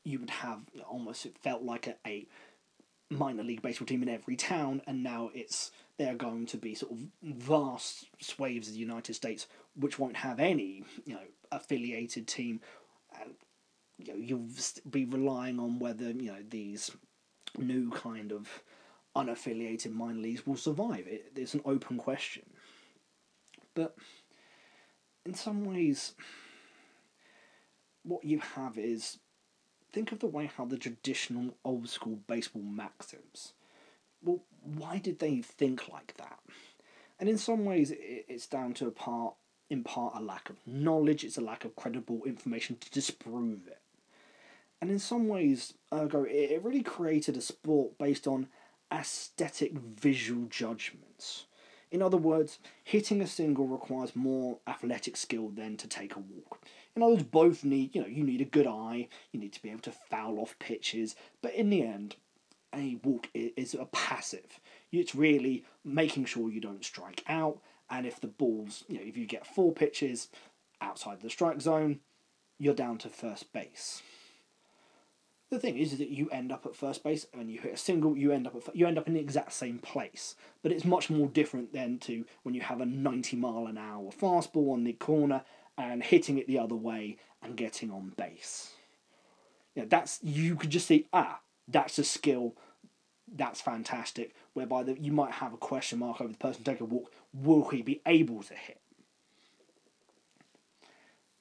you 0.04 0.18
would 0.18 0.30
have 0.30 0.60
almost 0.88 1.24
it 1.24 1.38
felt 1.38 1.62
like 1.62 1.86
a, 1.86 1.96
a 2.06 2.26
minor 3.10 3.44
league 3.44 3.62
baseball 3.62 3.86
team 3.86 4.02
in 4.02 4.08
every 4.08 4.36
town, 4.36 4.82
and 4.86 5.02
now 5.02 5.30
it's 5.34 5.70
they're 5.98 6.14
going 6.14 6.46
to 6.46 6.56
be 6.56 6.74
sort 6.74 6.92
of 6.92 6.98
vast 7.22 8.06
swathes 8.20 8.68
of 8.68 8.74
the 8.74 8.80
United 8.80 9.14
States 9.14 9.46
which 9.78 9.98
won't 9.98 10.16
have 10.16 10.40
any 10.40 10.84
you 11.04 11.14
know 11.14 11.20
affiliated 11.52 12.26
team, 12.26 12.60
and 13.20 13.34
you 13.98 14.12
know 14.12 14.18
you'll 14.18 14.48
be 14.88 15.04
relying 15.04 15.58
on 15.58 15.78
whether 15.78 16.10
you 16.10 16.32
know 16.32 16.42
these 16.48 16.90
new 17.58 17.90
kind 17.90 18.32
of 18.32 18.62
unaffiliated 19.16 19.92
minor 19.92 20.20
leagues 20.20 20.46
will 20.46 20.56
survive. 20.56 21.06
It, 21.06 21.32
it's 21.34 21.54
an 21.54 21.62
open 21.64 21.96
question, 21.96 22.44
but 23.74 23.96
in 25.24 25.34
some 25.34 25.64
ways 25.64 26.14
what 28.02 28.24
you 28.24 28.40
have 28.40 28.78
is 28.78 29.18
think 29.92 30.12
of 30.12 30.20
the 30.20 30.26
way 30.26 30.50
how 30.56 30.64
the 30.64 30.78
traditional 30.78 31.54
old 31.64 31.88
school 31.88 32.18
baseball 32.26 32.62
maxims. 32.62 33.52
Well, 34.22 34.42
why 34.62 34.98
did 34.98 35.18
they 35.18 35.42
think 35.42 35.88
like 35.88 36.16
that? 36.16 36.38
And 37.20 37.28
in 37.28 37.38
some 37.38 37.64
ways, 37.64 37.92
it's 37.96 38.46
down 38.46 38.74
to 38.74 38.86
a 38.86 38.92
part, 38.92 39.34
in 39.70 39.84
part, 39.84 40.14
a 40.16 40.20
lack 40.20 40.50
of 40.50 40.56
knowledge. 40.66 41.24
It's 41.24 41.38
a 41.38 41.42
lack 41.42 41.64
of 41.64 41.76
credible 41.76 42.22
information 42.24 42.76
to 42.80 42.90
disprove 42.90 43.66
it. 43.66 43.80
And 44.80 44.90
in 44.90 44.98
some 44.98 45.28
ways, 45.28 45.74
ergo, 45.92 46.24
it 46.28 46.62
really 46.62 46.82
created 46.82 47.36
a 47.36 47.40
sport 47.40 47.98
based 47.98 48.26
on 48.26 48.48
aesthetic 48.92 49.72
visual 49.72 50.46
judgments. 50.46 51.46
In 51.90 52.02
other 52.02 52.16
words, 52.16 52.58
hitting 52.84 53.20
a 53.20 53.26
single 53.26 53.66
requires 53.66 54.14
more 54.14 54.58
athletic 54.66 55.16
skill 55.16 55.48
than 55.48 55.76
to 55.78 55.88
take 55.88 56.16
a 56.16 56.20
walk. 56.20 56.62
In 56.94 57.02
other 57.02 57.12
words, 57.12 57.24
both 57.24 57.64
need, 57.64 57.94
you 57.94 58.02
know, 58.02 58.06
you 58.06 58.24
need 58.24 58.40
a 58.40 58.46
good 58.46 58.66
eye, 58.66 59.08
you 59.32 59.40
need 59.40 59.52
to 59.54 59.62
be 59.62 59.70
able 59.70 59.80
to 59.80 59.92
foul 59.92 60.38
off 60.38 60.58
pitches, 60.58 61.16
but 61.42 61.54
in 61.54 61.70
the 61.70 61.82
end, 61.82 62.16
a 62.74 62.98
walk 63.02 63.28
is 63.34 63.74
a 63.74 63.86
passive. 63.86 64.60
It's 64.92 65.14
really 65.14 65.64
making 65.84 66.26
sure 66.26 66.50
you 66.50 66.60
don't 66.60 66.84
strike 66.84 67.24
out, 67.26 67.58
and 67.90 68.06
if 68.06 68.20
the 68.20 68.26
ball's, 68.26 68.84
you 68.88 68.96
know, 68.96 69.04
if 69.04 69.16
you 69.16 69.26
get 69.26 69.46
four 69.46 69.72
pitches 69.72 70.28
outside 70.80 71.20
the 71.20 71.30
strike 71.30 71.60
zone, 71.60 72.00
you're 72.58 72.74
down 72.74 72.98
to 72.98 73.08
first 73.08 73.52
base. 73.52 74.02
The 75.50 75.58
thing 75.58 75.78
is 75.78 75.92
is 75.92 75.98
that 75.98 76.10
you 76.10 76.28
end 76.28 76.52
up 76.52 76.66
at 76.66 76.76
first 76.76 77.02
base 77.02 77.26
and 77.32 77.50
you 77.50 77.58
hit 77.60 77.72
a 77.72 77.78
single, 77.78 78.16
you 78.16 78.32
end 78.32 78.46
up 78.46 78.54
at, 78.54 78.76
you 78.76 78.86
end 78.86 78.98
up 78.98 79.06
in 79.06 79.14
the 79.14 79.20
exact 79.20 79.52
same 79.52 79.78
place. 79.78 80.34
But 80.62 80.72
it's 80.72 80.84
much 80.84 81.08
more 81.08 81.26
different 81.26 81.72
than 81.72 81.98
to 82.00 82.26
when 82.42 82.54
you 82.54 82.60
have 82.60 82.80
a 82.80 82.86
90 82.86 83.36
mile 83.36 83.66
an 83.66 83.78
hour 83.78 84.10
fastball 84.10 84.72
on 84.72 84.84
the 84.84 84.92
corner 84.92 85.42
and 85.78 86.02
hitting 86.02 86.38
it 86.38 86.46
the 86.46 86.58
other 86.58 86.74
way 86.74 87.16
and 87.42 87.56
getting 87.56 87.90
on 87.90 88.12
base. 88.16 88.72
You 89.74 89.82
know, 89.82 89.88
that's 89.88 90.18
you 90.22 90.56
could 90.56 90.70
just 90.70 90.86
see 90.86 91.06
ah, 91.14 91.40
that's 91.66 91.98
a 91.98 92.04
skill, 92.04 92.54
that's 93.34 93.60
fantastic. 93.60 94.34
Whereby 94.52 94.82
the, 94.82 95.00
you 95.00 95.12
might 95.12 95.32
have 95.32 95.52
a 95.52 95.58
question 95.58 95.98
mark 95.98 96.20
over 96.20 96.32
the 96.32 96.38
person 96.38 96.64
taking 96.64 96.86
a 96.86 96.90
walk. 96.90 97.12
Will 97.32 97.68
he 97.68 97.82
be 97.82 98.00
able 98.06 98.42
to 98.42 98.54
hit? 98.54 98.80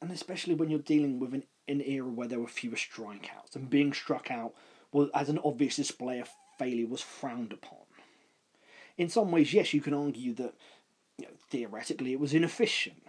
And 0.01 0.11
especially 0.11 0.53
when 0.53 0.69
you're 0.69 0.79
dealing 0.79 1.19
with 1.19 1.33
an 1.33 1.43
an 1.67 1.81
era 1.81 2.07
where 2.07 2.27
there 2.27 2.39
were 2.39 2.47
fewer 2.47 2.77
strikeouts, 2.77 3.55
and 3.55 3.69
being 3.69 3.91
struck 3.91 4.31
out 4.31 4.53
was, 4.91 5.09
as 5.13 5.29
an 5.29 5.39
obvious 5.43 5.75
display 5.75 6.19
of 6.19 6.29
failure 6.57 6.87
was 6.87 7.01
frowned 7.01 7.51
upon. 7.51 7.79
In 8.97 9.09
some 9.09 9.31
ways, 9.31 9.53
yes, 9.53 9.73
you 9.73 9.81
can 9.81 9.93
argue 9.93 10.33
that 10.35 10.53
you 11.17 11.25
know, 11.25 11.33
theoretically 11.49 12.13
it 12.13 12.19
was 12.19 12.33
inefficient, 12.33 13.03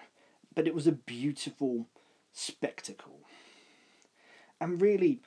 but 0.54 0.66
it 0.66 0.74
was 0.74 0.86
a 0.86 0.92
beautiful 0.92 1.86
spectacle. 2.32 3.20
And 4.60 4.82
really, 4.82 5.20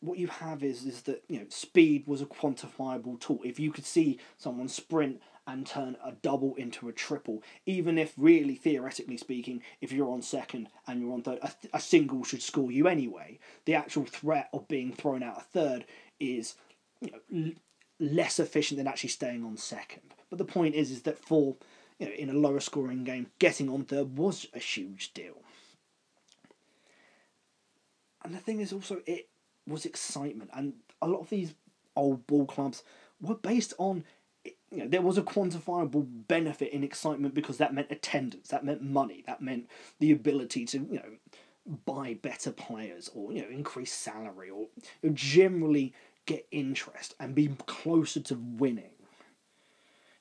what 0.00 0.18
you 0.18 0.28
have 0.28 0.62
is 0.62 0.84
is 0.84 1.02
that 1.02 1.22
you 1.28 1.38
know 1.38 1.46
speed 1.48 2.04
was 2.06 2.22
a 2.22 2.26
quantifiable 2.26 3.20
tool. 3.20 3.40
If 3.44 3.60
you 3.60 3.70
could 3.70 3.84
see 3.84 4.18
someone 4.38 4.68
sprint 4.68 5.20
and 5.46 5.66
turn 5.66 5.96
a 6.04 6.12
double 6.12 6.54
into 6.56 6.88
a 6.88 6.92
triple, 6.92 7.42
even 7.66 7.98
if 7.98 8.12
really 8.16 8.54
theoretically 8.54 9.16
speaking, 9.16 9.62
if 9.80 9.92
you're 9.92 10.10
on 10.10 10.22
second 10.22 10.68
and 10.86 11.00
you're 11.00 11.12
on 11.12 11.22
third, 11.22 11.38
a, 11.42 11.52
a 11.74 11.80
single 11.80 12.24
should 12.24 12.42
score 12.42 12.70
you 12.70 12.88
anyway. 12.88 13.38
The 13.64 13.74
actual 13.74 14.04
threat 14.04 14.48
of 14.52 14.68
being 14.68 14.92
thrown 14.92 15.22
out 15.22 15.38
a 15.38 15.42
third 15.42 15.84
is 16.18 16.54
you 17.00 17.10
know 17.12 17.46
l- 17.46 17.52
less 17.98 18.38
efficient 18.38 18.78
than 18.78 18.86
actually 18.86 19.10
staying 19.10 19.44
on 19.44 19.56
second. 19.56 20.14
But 20.30 20.38
the 20.38 20.44
point 20.44 20.74
is 20.74 20.90
is 20.90 21.02
that 21.02 21.18
for 21.18 21.56
you 21.98 22.06
know 22.06 22.12
in 22.12 22.30
a 22.30 22.34
lower 22.34 22.60
scoring 22.60 23.04
game, 23.04 23.26
getting 23.38 23.68
on 23.68 23.84
third 23.84 24.16
was 24.16 24.46
a 24.54 24.58
huge 24.58 25.12
deal. 25.12 25.42
And 28.22 28.34
the 28.34 28.38
thing 28.38 28.60
is 28.60 28.72
also 28.72 29.00
it 29.06 29.29
was 29.70 29.86
excitement, 29.86 30.50
and 30.52 30.74
a 31.00 31.08
lot 31.08 31.20
of 31.20 31.30
these 31.30 31.54
old 31.96 32.26
ball 32.26 32.46
clubs 32.46 32.82
were 33.20 33.34
based 33.34 33.74
on 33.78 34.04
you 34.44 34.78
know, 34.78 34.88
there 34.88 35.02
was 35.02 35.18
a 35.18 35.22
quantifiable 35.22 36.06
benefit 36.28 36.72
in 36.72 36.84
excitement 36.84 37.34
because 37.34 37.58
that 37.58 37.74
meant 37.74 37.90
attendance, 37.90 38.48
that 38.48 38.64
meant 38.64 38.82
money, 38.82 39.24
that 39.26 39.42
meant 39.42 39.68
the 39.98 40.12
ability 40.12 40.64
to 40.66 40.78
you 40.78 40.96
know 40.96 41.76
buy 41.84 42.14
better 42.14 42.50
players 42.50 43.10
or 43.14 43.32
you 43.32 43.42
know 43.42 43.48
increase 43.48 43.92
salary 43.92 44.50
or 44.50 44.66
generally 45.12 45.92
get 46.26 46.46
interest 46.50 47.14
and 47.18 47.34
be 47.34 47.48
closer 47.66 48.20
to 48.20 48.34
winning. 48.36 48.92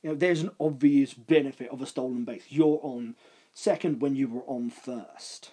You 0.01 0.11
know, 0.11 0.15
there's 0.15 0.41
an 0.41 0.51
obvious 0.59 1.13
benefit 1.13 1.69
of 1.69 1.81
a 1.81 1.85
stolen 1.85 2.23
base. 2.23 2.45
You're 2.49 2.79
on 2.81 3.15
second 3.53 4.01
when 4.01 4.15
you 4.15 4.27
were 4.27 4.43
on 4.47 4.69
first. 4.69 5.51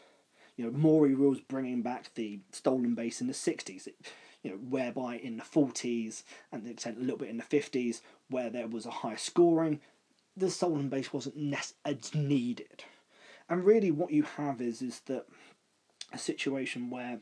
You 0.57 0.65
know, 0.65 0.71
Maury 0.77 1.15
Wills 1.15 1.41
bringing 1.41 1.83
back 1.83 2.15
the 2.15 2.41
stolen 2.51 2.95
base 2.95 3.21
in 3.21 3.27
the 3.27 3.33
60s. 3.33 3.87
It, 3.87 3.97
you 4.43 4.51
know, 4.53 4.57
whereby 4.57 5.17
in 5.17 5.37
the 5.37 5.43
40s 5.43 6.23
and 6.53 6.65
the 6.65 6.71
extent 6.71 6.99
a 6.99 7.01
little 7.01 7.19
bit 7.19 7.29
in 7.29 7.37
the 7.37 7.43
50s, 7.43 8.01
where 8.31 8.49
there 8.49 8.69
was 8.69 8.87
a 8.87 8.91
high 8.91 9.17
scoring, 9.17 9.81
the 10.37 10.51
stolen 10.51 10.89
base 10.89 11.13
wasn't 11.13 11.57
as 11.85 12.15
needed. 12.15 12.85
And 13.49 13.65
really, 13.65 13.91
what 13.91 14.13
you 14.13 14.23
have 14.23 14.61
is 14.61 14.83
is 14.83 15.01
that 15.07 15.27
a 16.13 16.19
situation 16.19 16.91
where 16.91 17.21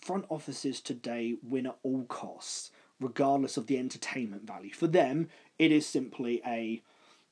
front 0.00 0.24
offices 0.28 0.80
today 0.80 1.36
win 1.42 1.66
at 1.66 1.78
all 1.82 2.04
costs, 2.04 2.70
regardless 2.98 3.56
of 3.56 3.66
the 3.66 3.78
entertainment 3.78 4.46
value. 4.46 4.72
For 4.72 4.86
them, 4.86 5.28
it 5.58 5.72
is 5.72 5.86
simply 5.86 6.40
a 6.46 6.82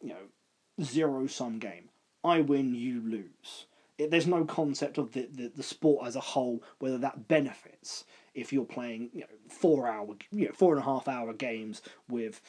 you 0.03 0.09
know 0.09 0.83
zero 0.83 1.27
sum 1.27 1.59
game. 1.59 1.89
I 2.25 2.41
win, 2.41 2.75
you 2.75 3.01
lose. 3.01 3.67
It, 3.99 4.11
there's 4.11 4.27
no 4.27 4.45
concept 4.45 4.99
of 4.99 5.13
the, 5.13 5.29
the, 5.33 5.53
the 5.55 5.63
sport 5.63 6.07
as 6.07 6.17
a 6.17 6.21
whole, 6.21 6.63
whether 6.79 6.99
that 6.99 7.29
benefits 7.29 8.05
if 8.35 8.53
you're 8.53 8.65
playing 8.65 9.11
you 9.13 9.21
know, 9.21 9.27
four 9.49 9.89
hour, 9.89 10.15
you 10.31 10.47
know, 10.47 10.53
four 10.53 10.73
and 10.73 10.81
a 10.81 10.85
half 10.85 11.09
hour 11.09 11.33
games 11.33 11.83
with 12.09 12.41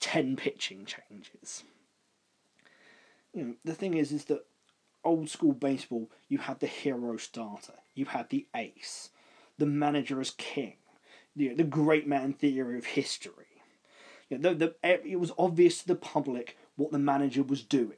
ten 0.00 0.36
pitching 0.36 0.84
changes. 0.84 1.64
You 3.32 3.44
know, 3.44 3.54
the 3.64 3.74
thing 3.74 3.94
is, 3.94 4.10
is 4.10 4.24
that 4.26 4.44
old 5.04 5.30
school 5.30 5.52
baseball, 5.52 6.10
you 6.28 6.38
had 6.38 6.60
the 6.60 6.66
hero 6.66 7.16
starter, 7.16 7.74
you 7.94 8.06
had 8.06 8.30
the 8.30 8.46
ace, 8.54 9.10
the 9.58 9.66
manager 9.66 10.20
as 10.20 10.30
king, 10.32 10.76
you 11.36 11.50
know, 11.50 11.54
the 11.54 11.64
great 11.64 12.06
man 12.06 12.32
theory 12.32 12.78
of 12.78 12.84
history. 12.84 13.46
You 14.28 14.38
know, 14.38 14.54
the, 14.54 14.74
the, 14.82 15.08
it 15.08 15.18
was 15.20 15.32
obvious 15.38 15.80
to 15.82 15.88
the 15.88 15.94
public 15.94 16.56
what 16.76 16.92
the 16.92 16.98
manager 16.98 17.42
was 17.42 17.62
doing 17.62 17.96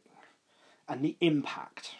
and 0.89 1.05
the 1.05 1.17
impact. 1.21 1.93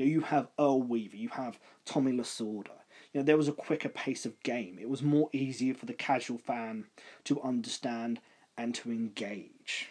You, 0.00 0.06
know, 0.06 0.12
you 0.12 0.20
have 0.22 0.48
Earl 0.58 0.82
Weaver, 0.82 1.16
you 1.16 1.28
have 1.28 1.60
Tommy 1.84 2.12
Lasorda, 2.12 2.70
you 3.12 3.20
know, 3.20 3.22
there 3.22 3.36
was 3.36 3.48
a 3.48 3.52
quicker 3.52 3.90
pace 3.90 4.24
of 4.24 4.42
game. 4.42 4.78
It 4.80 4.88
was 4.88 5.02
more 5.02 5.28
easier 5.30 5.74
for 5.74 5.84
the 5.84 5.92
casual 5.92 6.38
fan 6.38 6.86
to 7.24 7.38
understand 7.42 8.18
and 8.56 8.74
to 8.76 8.90
engage. 8.90 9.90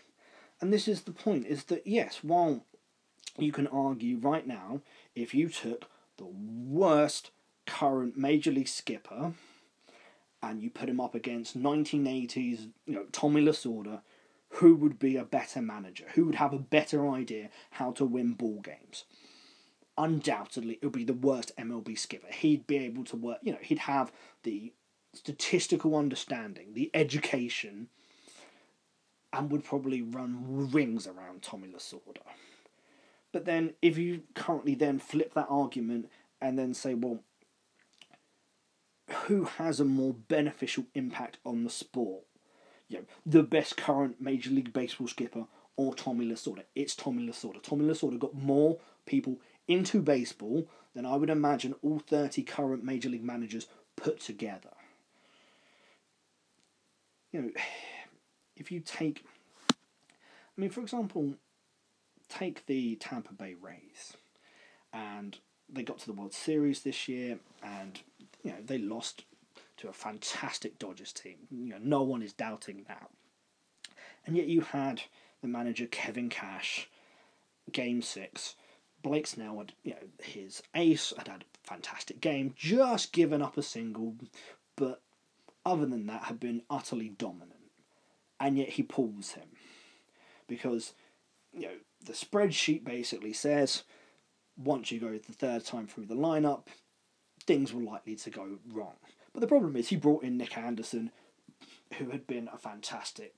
And 0.60 0.74
this 0.74 0.88
is 0.88 1.02
the 1.02 1.12
point: 1.12 1.46
is 1.46 1.66
that 1.66 1.86
yes, 1.86 2.24
while 2.24 2.66
you 3.38 3.52
can 3.52 3.68
argue 3.68 4.18
right 4.18 4.48
now, 4.48 4.82
if 5.14 5.36
you 5.36 5.48
took 5.48 5.86
the 6.18 6.26
worst 6.26 7.30
current 7.68 8.18
major 8.18 8.50
league 8.50 8.68
skipper 8.68 9.34
and 10.42 10.64
you 10.64 10.72
put 10.72 10.90
him 10.90 11.00
up 11.00 11.14
against 11.14 11.56
1980s, 11.56 12.70
you 12.88 12.96
know, 12.96 13.06
Tommy 13.12 13.44
Lasorda, 13.44 14.02
who 14.54 14.74
would 14.74 14.98
be 14.98 15.18
a 15.18 15.24
better 15.24 15.62
manager? 15.62 16.06
Who 16.16 16.26
would 16.26 16.36
have 16.36 16.54
a 16.54 16.58
better 16.58 17.08
idea 17.08 17.52
how 17.70 17.92
to 17.92 18.06
win 18.06 18.34
ball 18.34 18.62
games? 18.62 19.06
Undoubtedly 20.00 20.80
it 20.82 20.86
would 20.86 20.94
be 20.94 21.04
the 21.04 21.14
worst 21.14 21.52
MLB 21.60 22.00
skipper. 22.00 22.28
He'd 22.32 22.66
be 22.66 22.78
able 22.78 23.04
to 23.04 23.16
work, 23.16 23.40
you 23.44 23.52
know, 23.52 23.60
he'd 23.62 23.80
have 23.80 24.12
the 24.44 24.74
statistical 25.14 25.96
understanding, 25.96 26.74
the 26.74 26.90
education, 26.94 27.90
and 29.34 29.52
would 29.52 29.64
probably 29.64 30.02
run 30.02 30.72
rings 30.72 31.06
around 31.06 31.44
Tommy 31.44 31.68
Lasorda. 31.68 32.22
But 33.32 33.46
then, 33.46 33.74
if 33.82 33.98
you 33.98 34.24
currently 34.34 34.74
then 34.74 34.98
flip 34.98 35.34
that 35.36 35.48
argument 35.50 36.10
and 36.42 36.58
then 36.58 36.74
say, 36.74 36.96
well, 36.96 37.20
who 39.26 39.44
has 39.44 39.80
a 39.80 39.86
more 39.86 40.14
beneficial 40.14 40.86
impact 40.96 41.38
on 41.46 41.64
the 41.64 41.70
sport? 41.70 42.24
You 42.88 43.00
know, 43.00 43.04
the 43.26 43.44
best 43.44 43.78
current 43.78 44.20
Major 44.20 44.50
League 44.50 44.74
Baseball 44.74 45.08
skipper 45.08 45.46
or 45.76 45.94
Tommy 45.94 46.26
Lasorda? 46.26 46.64
It's 46.76 46.96
Tommy 46.96 47.28
Lasorda. 47.28 47.62
Tommy 47.62 47.86
Lasorda 47.86 48.18
got 48.18 48.34
more 48.34 48.80
people 49.06 49.38
into 49.70 50.02
baseball 50.02 50.68
than 50.94 51.06
I 51.06 51.16
would 51.16 51.30
imagine 51.30 51.76
all 51.82 52.00
30 52.00 52.44
current 52.44 52.84
major 52.84 53.08
league 53.08 53.24
managers 53.24 53.68
put 53.96 54.20
together. 54.20 54.72
You 57.32 57.42
know, 57.44 57.50
if 58.58 58.72
you 58.72 58.82
take, 58.82 59.24
I 59.70 59.74
mean, 60.58 60.72
for 60.72 60.82
example, 60.82 61.36
take 62.28 62.66
the 62.66 62.96
Tampa 62.96 63.34
Bay 63.34 63.56
Rays, 63.62 64.18
and 64.92 65.38
they 65.72 65.84
got 65.84 66.00
to 66.00 66.08
the 66.08 66.14
World 66.14 66.34
Series 66.34 66.82
this 66.82 67.08
year, 67.08 67.40
and 67.64 68.02
you 68.44 68.52
know 68.52 68.58
they 68.66 68.80
lost 68.80 69.26
to 69.78 69.88
a 69.88 69.94
fantastic 69.94 70.80
Dodgers 70.80 71.14
team. 71.14 71.38
You 71.52 71.70
know, 71.70 71.80
no 71.80 72.02
one 72.02 72.24
is 72.24 72.34
doubting 72.34 72.86
that. 72.88 73.10
And 74.26 74.36
yet 74.36 74.48
you 74.48 74.62
had 74.62 75.04
the 75.42 75.48
manager 75.48 75.86
Kevin 75.86 76.30
Cash, 76.30 76.90
Game 77.72 78.02
Six, 78.02 78.56
Blake 79.02 79.28
Snell 79.28 79.58
had, 79.58 79.74
you 79.84 79.92
know, 79.92 80.08
his 80.24 80.62
ace 80.76 81.14
had 81.18 81.28
had 81.28 81.44
a 81.44 81.68
fantastic 81.68 82.20
game, 82.20 82.54
just 82.56 83.14
given 83.14 83.42
up 83.42 83.58
a 83.58 83.62
single, 83.62 84.16
but 84.76 85.02
other 85.66 85.86
than 85.86 86.08
that 86.08 86.24
had 86.24 86.40
been 86.40 86.64
utterly 86.70 87.10
dominant. 87.10 87.54
And 88.40 88.58
yet 88.58 88.70
he 88.70 88.84
pulls 88.84 89.32
him 89.32 89.50
because 90.48 90.94
you 91.54 91.64
know 91.64 91.76
the 92.06 92.14
spreadsheet 92.14 92.84
basically 92.84 93.34
says 93.34 93.84
once 94.58 94.92
you 94.92 95.00
go 95.00 95.12
the 95.12 95.34
third 95.34 95.66
time 95.66 95.88
through 95.88 96.06
the 96.06 96.16
lineup, 96.16 96.64
things 97.46 97.74
were 97.74 97.82
likely 97.82 98.16
to 98.16 98.30
go 98.30 98.58
wrong. 98.74 98.96
But 99.34 99.40
the 99.40 99.48
problem 99.48 99.76
is 99.76 99.88
he 99.88 99.96
brought 99.96 100.24
in 100.24 100.38
Nick 100.38 100.58
Anderson, 100.58 101.12
who 101.98 102.10
had 102.10 102.28
been 102.28 102.50
a 102.52 102.58
fantastic, 102.58 103.38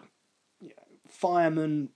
you 0.60 0.70
know, 0.70 0.98
fireman, 1.08 1.90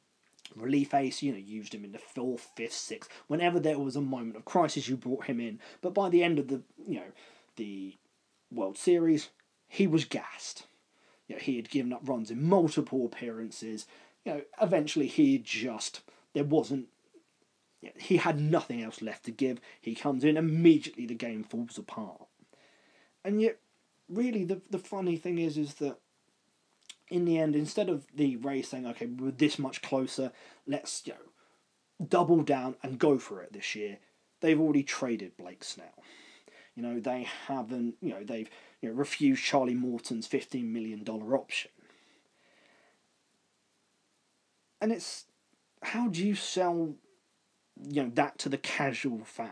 relief 0.55 0.93
ace. 0.93 1.21
You 1.21 1.31
know, 1.31 1.37
used 1.37 1.73
him 1.73 1.85
in 1.85 1.91
the 1.91 1.99
fourth, 1.99 2.49
fifth, 2.55 2.73
sixth. 2.73 3.09
Whenever 3.27 3.59
there 3.59 3.79
was 3.79 3.95
a 3.95 4.01
moment 4.01 4.37
of 4.37 4.45
crisis, 4.45 4.87
you 4.87 4.97
brought 4.97 5.25
him 5.25 5.39
in. 5.39 5.59
But 5.81 5.93
by 5.93 6.09
the 6.09 6.23
end 6.23 6.39
of 6.39 6.47
the, 6.47 6.61
you 6.87 6.95
know, 6.95 7.11
the 7.55 7.95
World 8.51 8.77
Series, 8.77 9.29
he 9.67 9.87
was 9.87 10.05
gassed. 10.05 10.65
You 11.27 11.35
know, 11.35 11.41
he 11.41 11.55
had 11.55 11.69
given 11.69 11.93
up 11.93 12.07
runs 12.07 12.29
in 12.29 12.47
multiple 12.47 13.05
appearances. 13.05 13.85
You 14.23 14.33
know, 14.33 14.41
eventually 14.61 15.07
he 15.07 15.37
just 15.37 16.01
there 16.33 16.43
wasn't. 16.43 16.87
You 17.81 17.89
know, 17.89 17.95
he 17.97 18.17
had 18.17 18.39
nothing 18.39 18.81
else 18.81 19.01
left 19.01 19.25
to 19.25 19.31
give. 19.31 19.59
He 19.79 19.93
comes 19.95 20.23
in 20.23 20.37
immediately. 20.37 21.05
The 21.05 21.13
game 21.13 21.43
falls 21.43 21.77
apart, 21.77 22.21
and 23.23 23.41
yet, 23.41 23.57
really, 24.09 24.43
the 24.43 24.61
the 24.69 24.79
funny 24.79 25.17
thing 25.17 25.37
is, 25.37 25.57
is 25.57 25.75
that 25.75 25.97
in 27.09 27.25
the 27.25 27.37
end, 27.37 27.55
instead 27.55 27.89
of 27.89 28.07
the 28.13 28.37
Rays 28.37 28.69
saying, 28.69 28.87
"Okay, 28.87 29.05
we're 29.05 29.31
this 29.31 29.59
much 29.59 29.81
closer, 29.81 30.31
let's 30.65 31.03
you 31.05 31.13
know, 31.13 32.05
double 32.07 32.41
down 32.41 32.75
and 32.81 32.99
go 32.99 33.17
for 33.19 33.41
it 33.41 33.53
this 33.53 33.75
year," 33.75 33.99
they've 34.41 34.59
already 34.59 34.83
traded 34.83 35.37
Blake 35.37 35.63
Snell. 35.63 36.03
You 36.75 36.83
know, 36.83 36.99
they 36.99 37.23
haven't. 37.47 37.95
You 38.01 38.09
know, 38.09 38.23
they've 38.23 38.49
you 38.81 38.89
know, 38.89 38.95
refused 38.95 39.43
Charlie 39.43 39.75
Morton's 39.75 40.27
fifteen 40.27 40.73
million 40.73 41.03
dollar 41.03 41.35
option. 41.35 41.71
And 44.81 44.91
it's 44.91 45.25
how 45.81 46.09
do 46.09 46.25
you 46.25 46.35
sell, 46.35 46.95
you 47.89 48.03
know, 48.03 48.11
that 48.15 48.37
to 48.39 48.49
the 48.49 48.57
casual 48.57 49.23
fan, 49.23 49.49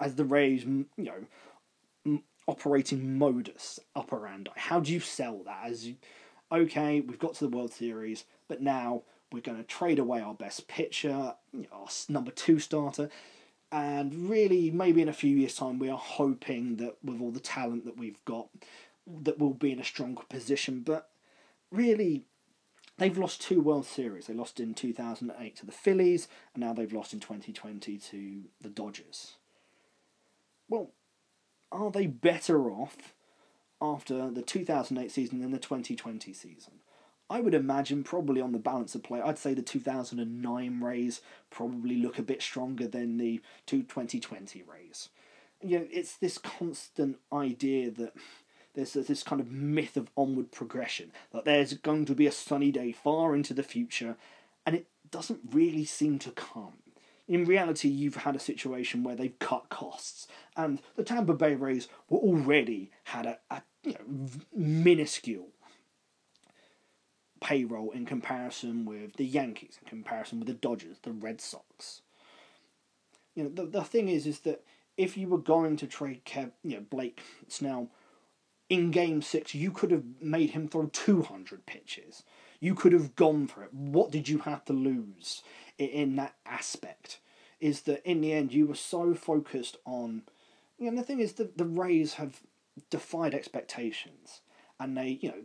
as 0.00 0.16
the 0.16 0.24
Rays, 0.24 0.64
you 0.64 0.86
know, 0.96 2.18
operating 2.46 3.16
modus 3.18 3.80
operandi? 3.96 4.50
How 4.56 4.80
do 4.80 4.92
you 4.92 5.00
sell 5.00 5.42
that 5.44 5.64
as, 5.64 5.90
okay, 6.52 7.00
we've 7.00 7.18
got 7.18 7.34
to 7.34 7.48
the 7.48 7.56
World 7.56 7.72
Series, 7.72 8.24
but 8.48 8.60
now 8.60 9.02
we're 9.32 9.40
going 9.40 9.58
to 9.58 9.64
trade 9.64 9.98
away 9.98 10.20
our 10.20 10.34
best 10.34 10.68
pitcher, 10.68 11.34
our 11.72 11.86
number 12.08 12.30
two 12.30 12.58
starter, 12.58 13.08
and 13.70 14.28
really 14.28 14.70
maybe 14.70 15.00
in 15.00 15.08
a 15.08 15.14
few 15.14 15.34
years 15.34 15.54
time 15.54 15.78
we 15.78 15.88
are 15.88 15.98
hoping 15.98 16.76
that 16.76 16.96
with 17.02 17.20
all 17.20 17.30
the 17.30 17.40
talent 17.40 17.86
that 17.86 17.96
we've 17.96 18.22
got 18.26 18.48
that 19.06 19.38
we'll 19.38 19.54
be 19.54 19.72
in 19.72 19.80
a 19.80 19.84
stronger 19.84 20.22
position. 20.28 20.80
But 20.80 21.08
really 21.70 22.26
they've 22.98 23.16
lost 23.16 23.40
two 23.40 23.62
world 23.62 23.86
series. 23.86 24.26
They 24.26 24.34
lost 24.34 24.60
in 24.60 24.74
2008 24.74 25.56
to 25.56 25.66
the 25.66 25.72
phillies 25.72 26.28
and 26.54 26.62
now 26.62 26.74
they've 26.74 26.92
lost 26.92 27.14
in 27.14 27.20
2020 27.20 27.96
to 27.96 28.42
the 28.60 28.68
dodgers. 28.68 29.36
Well 30.68 30.90
are 31.72 31.90
they 31.90 32.06
better 32.06 32.70
off 32.70 33.14
after 33.82 34.30
the 34.30 34.42
2008 34.42 35.10
season 35.10 35.42
and 35.42 35.52
the 35.52 35.58
2020 35.58 36.32
season 36.32 36.74
I 37.32 37.40
would 37.40 37.54
imagine 37.54 38.04
probably 38.04 38.42
on 38.42 38.52
the 38.52 38.58
balance 38.58 38.94
of 38.94 39.02
play, 39.02 39.22
I'd 39.22 39.38
say 39.38 39.54
the 39.54 39.62
2009 39.62 40.80
Rays 40.82 41.22
probably 41.48 41.96
look 41.96 42.18
a 42.18 42.22
bit 42.22 42.42
stronger 42.42 42.86
than 42.86 43.16
the 43.16 43.40
2020 43.66 44.62
Rays. 44.62 45.08
You 45.62 45.78
know, 45.78 45.86
it's 45.90 46.14
this 46.18 46.36
constant 46.36 47.16
idea 47.32 47.90
that 47.90 48.12
there's 48.74 48.92
this 48.92 49.22
kind 49.22 49.40
of 49.40 49.50
myth 49.50 49.96
of 49.96 50.10
onward 50.14 50.52
progression, 50.52 51.10
that 51.32 51.46
there's 51.46 51.72
going 51.72 52.04
to 52.04 52.14
be 52.14 52.26
a 52.26 52.32
sunny 52.32 52.70
day 52.70 52.92
far 52.92 53.34
into 53.34 53.54
the 53.54 53.62
future, 53.62 54.16
and 54.66 54.76
it 54.76 54.86
doesn't 55.10 55.40
really 55.52 55.86
seem 55.86 56.18
to 56.18 56.32
come. 56.32 56.81
In 57.28 57.44
reality, 57.44 57.88
you've 57.88 58.16
had 58.16 58.36
a 58.36 58.40
situation 58.40 59.04
where 59.04 59.14
they've 59.14 59.38
cut 59.38 59.68
costs, 59.68 60.26
and 60.56 60.80
the 60.96 61.04
Tampa 61.04 61.34
Bay 61.34 61.54
Rays 61.54 61.88
were 62.10 62.18
already 62.18 62.90
had 63.04 63.26
a, 63.26 63.38
a 63.50 63.62
you 63.84 63.92
know, 63.92 64.28
minuscule 64.54 65.48
payroll 67.40 67.90
in 67.90 68.06
comparison 68.06 68.84
with 68.84 69.16
the 69.16 69.24
Yankees, 69.24 69.78
in 69.80 69.88
comparison 69.88 70.40
with 70.40 70.48
the 70.48 70.54
Dodgers, 70.54 70.98
the 71.02 71.12
Red 71.12 71.40
Sox. 71.40 72.02
You 73.34 73.44
know, 73.44 73.50
the, 73.50 73.66
the 73.66 73.84
thing 73.84 74.08
is, 74.08 74.26
is 74.26 74.40
that 74.40 74.64
if 74.96 75.16
you 75.16 75.28
were 75.28 75.38
going 75.38 75.76
to 75.78 75.86
trade 75.86 76.24
Kev, 76.24 76.52
you 76.62 76.76
know, 76.76 76.84
Blake 76.88 77.20
Snell 77.48 77.88
in 78.68 78.90
Game 78.90 79.22
Six, 79.22 79.54
you 79.54 79.70
could 79.70 79.90
have 79.90 80.04
made 80.20 80.50
him 80.50 80.68
throw 80.68 80.86
two 80.86 81.22
hundred 81.22 81.66
pitches. 81.66 82.24
You 82.60 82.74
could 82.74 82.92
have 82.92 83.16
gone 83.16 83.46
for 83.46 83.64
it. 83.64 83.72
What 83.72 84.10
did 84.10 84.28
you 84.28 84.38
have 84.38 84.64
to 84.66 84.72
lose 84.72 85.42
in, 85.78 86.16
that 86.16 86.34
aspect? 86.46 87.18
Is 87.60 87.82
that 87.82 88.08
in 88.08 88.20
the 88.20 88.32
end 88.32 88.52
you 88.52 88.66
were 88.66 88.74
so 88.74 89.14
focused 89.14 89.76
on, 89.84 90.22
you 90.78 90.90
know, 90.90 90.96
the 90.96 91.04
thing 91.04 91.20
is 91.20 91.34
that 91.34 91.58
the 91.58 91.64
Rays 91.64 92.14
have 92.14 92.40
defied 92.90 93.34
expectations, 93.34 94.40
and 94.80 94.96
they, 94.96 95.18
you 95.20 95.28
know, 95.28 95.42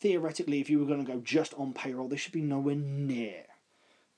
theoretically, 0.00 0.60
if 0.60 0.68
you 0.68 0.78
were 0.78 0.86
going 0.86 1.04
to 1.04 1.12
go 1.12 1.20
just 1.20 1.54
on 1.54 1.72
payroll, 1.72 2.08
they 2.08 2.16
should 2.16 2.32
be 2.32 2.42
nowhere 2.42 2.74
near, 2.74 3.44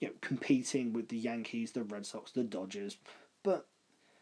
you 0.01 0.09
know, 0.09 0.15
competing 0.21 0.93
with 0.93 1.09
the 1.09 1.17
Yankees, 1.17 1.73
the 1.73 1.85
Red 1.85 2.05
Sox, 2.05 2.33
the 2.33 2.43
Dodgers. 2.43 2.97
But 3.45 3.67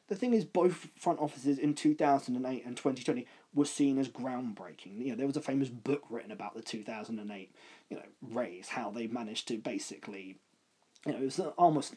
the 0.09 0.14
thing 0.14 0.35
is, 0.35 0.45
both 0.45 0.89
front 0.99 1.20
offices 1.20 1.59
in 1.59 1.74
2008 1.74 2.66
and 2.66 2.76
2020 2.76 3.26
were 3.55 3.64
seen 3.64 3.99
as 3.99 4.09
groundbreaking. 4.09 4.99
You 4.99 5.11
know, 5.11 5.16
there 5.16 5.26
was 5.26 5.39
a 5.39 5.41
famous 5.41 5.70
book 5.70 6.03
written 6.11 6.30
about 6.30 6.55
the 6.55 6.61
2008, 6.61 7.51
you 7.89 7.97
know, 7.97 8.03
Rays, 8.20 8.68
how 8.68 8.91
they 8.91 9.07
managed 9.07 9.49
to 9.49 9.57
basically, 9.57 10.37
you 11.07 11.12
know, 11.12 11.18
it 11.18 11.24
was 11.24 11.40
almost 11.59 11.94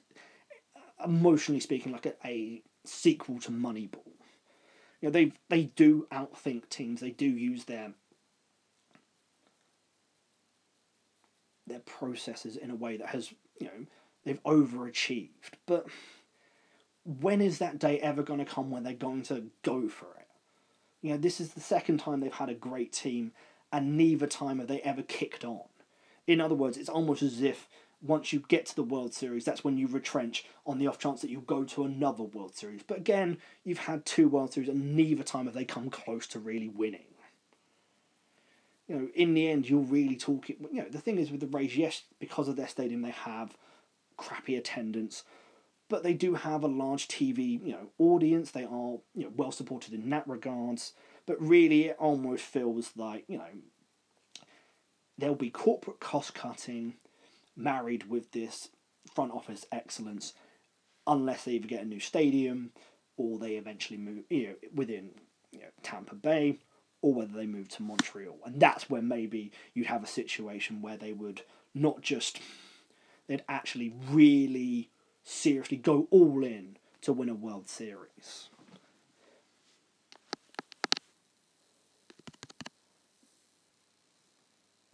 emotionally 1.04 1.60
speaking 1.60 1.92
like 1.92 2.06
a, 2.06 2.14
a 2.26 2.62
sequel 2.86 3.40
to 3.40 3.52
Moneyball. 3.52 4.02
You 5.02 5.10
know, 5.10 5.12
they 5.12 5.34
they 5.50 5.64
do 5.64 6.08
outthink 6.12 6.70
teams. 6.70 7.02
They 7.02 7.12
do 7.12 7.26
use 7.26 7.66
their 7.66 7.94
their 11.68 11.80
processes 11.80 12.56
in 12.56 12.72
a 12.72 12.76
way 12.76 12.98
that 12.98 13.10
has, 13.10 13.34
you 13.60 13.68
know, 13.68 13.86
they've 14.24 14.42
overachieved. 14.44 15.30
But 15.66 15.88
when 17.04 17.42
is 17.42 17.60
that 17.60 17.78
day 17.78 18.00
ever 18.00 18.24
going 18.24 18.40
to 18.40 18.46
come 18.46 18.72
when 18.72 18.84
they're 18.84 18.94
going 18.94 19.24
to 19.24 19.46
go 19.64 19.88
for 19.90 20.08
it? 20.18 20.28
You 21.02 21.12
know, 21.12 21.18
this 21.18 21.40
is 21.40 21.54
the 21.54 21.62
second 21.62 22.00
time 22.00 22.20
they've 22.22 22.34
had 22.34 22.50
a 22.50 22.56
great 22.56 22.92
team, 22.92 23.34
and 23.72 23.98
neither 23.98 24.28
time 24.28 24.60
have 24.60 24.68
they 24.68 24.82
ever 24.82 25.04
kicked 25.04 25.46
on. 25.46 25.62
In 26.26 26.42
other 26.42 26.56
words, 26.56 26.78
it's 26.78 26.90
almost 26.90 27.22
as 27.22 27.42
if 27.42 27.68
once 28.02 28.32
you 28.32 28.44
get 28.48 28.66
to 28.68 28.76
the 28.76 28.84
World 28.84 29.14
Series, 29.14 29.46
that's 29.46 29.64
when 29.64 29.78
you 29.78 29.88
retrench 29.88 30.46
on 30.66 30.78
the 30.78 30.88
off 30.88 31.00
chance 31.00 31.22
that 31.22 31.30
you'll 31.30 31.42
go 31.42 31.64
to 31.64 31.84
another 31.84 32.24
World 32.24 32.56
Series. 32.56 32.84
But 32.84 32.98
again, 32.98 33.38
you've 33.64 33.80
had 33.80 34.06
two 34.06 34.28
World 34.28 34.54
Series, 34.54 34.70
and 34.70 34.96
neither 34.96 35.24
time 35.24 35.46
have 35.46 35.56
they 35.56 35.66
come 35.66 35.90
close 35.90 36.28
to 36.28 36.40
really 36.40 36.70
winning 36.70 37.06
you 38.88 38.96
know, 38.96 39.08
in 39.14 39.34
the 39.34 39.50
end, 39.50 39.70
you're 39.70 39.80
really 39.80 40.16
talking. 40.16 40.56
You 40.72 40.84
know, 40.84 40.90
the 40.90 41.00
thing 41.00 41.18
is 41.18 41.30
with 41.30 41.42
the 41.42 41.48
Rays, 41.48 41.76
yes, 41.76 42.04
because 42.20 42.48
of 42.48 42.56
their 42.56 42.68
stadium, 42.68 43.02
they 43.02 43.12
have 43.12 43.58
crappy 44.16 44.56
attendance, 44.56 45.24
but 45.90 46.04
they 46.04 46.14
do 46.14 46.36
have 46.36 46.64
a 46.64 46.68
large 46.68 47.08
TV, 47.08 47.64
you 47.66 47.74
know, 47.74 47.90
audience. 47.98 48.52
They 48.52 48.64
are, 48.64 48.98
you 49.14 49.24
know, 49.24 49.32
well 49.36 49.52
supported 49.52 49.94
in 49.94 50.10
that 50.10 50.28
regards. 50.28 50.94
But 51.26 51.42
really, 51.42 51.86
it 51.86 51.98
almost 52.00 52.44
feels 52.44 52.92
like, 52.96 53.26
you 53.28 53.38
know, 53.38 53.50
there'll 55.18 55.36
be 55.36 55.50
corporate 55.50 56.00
cost 56.00 56.34
cutting 56.34 56.94
married 57.58 58.10
with 58.10 58.32
this 58.32 58.70
front 59.14 59.32
office 59.32 59.66
excellence, 59.72 60.34
unless 61.06 61.44
they 61.44 61.54
either 61.54 61.68
get 61.68 61.82
a 61.82 61.86
new 61.86 62.00
stadium 62.00 62.72
or 63.18 63.38
they 63.38 63.56
eventually 63.56 63.98
move, 63.98 64.24
you 64.30 64.48
know, 64.48 64.56
within 64.74 65.10
you 65.52 65.60
know, 65.60 65.68
Tampa 65.82 66.16
Bay 66.16 66.60
or 67.02 67.14
whether 67.14 67.34
they 67.34 67.48
move 67.48 67.70
to 67.70 67.84
Montreal. 67.84 68.38
And 68.46 68.60
that's 68.60 68.90
where 68.90 69.02
maybe 69.02 69.52
you'd 69.74 69.88
have 69.88 70.04
a 70.04 70.08
situation 70.08 70.82
where 70.82 70.98
they 70.98 71.14
would 71.14 71.42
not 71.74 72.02
just, 72.02 72.40
they'd 73.28 73.44
actually 73.48 73.94
really 74.10 74.90
seriously 75.24 75.78
go 75.78 76.08
all 76.10 76.44
in 76.44 76.78
to 77.02 77.14
win 77.14 77.30
a 77.30 77.34
World 77.34 77.70
Series. 77.70 78.50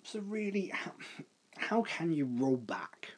So, 0.03 0.19
really, 0.19 0.71
how, 1.63 1.81
can 1.81 2.11
you 2.11 2.25
roll 2.25 2.57
back 2.57 3.09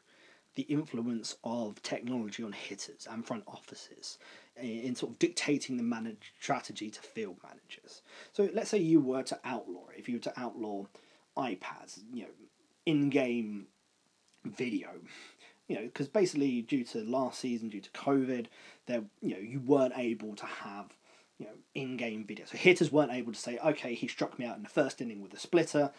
the 0.56 0.62
influence 0.62 1.36
of 1.44 1.80
technology 1.82 2.42
on 2.42 2.52
hitters 2.52 3.06
and 3.10 3.24
front 3.24 3.44
offices 3.46 4.18
in 4.56 4.94
sort 4.94 5.12
of 5.12 5.18
dictating 5.18 5.76
the 5.76 5.82
manage 5.82 6.32
strategy 6.40 6.90
to 6.90 7.00
field 7.00 7.36
managers. 7.42 8.00
So 8.32 8.48
let's 8.54 8.70
say 8.70 8.78
you 8.78 9.00
were 9.00 9.22
to 9.24 9.38
outlaw, 9.44 9.84
if 9.96 10.08
you 10.08 10.16
were 10.16 10.22
to 10.22 10.40
outlaw 10.40 10.86
iPads, 11.36 12.00
you 12.12 12.22
know, 12.22 12.30
in-game 12.86 13.66
video, 14.44 14.88
you 15.68 15.76
know, 15.76 15.82
because 15.82 16.08
basically 16.08 16.62
due 16.62 16.84
to 16.84 17.00
last 17.04 17.38
season, 17.38 17.68
due 17.68 17.80
to 17.82 17.90
COVID, 17.90 18.46
there 18.86 19.02
you 19.20 19.34
know 19.34 19.40
you 19.40 19.60
weren't 19.60 19.94
able 19.96 20.34
to 20.36 20.46
have 20.46 20.96
you 21.38 21.46
know 21.46 21.52
in-game 21.74 22.24
video. 22.24 22.46
So 22.46 22.56
hitters 22.56 22.92
weren't 22.92 23.12
able 23.12 23.32
to 23.32 23.38
say, 23.38 23.58
okay, 23.58 23.94
he 23.94 24.06
struck 24.06 24.38
me 24.38 24.46
out 24.46 24.56
in 24.56 24.62
the 24.62 24.68
first 24.68 25.02
inning 25.02 25.20
with 25.20 25.34
a 25.34 25.38
splitter. 25.38 25.90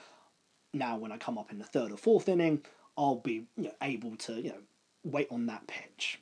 Now 0.77 0.97
when 0.97 1.11
I 1.11 1.17
come 1.17 1.37
up 1.37 1.51
in 1.51 1.59
the 1.59 1.65
third 1.65 1.91
or 1.91 1.97
fourth 1.97 2.29
inning, 2.29 2.63
I'll 2.97 3.15
be 3.15 3.47
you 3.55 3.65
know, 3.65 3.73
able 3.81 4.15
to 4.17 4.33
you 4.33 4.49
know 4.49 4.61
wait 5.03 5.27
on 5.31 5.45
that 5.47 5.67
pitch. 5.67 6.19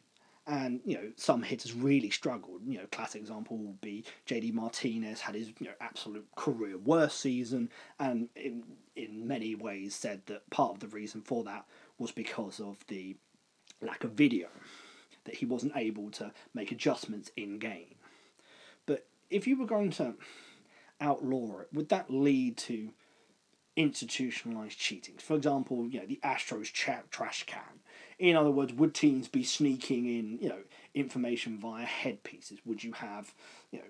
And 0.47 0.79
you 0.85 0.95
know 0.95 1.11
some 1.15 1.41
hitters 1.41 1.73
really 1.73 2.11
struggled. 2.11 2.61
You 2.67 2.79
know, 2.79 2.85
classic 2.91 3.21
example 3.21 3.57
would 3.57 3.81
be 3.81 4.05
JD 4.27 4.53
Martinez 4.53 5.21
had 5.21 5.35
his 5.35 5.47
you 5.59 5.67
know 5.67 5.73
absolute 5.81 6.27
career 6.35 6.77
worst 6.77 7.19
season, 7.19 7.69
and 7.99 8.29
in 8.35 8.63
in 8.95 9.27
many 9.27 9.55
ways 9.55 9.95
said 9.95 10.21
that 10.27 10.49
part 10.51 10.73
of 10.73 10.79
the 10.79 10.87
reason 10.87 11.21
for 11.21 11.43
that 11.45 11.65
was 11.97 12.11
because 12.11 12.59
of 12.59 12.77
the 12.87 13.15
lack 13.81 14.03
of 14.03 14.11
video, 14.11 14.47
that 15.25 15.35
he 15.35 15.45
wasn't 15.45 15.75
able 15.75 16.09
to 16.11 16.31
make 16.53 16.71
adjustments 16.71 17.31
in 17.35 17.57
game. 17.57 17.95
But 18.85 19.05
if 19.29 19.47
you 19.47 19.57
were 19.57 19.65
going 19.65 19.91
to 19.91 20.13
outlaw 21.01 21.59
it, 21.59 21.67
would 21.73 21.89
that 21.89 22.09
lead 22.09 22.57
to 22.57 22.91
institutionalized 23.75 24.77
cheating? 24.77 25.15
For 25.17 25.35
example, 25.35 25.87
you 25.87 25.99
know 25.99 26.05
the 26.05 26.19
Astros 26.23 26.71
trash 26.71 27.43
can 27.45 27.81
in 28.17 28.35
other 28.35 28.51
words, 28.51 28.73
would 28.73 28.93
teams 28.93 29.27
be 29.27 29.43
sneaking 29.43 30.05
in, 30.05 30.39
you 30.39 30.49
know, 30.49 30.61
information 30.93 31.57
via 31.57 31.85
headpieces? 31.85 32.59
Would 32.65 32.83
you 32.83 32.93
have, 32.93 33.33
you 33.71 33.79
know, 33.79 33.85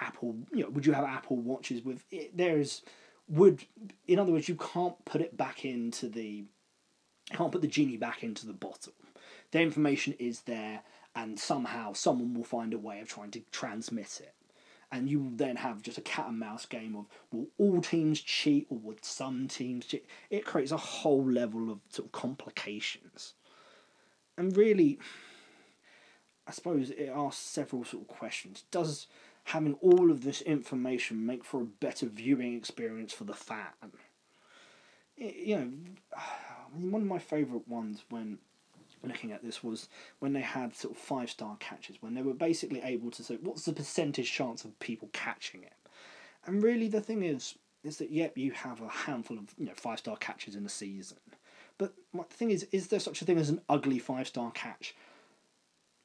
Apple, 0.00 0.36
you 0.52 0.64
know, 0.64 0.70
would 0.70 0.86
you 0.86 0.92
have 0.92 1.04
Apple 1.04 1.36
watches 1.36 1.84
with 1.84 2.04
it? 2.10 2.36
There's 2.36 2.82
would, 3.28 3.64
in 4.06 4.18
other 4.18 4.32
words, 4.32 4.48
you 4.48 4.56
can't 4.56 5.04
put 5.04 5.20
it 5.20 5.36
back 5.36 5.64
into 5.64 6.08
the, 6.08 6.44
can't 7.32 7.52
put 7.52 7.62
the 7.62 7.68
genie 7.68 7.96
back 7.96 8.24
into 8.24 8.46
the 8.46 8.52
bottle. 8.52 8.94
The 9.50 9.60
information 9.60 10.14
is 10.18 10.40
there, 10.42 10.82
and 11.14 11.38
somehow 11.38 11.92
someone 11.92 12.34
will 12.34 12.44
find 12.44 12.74
a 12.74 12.78
way 12.78 13.00
of 13.00 13.08
trying 13.08 13.30
to 13.32 13.40
transmit 13.52 14.20
it 14.22 14.34
and 14.90 15.08
you 15.08 15.30
then 15.34 15.56
have 15.56 15.82
just 15.82 15.98
a 15.98 16.02
cat 16.02 16.28
and 16.28 16.38
mouse 16.38 16.66
game 16.66 16.96
of 16.96 17.06
will 17.30 17.48
all 17.58 17.80
teams 17.80 18.20
cheat 18.20 18.66
or 18.70 18.78
would 18.78 19.04
some 19.04 19.48
teams 19.48 19.86
cheat? 19.86 20.06
It 20.30 20.44
creates 20.44 20.72
a 20.72 20.76
whole 20.76 21.24
level 21.24 21.70
of 21.70 21.80
sort 21.90 22.06
of 22.06 22.12
complications, 22.12 23.34
and 24.36 24.56
really, 24.56 24.98
I 26.46 26.52
suppose 26.52 26.90
it 26.90 27.10
asks 27.14 27.40
several 27.40 27.84
sort 27.84 28.02
of 28.02 28.08
questions. 28.08 28.64
Does 28.70 29.06
having 29.44 29.74
all 29.74 30.10
of 30.10 30.22
this 30.22 30.42
information 30.42 31.24
make 31.24 31.44
for 31.44 31.62
a 31.62 31.66
better 31.66 32.06
viewing 32.06 32.54
experience 32.54 33.12
for 33.12 33.24
the 33.24 33.34
fan? 33.34 33.92
you 35.18 35.56
know, 35.56 35.70
one 36.90 37.02
of 37.02 37.08
my 37.08 37.18
favourite 37.18 37.66
ones 37.68 38.04
when 38.08 38.38
looking 39.04 39.32
at 39.32 39.42
this 39.42 39.62
was 39.62 39.88
when 40.18 40.32
they 40.32 40.40
had 40.40 40.74
sort 40.74 40.94
of 40.94 41.00
five 41.00 41.30
star 41.30 41.56
catches, 41.60 42.00
when 42.00 42.14
they 42.14 42.22
were 42.22 42.34
basically 42.34 42.82
able 42.82 43.10
to 43.12 43.22
say, 43.22 43.38
what's 43.40 43.64
the 43.64 43.72
percentage 43.72 44.30
chance 44.30 44.64
of 44.64 44.78
people 44.80 45.08
catching 45.12 45.62
it? 45.62 45.74
And 46.46 46.62
really, 46.62 46.88
the 46.88 47.00
thing 47.00 47.22
is, 47.22 47.56
is 47.84 47.98
that 47.98 48.10
yep, 48.10 48.36
you 48.36 48.52
have 48.52 48.80
a 48.80 48.88
handful 48.88 49.38
of 49.38 49.54
you 49.56 49.66
know 49.66 49.72
five 49.74 49.98
star 49.98 50.16
catches 50.16 50.56
in 50.56 50.64
a 50.66 50.68
season, 50.68 51.18
but 51.78 51.94
the 52.12 52.24
thing 52.24 52.50
is, 52.50 52.66
is 52.72 52.88
there 52.88 53.00
such 53.00 53.22
a 53.22 53.24
thing 53.24 53.38
as 53.38 53.50
an 53.50 53.60
ugly 53.68 53.98
five 53.98 54.26
star 54.26 54.50
catch? 54.50 54.94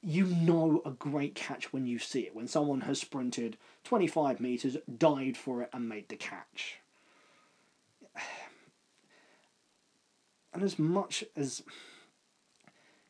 You 0.02 0.26
know 0.26 0.82
a 0.86 0.92
great 0.92 1.34
catch 1.34 1.72
when 1.72 1.86
you 1.86 1.98
see 1.98 2.22
it, 2.22 2.36
when 2.36 2.48
someone 2.48 2.82
has 2.82 3.00
sprinted 3.00 3.58
25 3.86 4.40
metres, 4.40 4.78
died 4.98 5.38
for 5.38 5.62
it, 5.62 5.70
and 5.74 5.88
made 5.90 6.10
the 6.10 6.16
catch. 6.16 6.80
And 10.56 10.62
as 10.62 10.78
much 10.78 11.24
as 11.36 11.64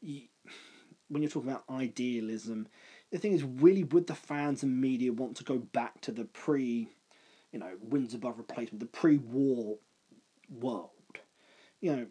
when 0.03 1.21
you're 1.21 1.29
talking 1.29 1.49
about 1.49 1.63
idealism, 1.69 2.67
the 3.11 3.17
thing 3.17 3.33
is, 3.33 3.43
really, 3.43 3.83
would 3.83 4.07
the 4.07 4.15
fans 4.15 4.63
and 4.63 4.81
media 4.81 5.13
want 5.13 5.37
to 5.37 5.43
go 5.43 5.57
back 5.57 6.01
to 6.01 6.11
the 6.11 6.25
pre, 6.25 6.87
you 7.51 7.59
know, 7.59 7.71
wins 7.81 8.13
above 8.13 8.37
replacement, 8.37 8.79
the 8.79 8.85
pre-war 8.85 9.77
world? 10.49 10.89
You 11.81 11.95
know, 11.95 12.05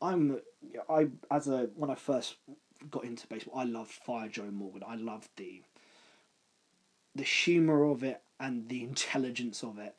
I'm 0.00 0.40
I 0.88 1.08
as 1.30 1.48
a 1.48 1.68
when 1.74 1.90
I 1.90 1.94
first 1.94 2.36
got 2.90 3.04
into 3.04 3.26
baseball, 3.26 3.58
I 3.58 3.64
loved 3.64 3.90
Fire 3.90 4.28
Joe 4.28 4.50
Morgan. 4.50 4.82
I 4.86 4.96
loved 4.96 5.28
the 5.36 5.62
the 7.14 7.24
humor 7.24 7.84
of 7.84 8.02
it 8.02 8.22
and 8.40 8.68
the 8.68 8.82
intelligence 8.84 9.62
of 9.62 9.78
it, 9.78 9.94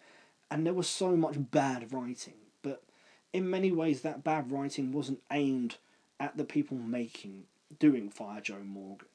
and 0.51 0.65
there 0.65 0.73
was 0.73 0.87
so 0.87 1.15
much 1.15 1.35
bad 1.37 1.93
writing, 1.93 2.35
but 2.61 2.83
in 3.31 3.49
many 3.49 3.71
ways, 3.71 4.01
that 4.01 4.23
bad 4.23 4.51
writing 4.51 4.91
wasn't 4.91 5.21
aimed 5.31 5.77
at 6.19 6.37
the 6.37 6.43
people 6.43 6.77
making 6.77 7.43
doing 7.79 8.09
Fire 8.09 8.41
Joe 8.41 8.63
Morgan. 8.63 9.07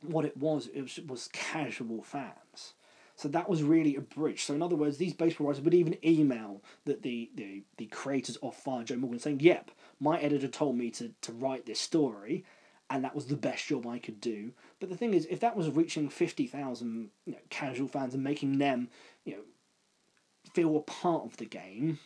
What 0.00 0.24
it 0.24 0.36
was, 0.36 0.68
it 0.74 0.82
was, 0.82 1.00
was 1.06 1.28
casual 1.32 2.02
fans. 2.02 2.74
So 3.16 3.28
that 3.28 3.48
was 3.48 3.62
really 3.62 3.96
a 3.96 4.00
bridge. 4.00 4.44
So 4.44 4.54
in 4.54 4.62
other 4.62 4.76
words, 4.76 4.96
these 4.96 5.14
baseball 5.14 5.46
writers 5.46 5.62
would 5.62 5.74
even 5.74 5.96
email 6.04 6.62
that 6.84 7.02
the, 7.02 7.30
the, 7.34 7.62
the 7.78 7.86
creators 7.86 8.36
of 8.36 8.54
Fire 8.54 8.84
Joe 8.84 8.96
Morgan 8.96 9.20
saying, 9.20 9.40
Yep, 9.40 9.70
my 10.00 10.18
editor 10.18 10.48
told 10.48 10.76
me 10.76 10.90
to, 10.92 11.12
to 11.22 11.32
write 11.32 11.64
this 11.64 11.80
story 11.80 12.44
and 12.90 13.02
that 13.04 13.14
was 13.14 13.26
the 13.26 13.36
best 13.36 13.66
job 13.66 13.86
I 13.86 13.98
could 13.98 14.20
do. 14.20 14.52
But 14.78 14.88
the 14.88 14.96
thing 14.96 15.14
is, 15.14 15.26
if 15.26 15.40
that 15.40 15.56
was 15.56 15.70
reaching 15.70 16.08
fifty 16.08 16.46
thousand 16.46 17.10
you 17.24 17.32
know, 17.32 17.38
casual 17.50 17.88
fans 17.88 18.14
and 18.14 18.22
making 18.22 18.58
them, 18.58 18.88
you 19.24 19.32
know, 19.32 19.42
feel 20.52 20.76
a 20.76 20.80
part 20.80 21.24
of 21.24 21.36
the 21.38 21.46
game, 21.46 21.98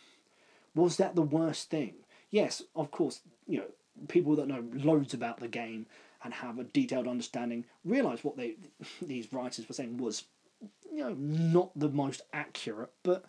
was 0.74 0.96
that 0.96 1.14
the 1.14 1.22
worst 1.22 1.70
thing? 1.70 1.94
Yes, 2.30 2.62
of 2.74 2.90
course, 2.90 3.20
you 3.46 3.58
know, 3.58 3.66
people 4.08 4.36
that 4.36 4.48
know 4.48 4.64
loads 4.74 5.14
about 5.14 5.40
the 5.40 5.48
game 5.48 5.86
and 6.22 6.34
have 6.34 6.58
a 6.58 6.64
detailed 6.64 7.08
understanding 7.08 7.64
realize 7.84 8.22
what 8.22 8.36
they 8.36 8.56
these 9.02 9.32
writers 9.32 9.68
were 9.68 9.74
saying 9.74 9.96
was 9.96 10.24
you 10.92 11.02
know 11.02 11.14
not 11.14 11.70
the 11.76 11.88
most 11.88 12.22
accurate 12.32 12.92
but 13.02 13.24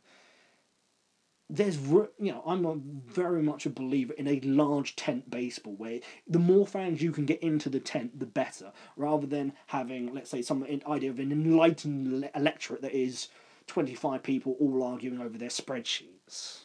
there's 1.49 1.77
you 1.77 2.07
know 2.19 2.43
I'm 2.45 2.65
a 2.65 2.75
very 2.75 3.41
much 3.41 3.65
a 3.65 3.71
believer 3.71 4.13
in 4.13 4.27
a 4.27 4.39
large 4.41 4.95
tent 4.95 5.29
baseball 5.29 5.73
where 5.73 5.99
the 6.27 6.39
more 6.39 6.67
fans 6.67 7.01
you 7.01 7.11
can 7.11 7.25
get 7.25 7.41
into 7.41 7.69
the 7.69 7.79
tent 7.79 8.19
the 8.19 8.27
better 8.27 8.71
rather 8.95 9.25
than 9.25 9.53
having 9.67 10.13
let's 10.13 10.29
say 10.29 10.43
some 10.43 10.63
idea 10.87 11.09
of 11.09 11.19
an 11.19 11.31
enlightened 11.31 12.29
electorate 12.35 12.83
that 12.83 12.93
is 12.93 13.29
25 13.65 14.21
people 14.23 14.55
all 14.59 14.83
arguing 14.83 15.21
over 15.21 15.37
their 15.37 15.49
spreadsheets. 15.49 16.61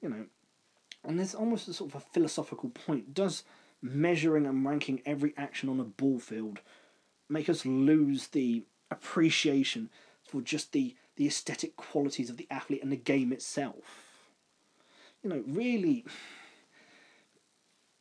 You 0.00 0.08
know 0.08 0.26
and 1.06 1.18
there's 1.18 1.34
almost 1.34 1.68
a 1.68 1.72
sort 1.72 1.94
of 1.94 2.02
a 2.02 2.04
philosophical 2.12 2.70
point. 2.70 3.14
Does 3.14 3.44
measuring 3.80 4.46
and 4.46 4.66
ranking 4.66 5.02
every 5.06 5.34
action 5.36 5.68
on 5.68 5.80
a 5.80 5.84
ball 5.84 6.18
field 6.18 6.60
make 7.28 7.48
us 7.48 7.64
lose 7.64 8.28
the 8.28 8.64
appreciation 8.90 9.90
for 10.22 10.40
just 10.40 10.72
the, 10.72 10.94
the 11.16 11.26
aesthetic 11.26 11.76
qualities 11.76 12.30
of 12.30 12.36
the 12.36 12.48
athlete 12.50 12.82
and 12.82 12.92
the 12.92 12.96
game 12.96 13.32
itself? 13.32 14.28
You 15.22 15.30
know, 15.30 15.44
really, 15.46 16.04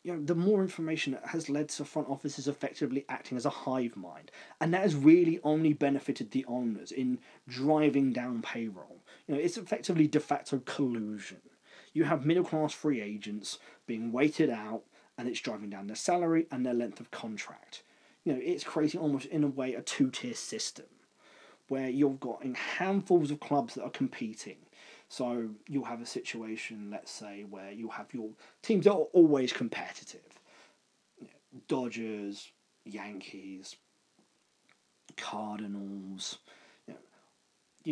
you 0.03 0.13
know, 0.13 0.23
the 0.23 0.35
more 0.35 0.61
information 0.61 1.17
has 1.25 1.49
led 1.49 1.69
to 1.69 1.85
front 1.85 2.09
offices 2.09 2.47
effectively 2.47 3.05
acting 3.09 3.37
as 3.37 3.45
a 3.45 3.49
hive 3.49 3.95
mind, 3.95 4.31
and 4.61 4.73
that 4.73 4.81
has 4.81 4.95
really 4.95 5.39
only 5.43 5.73
benefited 5.73 6.31
the 6.31 6.45
owners 6.45 6.91
in 6.91 7.19
driving 7.47 8.13
down 8.13 8.41
payroll. 8.41 9.01
You 9.27 9.35
know, 9.35 9.41
it's 9.41 9.57
effectively 9.57 10.07
de 10.07 10.19
facto 10.19 10.61
collusion 10.65 11.41
you 11.95 12.03
have 12.03 12.25
middle 12.25 12.43
class 12.43 12.73
free 12.73 13.01
agents 13.01 13.57
being 13.87 14.11
waited 14.11 14.51
out 14.51 14.83
and 15.17 15.27
it's 15.27 15.39
driving 15.39 15.69
down 15.69 15.87
their 15.87 15.95
salary 15.95 16.45
and 16.51 16.63
their 16.63 16.73
length 16.73 16.99
of 16.99 17.09
contract. 17.09 17.81
You 18.25 18.33
know, 18.33 18.39
it's 18.43 18.65
creating 18.65 18.99
almost 18.99 19.27
in 19.27 19.43
a 19.43 19.47
way 19.47 19.73
a 19.73 19.81
two 19.81 20.11
tier 20.11 20.33
system 20.35 20.85
where 21.69 21.89
you've 21.89 22.19
got 22.19 22.43
in 22.43 22.53
handfuls 22.53 23.31
of 23.31 23.39
clubs 23.39 23.73
that 23.73 23.83
are 23.83 23.89
competing. 23.89 24.57
So 25.07 25.49
you'll 25.69 25.85
have 25.85 26.01
a 26.01 26.05
situation, 26.05 26.89
let's 26.91 27.11
say, 27.11 27.45
where 27.49 27.71
you'll 27.71 27.91
have 27.91 28.13
your 28.13 28.29
teams 28.61 28.83
that 28.83 28.91
are 28.91 29.07
always 29.13 29.53
competitive. 29.53 30.21
You 31.19 31.27
Dodgers, 31.69 32.51
Yankees, 32.83 33.77
Cardinals, 35.15 36.39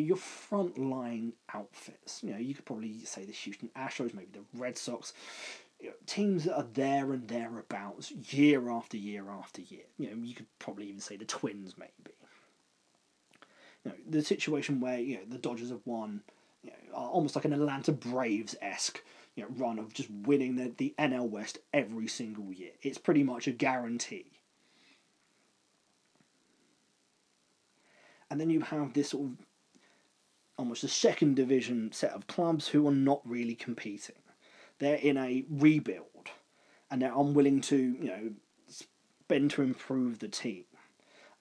your 0.01 0.17
front 0.17 0.77
line 0.77 1.33
outfits. 1.53 2.23
You 2.23 2.31
know, 2.31 2.39
you 2.39 2.53
could 2.55 2.65
probably 2.65 3.03
say 3.05 3.25
the 3.25 3.31
Houston 3.31 3.69
Astros, 3.77 4.13
maybe 4.13 4.29
the 4.33 4.59
Red 4.59 4.77
Sox, 4.77 5.13
you 5.79 5.89
know, 5.89 5.95
teams 6.05 6.45
that 6.45 6.55
are 6.55 6.67
there 6.73 7.11
and 7.13 7.27
thereabouts 7.27 8.11
year 8.11 8.69
after 8.69 8.97
year 8.97 9.29
after 9.29 9.61
year. 9.61 9.83
You 9.97 10.09
know, 10.09 10.15
you 10.23 10.33
could 10.33 10.47
probably 10.59 10.87
even 10.87 10.99
say 10.99 11.17
the 11.17 11.25
Twins, 11.25 11.75
maybe. 11.77 12.15
You 13.83 13.91
know, 13.91 13.97
the 14.09 14.23
situation 14.23 14.79
where 14.79 14.99
you 14.99 15.17
know 15.17 15.23
the 15.29 15.37
Dodgers 15.37 15.69
have 15.69 15.81
won, 15.85 16.21
you 16.63 16.71
know, 16.71 16.95
almost 16.95 17.35
like 17.35 17.45
an 17.45 17.53
Atlanta 17.53 17.91
Braves 17.91 18.55
esque. 18.61 19.01
You 19.35 19.43
know, 19.43 19.49
run 19.57 19.79
of 19.79 19.93
just 19.93 20.09
winning 20.11 20.57
the, 20.57 20.71
the 20.77 20.93
NL 20.99 21.27
West 21.27 21.57
every 21.73 22.07
single 22.07 22.53
year. 22.53 22.71
It's 22.83 22.99
pretty 22.99 23.23
much 23.23 23.47
a 23.47 23.51
guarantee. 23.51 24.33
And 28.29 28.39
then 28.39 28.49
you 28.49 28.61
have 28.61 28.93
this 28.93 29.09
sort 29.09 29.25
of 29.25 29.31
almost 30.57 30.83
a 30.83 30.87
second 30.87 31.35
division 31.35 31.91
set 31.91 32.11
of 32.11 32.27
clubs 32.27 32.67
who 32.69 32.87
are 32.87 32.91
not 32.93 33.21
really 33.25 33.55
competing. 33.55 34.15
They're 34.79 34.95
in 34.95 35.17
a 35.17 35.45
rebuild. 35.49 36.29
and 36.91 37.01
they're 37.01 37.17
unwilling 37.17 37.59
to 37.61 37.75
you 37.77 38.07
know 38.07 38.31
spend 38.67 39.49
to 39.51 39.63
improve 39.63 40.19
the 40.19 40.27
team 40.27 40.65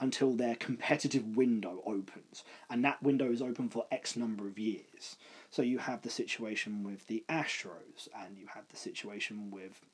until 0.01 0.33
their 0.35 0.57
competitive 0.57 1.37
window 1.37 1.83
opens, 1.87 2.43
and 2.71 2.85
that 2.85 3.03
window 3.03 3.31
is 3.31 3.43
open 3.43 3.69
for 3.69 3.87
X 3.93 4.17
number 4.17 4.49
of 4.49 4.59
years. 4.59 5.17
So 5.51 5.63
you 5.63 5.79
have 5.79 6.03
the 6.03 6.11
situation 6.11 6.83
with 6.83 7.07
the 7.07 7.23
Astros, 7.29 8.09
and 8.19 8.37
you 8.39 8.47
have 8.55 8.67
the 8.69 8.77
situation 8.77 9.51
with 9.51 9.85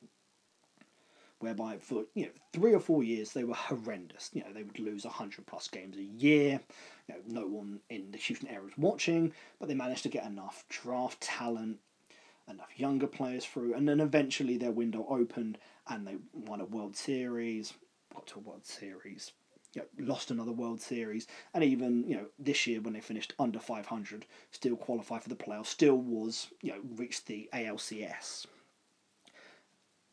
whereby 1.41 1.79
for 1.79 2.05
you 2.15 2.25
know 2.25 2.33
three 2.53 2.75
or 2.75 2.81
four 2.81 3.03
years 3.03 3.33
they 3.33 3.45
were 3.45 3.55
horrendous. 3.55 4.31
You 4.33 4.43
know 4.43 4.53
they 4.53 4.63
would 4.63 4.79
lose 4.79 5.05
hundred 5.05 5.47
plus 5.47 5.69
games 5.69 5.97
a 5.97 6.03
year. 6.03 6.61
You 7.09 7.15
know 7.15 7.41
no 7.41 7.47
one 7.47 7.81
in 7.89 8.11
the 8.11 8.19
Houston 8.19 8.49
area 8.49 8.65
was 8.65 8.79
watching, 8.79 9.33
but 9.59 9.69
they 9.69 9.75
managed 9.75 10.03
to 10.05 10.09
get 10.09 10.27
enough 10.27 10.65
draft 10.69 11.21
talent, 11.21 11.79
enough 12.49 12.71
younger 12.77 13.07
players 13.07 13.45
through, 13.45 13.75
and 13.75 13.89
then 13.89 14.01
eventually 14.01 14.57
their 14.57 14.73
window 14.73 15.07
opened 15.09 15.59
and 15.89 16.07
they 16.07 16.17
won 16.33 16.61
a 16.61 16.65
World 16.65 16.97
Series, 16.97 17.75
got 18.13 18.27
to 18.29 18.39
a 18.39 18.43
World 18.43 18.67
Series. 18.67 19.33
You 19.75 19.83
know, 19.83 20.07
lost 20.13 20.31
another 20.31 20.53
World 20.53 20.81
Series, 20.81 21.27
and 21.55 21.63
even 21.63 22.05
you 22.09 22.17
know 22.17 22.27
this 22.39 22.67
year 22.67 22.81
when 22.81 22.95
they 22.95 23.01
finished 23.01 23.35
under 23.39 23.61
five 23.61 23.87
hundred, 23.87 24.27
still 24.51 24.77
qualified 24.77 25.23
for 25.23 25.29
the 25.29 25.37
playoffs, 25.37 25.67
still 25.67 25.97
was 25.97 26.49
you 26.63 26.73
know 26.73 26.81
reached 26.97 27.27
the 27.27 27.49
ALCS 27.53 28.47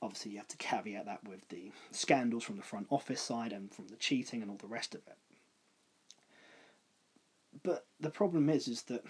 obviously 0.06 0.32
you 0.32 0.38
have 0.38 0.48
to 0.48 0.58
caveat 0.58 1.06
that 1.06 1.28
with 1.28 1.48
the 1.50 1.72
scandals 1.92 2.44
from 2.44 2.58
the 2.58 2.64
front 2.64 2.88
office 2.90 3.22
side 3.22 3.52
and 3.52 3.74
from 3.74 3.88
the 3.88 3.98
cheating 3.98 4.42
and 4.42 4.50
all 4.50 4.58
the 4.58 4.68
rest 4.68 4.96
of 4.96 5.02
it. 5.08 5.18
But 7.64 7.86
the 8.00 8.10
problem 8.10 8.50
is, 8.50 8.68
is 8.68 8.84
that 8.84 9.04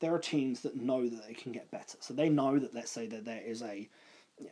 there 0.00 0.14
are 0.14 0.18
teams 0.18 0.60
that 0.62 0.76
know 0.76 1.08
that 1.08 1.26
they 1.26 1.34
can 1.34 1.52
get 1.52 1.70
better. 1.70 1.96
So 2.00 2.12
they 2.12 2.28
know 2.28 2.58
that, 2.58 2.74
let's 2.74 2.90
say 2.90 3.06
that 3.06 3.24
there 3.24 3.42
is 3.42 3.62
a 3.62 3.88
you 4.38 4.46
know, 4.46 4.50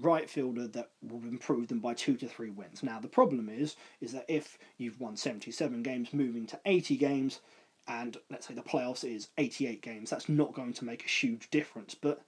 right 0.00 0.30
fielder 0.30 0.66
that 0.68 0.90
will 1.02 1.22
improve 1.24 1.68
them 1.68 1.80
by 1.80 1.94
two 1.94 2.16
to 2.16 2.28
three 2.28 2.50
wins. 2.50 2.82
Now 2.82 3.00
the 3.00 3.08
problem 3.08 3.48
is, 3.48 3.76
is 4.00 4.12
that 4.12 4.24
if 4.28 4.56
you've 4.78 5.00
won 5.00 5.16
seventy-seven 5.16 5.82
games, 5.82 6.14
moving 6.14 6.46
to 6.46 6.60
eighty 6.64 6.96
games, 6.96 7.40
and 7.88 8.16
let's 8.30 8.46
say 8.46 8.54
the 8.54 8.62
playoffs 8.62 9.04
is 9.04 9.28
eighty-eight 9.36 9.82
games, 9.82 10.08
that's 10.08 10.28
not 10.28 10.54
going 10.54 10.72
to 10.74 10.84
make 10.84 11.04
a 11.04 11.08
huge 11.08 11.50
difference. 11.50 11.94
But 11.94 12.22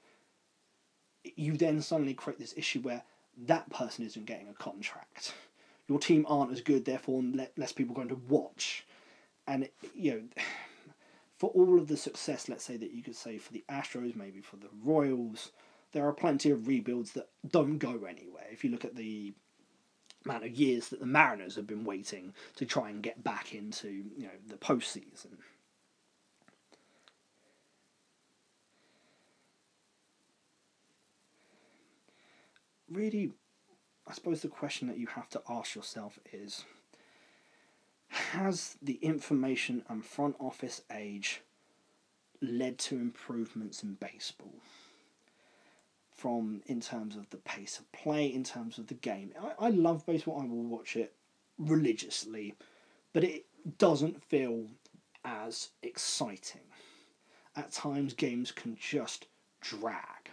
you 1.24 1.56
then 1.56 1.80
suddenly 1.80 2.14
create 2.14 2.38
this 2.38 2.54
issue 2.56 2.80
where 2.80 3.02
that 3.46 3.70
person 3.70 4.04
isn't 4.04 4.26
getting 4.26 4.48
a 4.48 4.54
contract. 4.54 5.34
Your 5.88 5.98
team 5.98 6.26
aren't 6.28 6.52
as 6.52 6.60
good, 6.60 6.84
therefore 6.84 7.22
less 7.56 7.72
people 7.72 7.94
going 7.94 8.08
to 8.08 8.20
watch. 8.28 8.86
And 9.46 9.68
you 9.94 10.12
know, 10.12 10.22
for 11.38 11.50
all 11.50 11.78
of 11.78 11.88
the 11.88 11.96
success, 11.96 12.48
let's 12.48 12.64
say 12.64 12.76
that 12.76 12.92
you 12.92 13.02
could 13.02 13.16
say 13.16 13.38
for 13.38 13.52
the 13.52 13.64
Astros, 13.68 14.16
maybe 14.16 14.40
for 14.40 14.56
the 14.56 14.70
Royals, 14.84 15.50
there 15.92 16.06
are 16.06 16.12
plenty 16.12 16.50
of 16.50 16.66
rebuilds 16.66 17.12
that 17.12 17.28
don't 17.46 17.78
go 17.78 18.04
anywhere. 18.08 18.46
If 18.50 18.64
you 18.64 18.70
look 18.70 18.84
at 18.84 18.96
the 18.96 19.32
amount 20.24 20.44
of 20.44 20.52
years 20.52 20.88
that 20.88 21.00
the 21.00 21.06
Mariners 21.06 21.56
have 21.56 21.66
been 21.66 21.84
waiting 21.84 22.32
to 22.56 22.64
try 22.64 22.90
and 22.90 23.02
get 23.02 23.24
back 23.24 23.54
into 23.54 23.88
you 23.88 24.24
know 24.24 24.30
the 24.48 24.56
postseason. 24.56 25.38
Really, 32.92 33.32
I 34.06 34.12
suppose 34.12 34.42
the 34.42 34.48
question 34.48 34.88
that 34.88 34.98
you 34.98 35.06
have 35.08 35.28
to 35.30 35.42
ask 35.48 35.74
yourself 35.74 36.18
is 36.32 36.64
Has 38.08 38.76
the 38.82 38.98
information 39.02 39.84
and 39.88 40.04
front 40.04 40.36
office 40.38 40.82
age 40.92 41.40
led 42.40 42.78
to 42.78 42.96
improvements 42.96 43.82
in 43.82 43.94
baseball? 43.94 44.54
From 46.14 46.62
in 46.66 46.80
terms 46.80 47.16
of 47.16 47.28
the 47.30 47.38
pace 47.38 47.78
of 47.78 47.90
play, 47.92 48.26
in 48.26 48.44
terms 48.44 48.78
of 48.78 48.86
the 48.86 48.94
game. 48.94 49.32
I, 49.40 49.66
I 49.66 49.70
love 49.70 50.06
baseball, 50.06 50.40
I 50.40 50.46
will 50.46 50.62
watch 50.62 50.94
it 50.96 51.14
religiously, 51.58 52.54
but 53.12 53.24
it 53.24 53.46
doesn't 53.78 54.22
feel 54.22 54.66
as 55.24 55.70
exciting. 55.82 56.62
At 57.56 57.72
times, 57.72 58.14
games 58.14 58.52
can 58.52 58.76
just 58.76 59.26
drag 59.60 60.30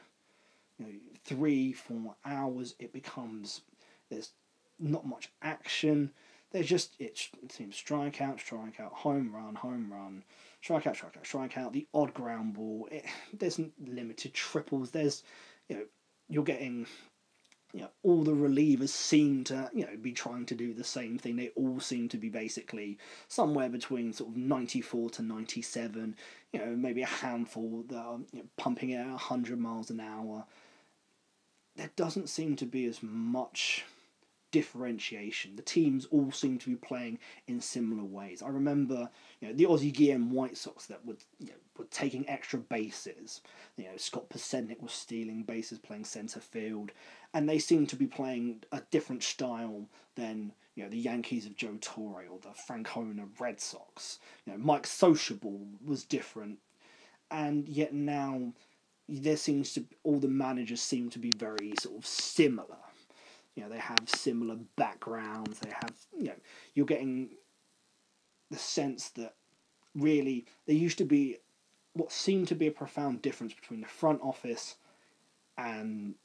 you 0.80 0.86
know, 0.86 0.92
three, 1.30 1.72
four 1.72 2.16
hours, 2.26 2.76
it 2.80 2.92
becomes 2.92 3.62
there's 4.10 4.32
not 4.80 5.06
much 5.06 5.30
action. 5.44 6.12
There's 6.52 6.68
just 6.68 6.96
it 7.00 7.30
seems 7.50 7.76
strikeout, 7.76 8.38
strikeout, 8.38 8.92
home 8.92 9.32
run, 9.34 9.54
home 9.56 9.92
run, 9.92 10.24
strikeout, 10.64 10.98
strikeout, 10.98 11.24
strikeout. 11.24 11.72
The 11.72 11.88
odd 11.94 12.14
ground 12.16 12.56
ball. 12.56 12.88
It, 12.92 13.06
there's 13.34 13.60
limited 13.86 14.34
triples. 14.34 14.90
There's 14.90 15.24
you 15.68 15.78
know 15.78 15.84
you're 16.28 16.44
getting 16.44 16.88
you 17.72 17.82
know, 17.82 17.90
all 18.02 18.24
the 18.24 18.32
relievers 18.32 18.90
seem 18.90 19.44
to, 19.44 19.70
you 19.76 19.86
know, 19.86 19.96
be 20.02 20.12
trying 20.12 20.44
to 20.48 20.56
do 20.56 20.74
the 20.74 20.84
same 20.84 21.20
thing. 21.20 21.36
They 21.36 21.50
all 21.50 21.80
seem 21.80 22.10
to 22.10 22.18
be 22.18 22.30
basically 22.30 22.98
somewhere 23.28 23.70
between 23.70 24.12
sort 24.12 24.32
of 24.32 24.38
94 24.38 25.12
to 25.12 25.22
97, 25.22 26.16
you 26.52 26.60
know, 26.60 26.76
maybe 26.76 27.04
a 27.04 27.08
handful 27.08 27.84
that 27.90 27.96
are 27.96 28.18
you 28.34 28.40
know, 28.40 28.46
pumping 28.58 28.94
at 28.94 29.06
100 29.06 29.60
miles 29.60 29.92
an 29.92 30.00
hour 30.00 30.46
there 31.80 31.92
doesn't 31.96 32.28
seem 32.28 32.58
to 32.58 32.66
be 32.66 32.86
as 32.86 33.02
much 33.02 33.86
differentiation. 34.52 35.56
The 35.56 35.62
teams 35.62 36.06
all 36.12 36.30
seem 36.30 36.58
to 36.58 36.70
be 36.70 36.76
playing 36.76 37.20
in 37.48 37.62
similar 37.62 38.04
ways. 38.04 38.42
I 38.42 38.50
remember, 38.50 39.10
you 39.40 39.48
know, 39.48 39.54
the 39.54 39.66
Ozzie 39.66 39.92
Guillen 39.92 40.30
White 40.30 40.58
Sox 40.58 40.88
that 40.88 41.06
would, 41.06 41.24
you 41.40 41.48
know, 41.48 41.54
were 41.78 41.86
taking 41.86 42.28
extra 42.28 42.60
bases. 42.60 43.40
You 43.78 43.86
know, 43.86 43.96
Scott 43.96 44.30
Podsednik 44.30 44.82
was 44.82 44.92
stealing 44.92 45.44
bases, 45.44 45.80
playing 45.80 46.04
centre 46.04 46.42
field, 46.42 46.92
and 47.34 47.48
they 47.48 47.60
seemed 47.60 47.88
to 47.90 47.96
be 47.96 48.08
playing 48.08 48.64
a 48.74 48.82
different 48.92 49.24
style 49.24 49.88
than 50.16 50.52
you 50.76 50.84
know 50.84 50.90
the 50.90 50.98
Yankees 50.98 51.46
of 51.46 51.56
Joe 51.56 51.78
Torre 51.80 52.26
or 52.30 52.40
the 52.40 52.50
Francona 52.50 53.28
Red 53.40 53.62
Sox. 53.62 54.20
You 54.46 54.52
know, 54.52 54.60
Mike 54.60 54.84
Scioscia 54.84 55.40
was 55.86 56.04
different, 56.04 56.60
and 57.32 57.70
yet 57.70 57.94
now 57.94 58.52
there 59.10 59.38
seems 59.38 59.74
to 59.74 59.86
all 60.04 60.20
the 60.20 60.28
managers 60.28 60.82
seem 60.82 61.10
to 61.10 61.20
be 61.20 61.32
very 61.36 61.74
sort 61.78 61.98
of 61.98 62.06
similar. 62.06 62.78
You 63.56 63.64
know, 63.64 63.70
they 63.70 63.80
have 63.80 64.08
similar 64.08 64.58
backgrounds. 64.76 65.60
They 65.60 65.72
have 65.72 65.94
you 66.18 66.28
know, 66.28 66.36
you're 66.74 66.86
getting 66.86 67.32
the 68.52 68.58
sense 68.58 69.10
that 69.10 69.36
really 69.96 70.46
there 70.66 70.76
used 70.76 70.98
to 71.00 71.06
be 71.06 71.38
what 71.94 72.12
seemed 72.12 72.48
to 72.48 72.56
be 72.56 72.68
a 72.68 72.72
profound 72.72 73.22
difference 73.22 73.54
between 73.54 73.82
the 73.82 73.88
front 73.88 74.22
office 74.22 74.76
and 75.58 76.16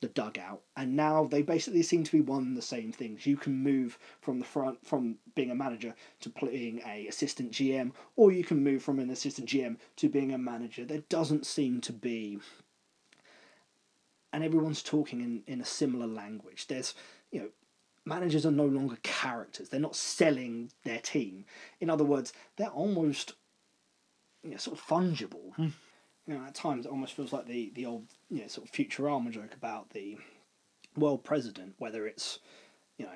the 0.00 0.08
dugout, 0.08 0.60
and 0.76 0.94
now 0.94 1.24
they 1.24 1.42
basically 1.42 1.82
seem 1.82 2.04
to 2.04 2.12
be 2.12 2.20
one 2.20 2.42
and 2.42 2.56
the 2.56 2.62
same 2.62 2.92
things. 2.92 3.26
You 3.26 3.36
can 3.36 3.54
move 3.54 3.98
from 4.20 4.38
the 4.38 4.44
front 4.44 4.86
from 4.86 5.16
being 5.34 5.50
a 5.50 5.54
manager 5.54 5.94
to 6.20 6.30
playing 6.30 6.82
a 6.86 7.06
assistant 7.06 7.52
GM, 7.52 7.92
or 8.14 8.30
you 8.30 8.44
can 8.44 8.62
move 8.62 8.82
from 8.82 8.98
an 8.98 9.10
assistant 9.10 9.48
GM 9.48 9.76
to 9.96 10.08
being 10.08 10.32
a 10.32 10.38
manager. 10.38 10.84
There 10.84 11.02
doesn't 11.08 11.46
seem 11.46 11.80
to 11.82 11.92
be, 11.92 12.38
and 14.32 14.44
everyone's 14.44 14.82
talking 14.82 15.20
in, 15.22 15.42
in 15.46 15.60
a 15.60 15.64
similar 15.64 16.06
language. 16.06 16.66
There's 16.66 16.94
you 17.32 17.40
know 17.40 17.48
managers 18.04 18.44
are 18.44 18.50
no 18.50 18.66
longer 18.66 18.98
characters. 19.02 19.70
They're 19.70 19.80
not 19.80 19.96
selling 19.96 20.70
their 20.84 21.00
team. 21.00 21.46
In 21.80 21.88
other 21.88 22.04
words, 22.04 22.34
they're 22.56 22.68
almost 22.68 23.32
you 24.42 24.50
know, 24.52 24.56
sort 24.58 24.78
of 24.78 24.86
fungible. 24.86 25.54
Hmm. 25.56 25.68
You 26.26 26.34
know, 26.34 26.44
at 26.44 26.54
times 26.54 26.86
it 26.86 26.90
almost 26.90 27.12
feels 27.12 27.32
like 27.32 27.46
the, 27.46 27.70
the 27.74 27.86
old, 27.86 28.04
you 28.30 28.40
know, 28.40 28.48
sort 28.48 28.66
of 28.66 28.72
Futurama 28.72 29.30
joke 29.30 29.54
about 29.54 29.90
the 29.90 30.16
world 30.96 31.22
president, 31.22 31.74
whether 31.78 32.06
it's, 32.06 32.40
you 32.98 33.06
know, 33.06 33.12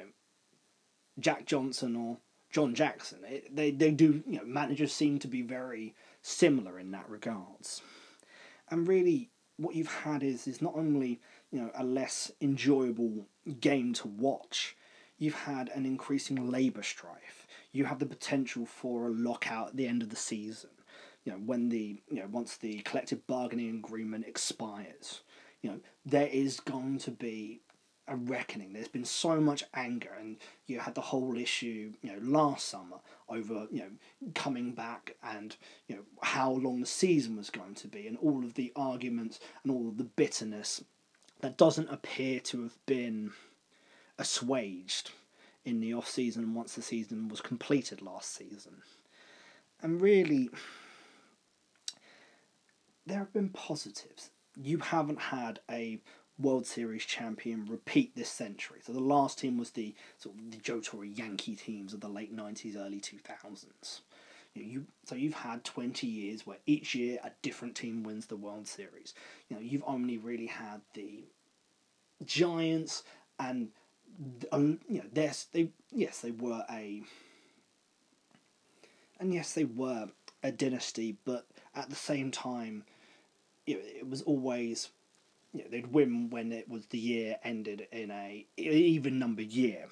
Jack 1.18 1.44
Johnson 1.44 1.96
or 1.96 2.18
John 2.50 2.74
Jackson. 2.74 3.20
It, 3.24 3.54
they, 3.54 3.72
they 3.72 3.90
do, 3.90 4.22
you 4.26 4.38
know, 4.38 4.44
managers 4.44 4.92
seem 4.92 5.18
to 5.20 5.28
be 5.28 5.42
very 5.42 5.94
similar 6.22 6.78
in 6.78 6.92
that 6.92 7.08
regards. 7.08 7.82
And 8.70 8.86
really, 8.86 9.30
what 9.56 9.74
you've 9.74 9.92
had 9.92 10.22
is, 10.22 10.46
is 10.46 10.62
not 10.62 10.76
only, 10.76 11.20
you 11.50 11.60
know, 11.60 11.70
a 11.74 11.84
less 11.84 12.30
enjoyable 12.40 13.26
game 13.60 13.92
to 13.94 14.08
watch, 14.08 14.76
you've 15.18 15.34
had 15.34 15.68
an 15.70 15.84
increasing 15.84 16.50
labour 16.50 16.82
strife. 16.82 17.46
You 17.72 17.84
have 17.84 17.98
the 17.98 18.06
potential 18.06 18.66
for 18.66 19.06
a 19.06 19.12
lockout 19.12 19.68
at 19.68 19.76
the 19.76 19.86
end 19.86 20.02
of 20.02 20.10
the 20.10 20.16
season 20.16 20.70
you 21.24 21.32
know, 21.32 21.38
when 21.38 21.68
the 21.68 22.00
you 22.10 22.20
know 22.20 22.28
once 22.30 22.56
the 22.56 22.80
collective 22.80 23.26
bargaining 23.26 23.76
agreement 23.76 24.26
expires, 24.26 25.20
you 25.62 25.70
know, 25.70 25.80
there 26.04 26.28
is 26.28 26.60
going 26.60 26.98
to 26.98 27.10
be 27.10 27.60
a 28.08 28.16
reckoning. 28.16 28.72
There's 28.72 28.88
been 28.88 29.04
so 29.04 29.40
much 29.40 29.62
anger, 29.74 30.10
and 30.18 30.36
you 30.66 30.80
had 30.80 30.94
the 30.94 31.00
whole 31.00 31.36
issue, 31.36 31.92
you 32.02 32.12
know, 32.12 32.18
last 32.22 32.68
summer 32.68 32.96
over, 33.28 33.68
you 33.70 33.80
know, 33.80 34.30
coming 34.34 34.72
back 34.72 35.16
and 35.22 35.56
you 35.86 35.96
know 35.96 36.02
how 36.22 36.50
long 36.50 36.80
the 36.80 36.86
season 36.86 37.36
was 37.36 37.50
going 37.50 37.74
to 37.76 37.88
be, 37.88 38.06
and 38.06 38.18
all 38.18 38.44
of 38.44 38.54
the 38.54 38.72
arguments 38.74 39.38
and 39.62 39.72
all 39.72 39.88
of 39.88 39.96
the 39.96 40.04
bitterness 40.04 40.82
that 41.40 41.56
doesn't 41.56 41.88
appear 41.88 42.40
to 42.40 42.62
have 42.62 42.78
been 42.86 43.30
assuaged 44.18 45.10
in 45.64 45.80
the 45.80 45.94
off 45.94 46.08
season 46.08 46.54
once 46.54 46.74
the 46.74 46.82
season 46.82 47.28
was 47.28 47.40
completed 47.40 48.02
last 48.02 48.34
season, 48.34 48.82
and 49.82 50.00
really 50.00 50.50
there 53.10 53.18
have 53.18 53.32
been 53.32 53.48
positives. 53.48 54.30
You 54.56 54.78
haven't 54.78 55.20
had 55.20 55.60
a 55.70 56.00
World 56.38 56.66
Series 56.66 57.04
champion 57.04 57.66
repeat 57.66 58.14
this 58.14 58.30
century. 58.30 58.78
So 58.82 58.92
the 58.92 59.00
last 59.00 59.38
team 59.38 59.58
was 59.58 59.70
the 59.70 59.94
sort 60.16 60.36
of 60.36 60.50
the 60.50 60.56
Joe 60.58 60.80
Torre 60.80 61.04
Yankee 61.04 61.56
teams 61.56 61.92
of 61.92 62.00
the 62.00 62.08
late 62.08 62.32
nineties, 62.32 62.76
early 62.76 63.00
two 63.00 63.18
thousands. 63.18 64.02
You, 64.54 64.62
know, 64.62 64.68
you 64.68 64.86
so 65.04 65.16
you've 65.16 65.34
had 65.34 65.64
twenty 65.64 66.06
years 66.06 66.46
where 66.46 66.58
each 66.66 66.94
year 66.94 67.18
a 67.24 67.32
different 67.42 67.74
team 67.74 68.04
wins 68.04 68.26
the 68.26 68.36
World 68.36 68.68
Series. 68.68 69.12
You 69.48 69.56
know 69.56 69.62
you've 69.62 69.84
only 69.86 70.16
really 70.16 70.46
had 70.46 70.80
the 70.94 71.24
Giants 72.24 73.02
and 73.38 73.70
you 74.48 74.78
know 74.88 75.04
yes 75.14 75.46
they 75.52 75.70
yes 75.92 76.20
they 76.20 76.30
were 76.30 76.64
a 76.70 77.02
and 79.18 79.34
yes 79.34 79.52
they 79.52 79.64
were 79.64 80.08
a 80.42 80.50
dynasty, 80.50 81.16
but 81.24 81.46
at 81.74 81.90
the 81.90 81.96
same 81.96 82.30
time, 82.30 82.84
you 83.70 83.76
know, 83.76 83.82
it 83.84 84.08
was 84.08 84.22
always 84.22 84.90
you 85.52 85.62
know, 85.62 85.68
they'd 85.70 85.92
win 85.92 86.30
when 86.30 86.52
it 86.52 86.68
was 86.68 86.86
the 86.86 86.98
year 86.98 87.36
ended 87.44 87.86
in 87.92 88.10
a 88.10 88.46
even 88.56 89.18
numbered 89.18 89.52
year, 89.52 89.86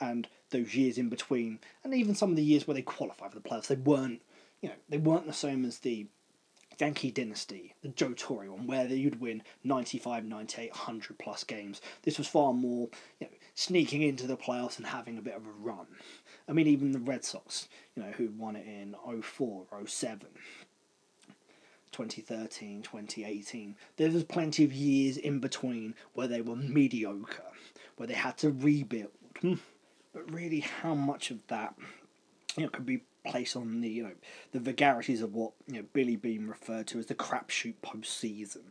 and 0.00 0.28
those 0.50 0.74
years 0.74 0.98
in 0.98 1.08
between, 1.08 1.58
and 1.82 1.94
even 1.94 2.14
some 2.14 2.30
of 2.30 2.36
the 2.36 2.42
years 2.42 2.66
where 2.66 2.74
they 2.74 2.82
qualified 2.82 3.32
for 3.32 3.38
the 3.38 3.48
playoffs, 3.48 3.68
they 3.68 3.76
weren't 3.76 4.22
you 4.60 4.68
know 4.68 4.74
they 4.88 4.98
weren't 4.98 5.26
the 5.26 5.32
same 5.32 5.64
as 5.64 5.78
the 5.78 6.06
Yankee 6.78 7.10
dynasty, 7.10 7.74
the 7.82 7.88
Joe 7.88 8.12
Torre 8.14 8.50
one, 8.50 8.66
where 8.66 8.86
you'd 8.86 9.20
win 9.20 9.42
95, 9.64 10.24
98, 10.24 10.70
100 10.72 11.18
plus 11.18 11.42
games. 11.42 11.80
This 12.02 12.18
was 12.18 12.28
far 12.28 12.52
more 12.52 12.88
you 13.18 13.26
know, 13.26 13.32
sneaking 13.54 14.02
into 14.02 14.26
the 14.26 14.36
playoffs 14.36 14.76
and 14.76 14.86
having 14.86 15.16
a 15.16 15.22
bit 15.22 15.36
of 15.36 15.46
a 15.46 15.50
run. 15.50 15.86
I 16.48 16.52
mean, 16.52 16.66
even 16.66 16.92
the 16.92 16.98
Red 16.98 17.24
Sox, 17.24 17.68
you 17.94 18.02
know, 18.02 18.10
who 18.10 18.28
won 18.36 18.56
it 18.56 18.66
in 18.66 18.94
04, 19.22 19.66
07, 19.86 20.28
2013, 21.96 22.82
2018. 22.82 23.74
There 23.96 24.10
was 24.10 24.24
plenty 24.24 24.64
of 24.64 24.72
years 24.72 25.16
in 25.16 25.40
between 25.40 25.94
where 26.12 26.28
they 26.28 26.42
were 26.42 26.56
mediocre, 26.56 27.42
where 27.96 28.06
they 28.06 28.14
had 28.14 28.36
to 28.38 28.50
rebuild. 28.50 29.12
Hmm. 29.40 29.54
But 30.12 30.30
really, 30.30 30.60
how 30.60 30.94
much 30.94 31.30
of 31.30 31.46
that 31.46 31.74
you 32.56 32.64
know, 32.64 32.68
could 32.68 32.84
be 32.84 33.02
placed 33.24 33.56
on 33.56 33.80
the 33.80 33.88
you 33.88 34.02
know 34.04 34.12
the 34.52 34.60
vagaries 34.60 35.22
of 35.22 35.34
what 35.34 35.52
you 35.66 35.74
know 35.74 35.84
Billy 35.94 36.16
Beane 36.16 36.46
referred 36.46 36.86
to 36.88 36.98
as 36.98 37.06
the 37.06 37.14
crapshoot 37.14 37.74
postseason, 37.82 38.62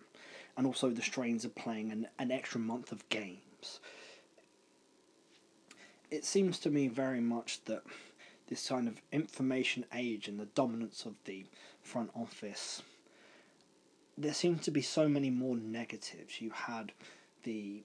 and 0.55 0.67
also 0.67 0.89
the 0.91 1.01
strains 1.01 1.45
of 1.45 1.55
playing 1.55 1.91
an, 1.91 2.07
an 2.19 2.31
extra 2.31 2.59
month 2.59 2.91
of 2.91 3.09
games. 3.09 3.79
It 6.11 6.25
seems 6.25 6.59
to 6.59 6.69
me 6.69 6.87
very 6.87 7.21
much 7.21 7.65
that 7.65 7.81
this 8.47 8.69
kind 8.69 8.87
of 8.87 9.01
information 9.11 9.85
age 9.93 10.27
and 10.27 10.39
the 10.39 10.45
dominance 10.45 11.05
of 11.05 11.15
the 11.25 11.45
front 11.81 12.11
office 12.15 12.83
there 14.17 14.33
seemed 14.33 14.61
to 14.63 14.71
be 14.71 14.81
so 14.81 15.07
many 15.07 15.29
more 15.29 15.55
negatives. 15.55 16.41
You 16.41 16.51
had 16.51 16.91
the 17.43 17.83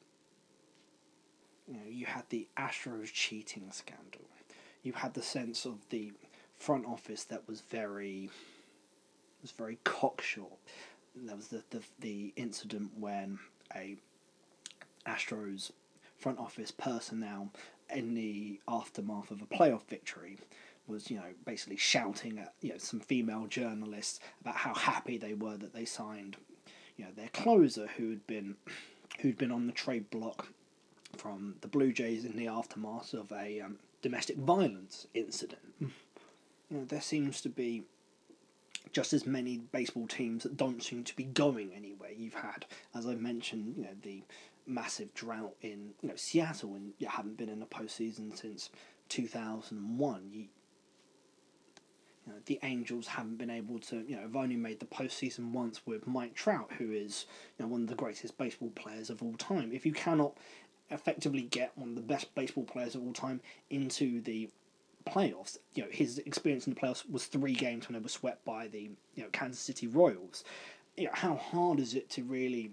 you 1.69 1.75
know, 1.75 1.89
you 1.89 2.07
had 2.07 2.25
the 2.31 2.49
Astros 2.57 3.13
cheating 3.13 3.69
scandal. 3.71 4.23
You 4.83 4.93
had 4.93 5.15
the 5.15 5.23
sense 5.23 5.65
of 5.65 5.89
the 5.91 6.13
front 6.59 6.87
office 6.87 7.25
that 7.25 7.47
was 7.49 7.61
very 7.61 8.31
was 9.43 9.53
very 9.53 9.79
cocksure. 9.85 10.57
There 11.15 11.37
was 11.37 11.49
the, 11.49 11.63
the 11.71 11.83
the 11.99 12.33
incident 12.37 12.91
when 12.99 13.39
a 13.75 13.97
Astros 15.07 15.73
front 16.19 16.39
office 16.39 16.71
personnel 16.71 17.51
in 17.95 18.15
the 18.15 18.61
aftermath 18.69 19.31
of 19.31 19.43
a 19.43 19.47
playoff 19.47 19.85
victory 19.89 20.37
was, 20.91 21.11
you 21.11 21.17
know, 21.17 21.33
basically 21.45 21.77
shouting 21.77 22.39
at 22.39 22.55
you 22.61 22.71
know 22.71 22.79
some 22.79 23.01
female 23.01 23.47
journalists 23.47 24.21
about 24.41 24.57
how 24.57 24.75
happy 24.75 25.17
they 25.17 25.35
were 25.35 25.57
that 25.57 25.73
they 25.73 25.85
signed, 25.85 26.37
you 26.97 27.05
know, 27.05 27.11
their 27.17 27.29
closer 27.29 27.89
who 27.97 28.11
had 28.11 28.27
been 28.27 28.57
who'd 29.21 29.39
been 29.39 29.53
on 29.53 29.67
the 29.67 29.73
trade 29.73 30.11
block 30.11 30.49
from 31.17 31.57
the 31.61 31.69
Blue 31.69 31.93
Jays 31.93 32.25
in 32.25 32.37
the 32.37 32.49
aftermath 32.49 33.13
of 33.15 33.33
a 33.33 33.61
um, 33.61 33.79
domestic 34.03 34.37
violence 34.37 35.07
incident. 35.15 35.61
You 35.81 35.91
know, 36.71 36.85
there 36.85 37.01
seems 37.01 37.41
to 37.43 37.49
be 37.49 37.85
just 38.93 39.13
as 39.13 39.27
many 39.27 39.59
baseball 39.59 40.07
teams 40.07 40.43
that 40.43 40.57
don't 40.57 40.83
seem 40.83 41.05
to 41.05 41.17
be 41.17 41.25
going 41.25 41.73
anywhere. 41.75 42.11
You've 42.17 42.35
had, 42.35 42.67
as 42.95 43.07
I 43.07 43.15
mentioned, 43.15 43.75
you 43.77 43.85
know, 43.85 43.97
the 44.03 44.23
massive 44.67 45.13
drought 45.15 45.55
in 45.63 45.91
you 46.03 46.09
know 46.09 46.17
Seattle, 46.17 46.75
and 46.75 46.93
you 46.99 47.09
haven't 47.09 47.37
been 47.37 47.49
in 47.49 47.63
a 47.63 47.67
postseason 47.67 48.37
since 48.37 48.71
two 49.09 49.27
thousand 49.27 49.79
and 49.79 49.99
one. 49.99 50.31
You 50.33 50.47
you 52.31 52.37
know, 52.37 52.43
the 52.47 52.61
Angels 52.63 53.07
haven't 53.07 53.39
been 53.39 53.51
able 53.51 53.79
to, 53.81 54.05
you 54.07 54.17
know, 54.17 54.23
have 54.23 54.37
only 54.37 54.57
made 54.57 54.81
the 54.81 54.87
postseason 54.87 55.51
once 55.53 55.81
with 55.87 56.07
Mike 56.07 56.35
Trout, 56.35 56.71
who 56.79 56.93
is 56.93 57.27
you 57.59 57.65
know, 57.65 57.71
one 57.71 57.83
of 57.83 57.89
the 57.89 57.95
greatest 57.95 58.39
baseball 58.39 58.71
players 58.71 59.11
of 59.11 59.23
all 59.23 59.35
time. 59.35 59.73
If 59.73 59.85
you 59.85 59.93
cannot 59.93 60.37
effectively 60.91 61.43
get 61.43 61.77
one 61.77 61.91
of 61.91 61.95
the 61.95 62.03
best 62.03 62.35
baseball 62.35 62.65
players 62.65 62.95
of 62.95 63.03
all 63.03 63.13
time 63.13 63.41
into 63.71 64.21
the 64.21 64.49
playoffs, 65.07 65.59
you 65.75 65.83
know, 65.83 65.89
his 65.91 66.19
experience 66.19 66.67
in 66.67 66.75
the 66.75 66.81
playoffs 66.81 67.09
was 67.11 67.27
three 67.27 67.55
games 67.55 67.89
when 67.89 67.95
they 67.95 68.03
were 68.03 68.09
swept 68.09 68.45
by 68.45 68.69
the 68.69 68.91
you 69.15 69.23
know 69.23 69.29
Kansas 69.33 69.61
City 69.61 69.87
Royals. 69.87 70.45
You 70.97 71.05
know, 71.05 71.13
how 71.15 71.35
hard 71.35 71.81
is 71.81 71.95
it 71.95 72.11
to 72.11 72.23
really? 72.23 72.73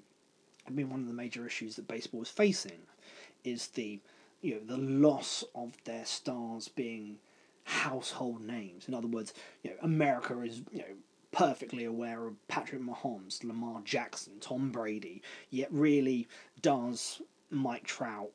I 0.67 0.71
mean, 0.71 0.89
one 0.89 0.99
of 0.99 1.07
the 1.07 1.13
major 1.13 1.45
issues 1.45 1.77
that 1.77 1.87
baseball 1.87 2.21
is 2.21 2.29
facing 2.29 2.81
is 3.43 3.67
the 3.67 3.99
you 4.41 4.55
know 4.55 4.75
the 4.75 4.77
loss 4.77 5.43
of 5.55 5.73
their 5.85 6.05
stars 6.05 6.67
being 6.67 7.17
household 7.67 8.41
names. 8.41 8.87
In 8.87 8.93
other 8.93 9.07
words, 9.07 9.33
you 9.61 9.69
know, 9.69 9.75
America 9.81 10.39
is 10.41 10.61
you 10.71 10.79
know 10.79 10.95
perfectly 11.31 11.83
aware 11.83 12.25
of 12.25 12.47
Patrick 12.47 12.81
Mahomes, 12.81 13.43
Lamar 13.43 13.81
Jackson, 13.83 14.39
Tom 14.39 14.71
Brady. 14.71 15.21
Yet, 15.49 15.67
really, 15.71 16.27
does 16.61 17.21
Mike 17.49 17.83
Trout, 17.83 18.31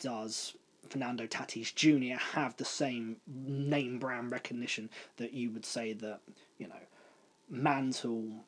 does 0.00 0.54
Fernando 0.88 1.26
Tatis 1.26 1.72
Jr. 1.72 2.18
have 2.34 2.56
the 2.56 2.64
same 2.64 3.18
name 3.26 4.00
brand 4.00 4.32
recognition 4.32 4.90
that 5.16 5.32
you 5.32 5.50
would 5.50 5.64
say 5.64 5.92
that 5.92 6.20
you 6.58 6.66
know 6.66 6.82
Mantle, 7.48 8.44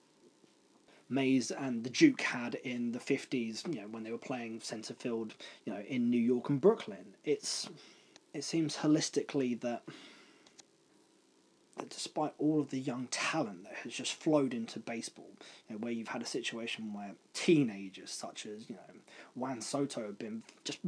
Mays, 1.09 1.53
and 1.53 1.85
the 1.85 1.91
Duke 1.91 2.22
had 2.22 2.57
in 2.57 2.91
the 2.91 3.01
fifties. 3.01 3.62
You 3.70 3.82
know 3.82 3.89
when 3.89 4.03
they 4.03 4.11
were 4.11 4.18
playing 4.18 4.62
center 4.62 4.95
field. 4.95 5.35
You 5.64 5.74
know 5.74 5.80
in 5.87 6.11
New 6.11 6.20
York 6.20 6.49
and 6.49 6.61
Brooklyn. 6.61 7.14
It's 7.24 7.68
it 8.32 8.43
seems 8.43 8.76
holistically 8.78 9.61
that 9.61 9.85
that 11.77 11.91
despite 11.91 12.33
all 12.39 12.61
of 12.61 12.70
the 12.70 12.79
young 12.79 13.09
talent 13.11 13.64
that 13.64 13.75
has 13.75 13.93
just 13.93 14.14
flowed 14.14 14.55
into 14.55 14.79
baseball, 14.79 15.31
you 15.68 15.75
know, 15.75 15.79
where 15.79 15.93
you've 15.93 16.09
had 16.09 16.22
a 16.22 16.27
situation 16.27 16.93
where 16.93 17.12
teenagers 17.33 18.11
such 18.11 18.47
as 18.47 18.68
you 18.68 18.77
know 18.77 19.01
Juan 19.35 19.61
Soto 19.61 20.03
have 20.07 20.18
been 20.18 20.43
just 20.64 20.79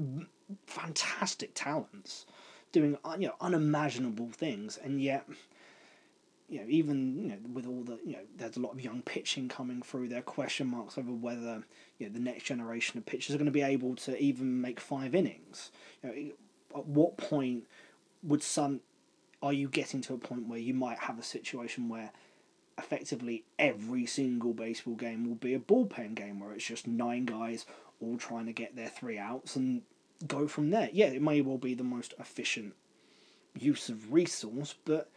fantastic 0.67 1.51
talents, 1.55 2.27
doing 2.73 2.97
uh, 3.05 3.17
you 3.19 3.29
know 3.29 3.35
unimaginable 3.41 4.29
things, 4.31 4.79
and 4.83 5.03
yet 5.03 5.29
you 6.49 6.61
know 6.61 6.67
even 6.69 7.19
you 7.19 7.29
know 7.31 7.39
with 7.53 7.67
all 7.67 7.83
the 7.83 7.99
you 8.05 8.13
know 8.13 8.23
there's 8.37 8.57
a 8.57 8.61
lot 8.61 8.73
of 8.73 8.81
young 8.81 9.03
pitching 9.03 9.49
coming 9.49 9.83
through. 9.83 10.09
There 10.09 10.21
are 10.21 10.23
question 10.23 10.69
marks 10.69 10.97
over 10.97 11.11
whether 11.11 11.65
you 11.99 12.07
know 12.07 12.13
the 12.13 12.21
next 12.21 12.45
generation 12.45 12.99
of 12.99 13.07
pitchers 13.07 13.35
are 13.35 13.39
going 13.39 13.47
to 13.47 13.53
be 13.53 13.63
able 13.63 13.97
to 13.97 14.17
even 14.19 14.61
make 14.61 14.79
five 14.79 15.15
innings. 15.15 15.73
You 16.03 16.09
know, 16.09 16.79
at 16.81 16.87
what 16.87 17.17
point 17.17 17.65
would 18.23 18.43
some 18.43 18.81
are 19.47 19.53
you 19.53 19.69
getting 19.69 20.01
to 20.03 20.15
a 20.15 20.19
point 20.19 20.49
where 20.49 20.59
you 20.59 20.75
might 20.75 20.99
have 20.99 21.19
a 21.19 21.23
situation 21.23 21.89
where 21.89 22.11
effectively 22.79 23.45
every 23.59 24.05
single 24.05 24.53
baseball 24.53 24.95
game 24.95 25.27
will 25.27 25.37
be 25.37 25.55
a 25.55 25.59
bullpen 25.59 26.15
game 26.15 26.41
where 26.41 26.53
it's 26.53 26.67
just 26.67 26.87
nine 26.87 27.25
guys 27.25 27.65
all 28.01 28.19
trying 28.19 28.47
to 28.47 28.53
get 28.53 28.77
their 28.77 28.89
three 28.89 29.19
outs 29.19 29.57
and 29.57 29.83
go 30.27 30.47
from 30.47 30.71
there. 30.71 30.91
Yeah, 30.93 31.07
it 31.07 31.23
may 31.23 31.41
well 31.41 31.59
be 31.59 31.75
the 31.75 31.85
most 31.85 32.13
efficient 32.19 32.75
use 33.59 33.89
of 33.89 34.13
resource, 34.13 34.75
but 34.85 35.11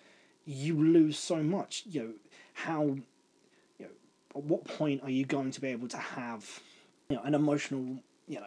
you 0.46 0.76
lose 0.76 1.18
so 1.18 1.38
much. 1.38 1.84
You 1.86 2.02
know, 2.02 2.14
how 2.54 2.84
you 2.84 3.86
know, 3.86 3.88
at 4.36 4.44
what 4.44 4.66
point 4.66 5.04
are 5.04 5.10
you 5.10 5.26
going 5.26 5.52
to 5.52 5.62
be 5.62 5.70
able 5.70 5.88
to 5.90 5.98
have 5.98 6.62
you 7.10 7.18
know 7.18 7.24
an 7.24 7.34
emotional, 7.36 7.98
you 8.28 8.40
know 8.40 8.46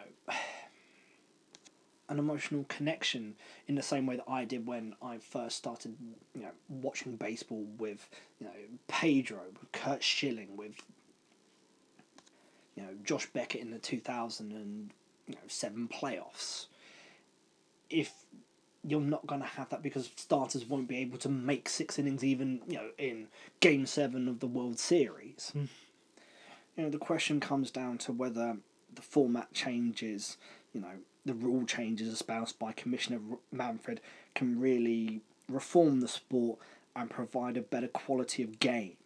an 2.13 2.19
emotional 2.19 2.63
connection 2.69 3.35
in 3.67 3.75
the 3.75 3.81
same 3.81 4.05
way 4.05 4.15
that 4.15 4.29
I 4.29 4.45
did 4.45 4.67
when 4.67 4.95
I 5.01 5.17
first 5.17 5.57
started, 5.57 5.95
you 6.35 6.43
know, 6.43 6.51
watching 6.69 7.15
baseball 7.15 7.65
with, 7.77 8.07
you 8.39 8.45
know, 8.45 8.53
Pedro, 8.87 9.41
with 9.59 9.71
Curt 9.71 10.03
Schilling, 10.03 10.55
with, 10.55 10.75
you 12.75 12.83
know, 12.83 12.89
Josh 13.03 13.25
Beckett 13.33 13.61
in 13.61 13.71
the 13.71 13.79
two 13.79 13.99
thousand 13.99 14.51
and 14.51 14.91
seven 15.47 15.87
playoffs. 15.87 16.67
If 17.89 18.13
you're 18.83 19.01
not 19.01 19.25
going 19.25 19.41
to 19.41 19.47
have 19.47 19.69
that 19.69 19.81
because 19.81 20.11
starters 20.15 20.65
won't 20.65 20.87
be 20.87 20.97
able 20.97 21.17
to 21.17 21.29
make 21.29 21.67
six 21.67 21.97
innings 21.97 22.23
even, 22.23 22.61
you 22.67 22.75
know, 22.75 22.89
in 22.97 23.27
Game 23.59 23.85
Seven 23.85 24.27
of 24.27 24.39
the 24.39 24.47
World 24.47 24.77
Series. 24.77 25.51
Mm. 25.55 25.67
You 26.77 26.83
know, 26.83 26.89
the 26.89 26.97
question 26.97 27.39
comes 27.39 27.71
down 27.71 27.97
to 27.99 28.11
whether 28.11 28.57
the 28.93 29.01
format 29.01 29.53
changes. 29.53 30.37
You 30.73 30.81
know, 30.81 30.97
the 31.25 31.33
rule 31.33 31.65
changes 31.65 32.11
espoused 32.11 32.59
by 32.59 32.71
Commissioner 32.73 33.19
Manfred 33.51 34.01
can 34.35 34.59
really 34.59 35.21
reform 35.49 36.01
the 36.01 36.07
sport 36.07 36.59
and 36.95 37.09
provide 37.09 37.57
a 37.57 37.61
better 37.61 37.87
quality 37.87 38.43
of 38.43 38.59
game. 38.59 38.97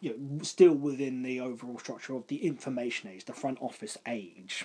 you 0.00 0.10
know, 0.16 0.42
still 0.42 0.74
within 0.74 1.22
the 1.22 1.40
overall 1.40 1.78
structure 1.78 2.14
of 2.14 2.26
the 2.28 2.44
information 2.46 3.10
age, 3.10 3.24
the 3.24 3.32
front 3.32 3.58
office 3.60 3.98
age, 4.06 4.64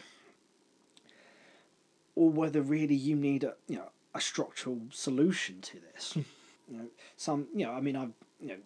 or 2.16 2.30
whether 2.30 2.62
really 2.62 2.96
you 2.96 3.16
need 3.16 3.44
a 3.44 3.56
you 3.68 3.78
know 3.78 3.90
a 4.14 4.22
structural 4.22 4.82
solution 4.92 5.62
to 5.62 5.80
this. 5.80 6.14
Hmm. 6.14 6.22
you 6.70 6.78
know, 6.78 6.88
some 7.18 7.48
you 7.56 7.66
know, 7.66 7.72
I 7.72 7.82
mean, 7.82 7.96
I've 7.96 8.14
you 8.40 8.50
know 8.50 8.58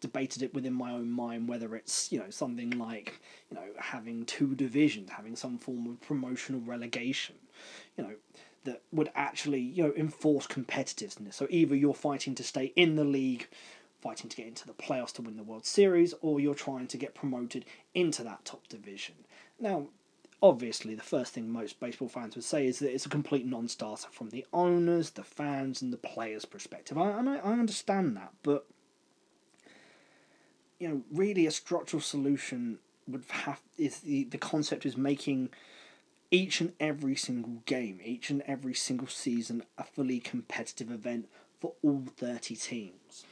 debated 0.00 0.42
it 0.42 0.54
within 0.54 0.72
my 0.72 0.92
own 0.92 1.10
mind 1.10 1.48
whether 1.48 1.74
it's 1.74 2.12
you 2.12 2.18
know 2.18 2.30
something 2.30 2.70
like 2.70 3.20
you 3.50 3.56
know 3.56 3.64
having 3.78 4.24
two 4.24 4.54
divisions, 4.54 5.10
having 5.10 5.36
some 5.36 5.58
form 5.58 5.86
of 5.86 6.00
promotional 6.00 6.60
relegation, 6.60 7.36
you 7.96 8.04
know 8.04 8.14
that 8.64 8.82
would 8.92 9.10
actually 9.14 9.60
you 9.60 9.82
know 9.82 9.92
enforce 9.96 10.46
competitiveness. 10.46 11.34
So 11.34 11.46
either 11.50 11.74
you're 11.74 11.94
fighting 11.94 12.34
to 12.36 12.42
stay 12.42 12.72
in 12.76 12.96
the 12.96 13.04
league, 13.04 13.48
fighting 14.00 14.28
to 14.28 14.36
get 14.36 14.46
into 14.46 14.66
the 14.66 14.72
playoffs 14.72 15.12
to 15.14 15.22
win 15.22 15.36
the 15.36 15.42
World 15.42 15.66
Series, 15.66 16.14
or 16.20 16.40
you're 16.40 16.54
trying 16.54 16.86
to 16.88 16.96
get 16.96 17.14
promoted 17.14 17.64
into 17.94 18.22
that 18.24 18.44
top 18.44 18.68
division. 18.68 19.14
Now, 19.58 19.88
obviously, 20.42 20.94
the 20.94 21.02
first 21.02 21.32
thing 21.32 21.50
most 21.50 21.80
baseball 21.80 22.08
fans 22.08 22.34
would 22.36 22.44
say 22.44 22.66
is 22.66 22.78
that 22.78 22.92
it's 22.92 23.06
a 23.06 23.10
complete 23.10 23.46
non-starter 23.46 24.08
from 24.10 24.30
the 24.30 24.46
owners, 24.52 25.10
the 25.10 25.24
fans, 25.24 25.82
and 25.82 25.92
the 25.92 25.96
players' 25.96 26.44
perspective. 26.44 26.96
I, 26.98 27.10
and 27.10 27.28
I, 27.28 27.36
I 27.38 27.52
understand 27.52 28.16
that, 28.16 28.32
but 28.42 28.66
you 30.78 30.88
know, 30.88 31.02
really, 31.12 31.46
a 31.46 31.50
structural 31.50 32.00
solution 32.00 32.78
would 33.06 33.24
have 33.30 33.60
is 33.76 34.00
the 34.00 34.24
the 34.24 34.38
concept 34.38 34.86
is 34.86 34.96
making 34.96 35.50
each 36.30 36.60
and 36.60 36.72
every 36.78 37.16
single 37.16 37.62
game, 37.64 38.00
each 38.04 38.30
and 38.30 38.42
every 38.42 38.74
single 38.74 39.06
season, 39.06 39.64
a 39.78 39.84
fully 39.84 40.20
competitive 40.20 40.90
event 40.90 41.28
for 41.58 41.72
all 41.82 42.04
30 42.16 42.54
teams. 42.54 43.24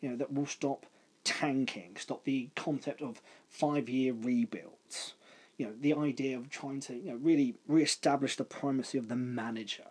You 0.00 0.10
know, 0.10 0.16
that 0.16 0.32
will 0.32 0.46
stop 0.46 0.86
tanking, 1.24 1.96
stop 1.96 2.24
the 2.24 2.48
concept 2.56 3.00
of 3.00 3.22
five 3.48 3.88
year 3.88 4.12
rebuilds. 4.12 5.14
You 5.56 5.66
know, 5.66 5.72
the 5.80 5.94
idea 5.94 6.36
of 6.36 6.50
trying 6.50 6.80
to, 6.80 6.94
you 6.94 7.12
know, 7.12 7.16
really 7.16 7.54
re 7.68 7.82
establish 7.82 8.36
the 8.36 8.44
primacy 8.44 8.98
of 8.98 9.08
the 9.08 9.16
manager. 9.16 9.84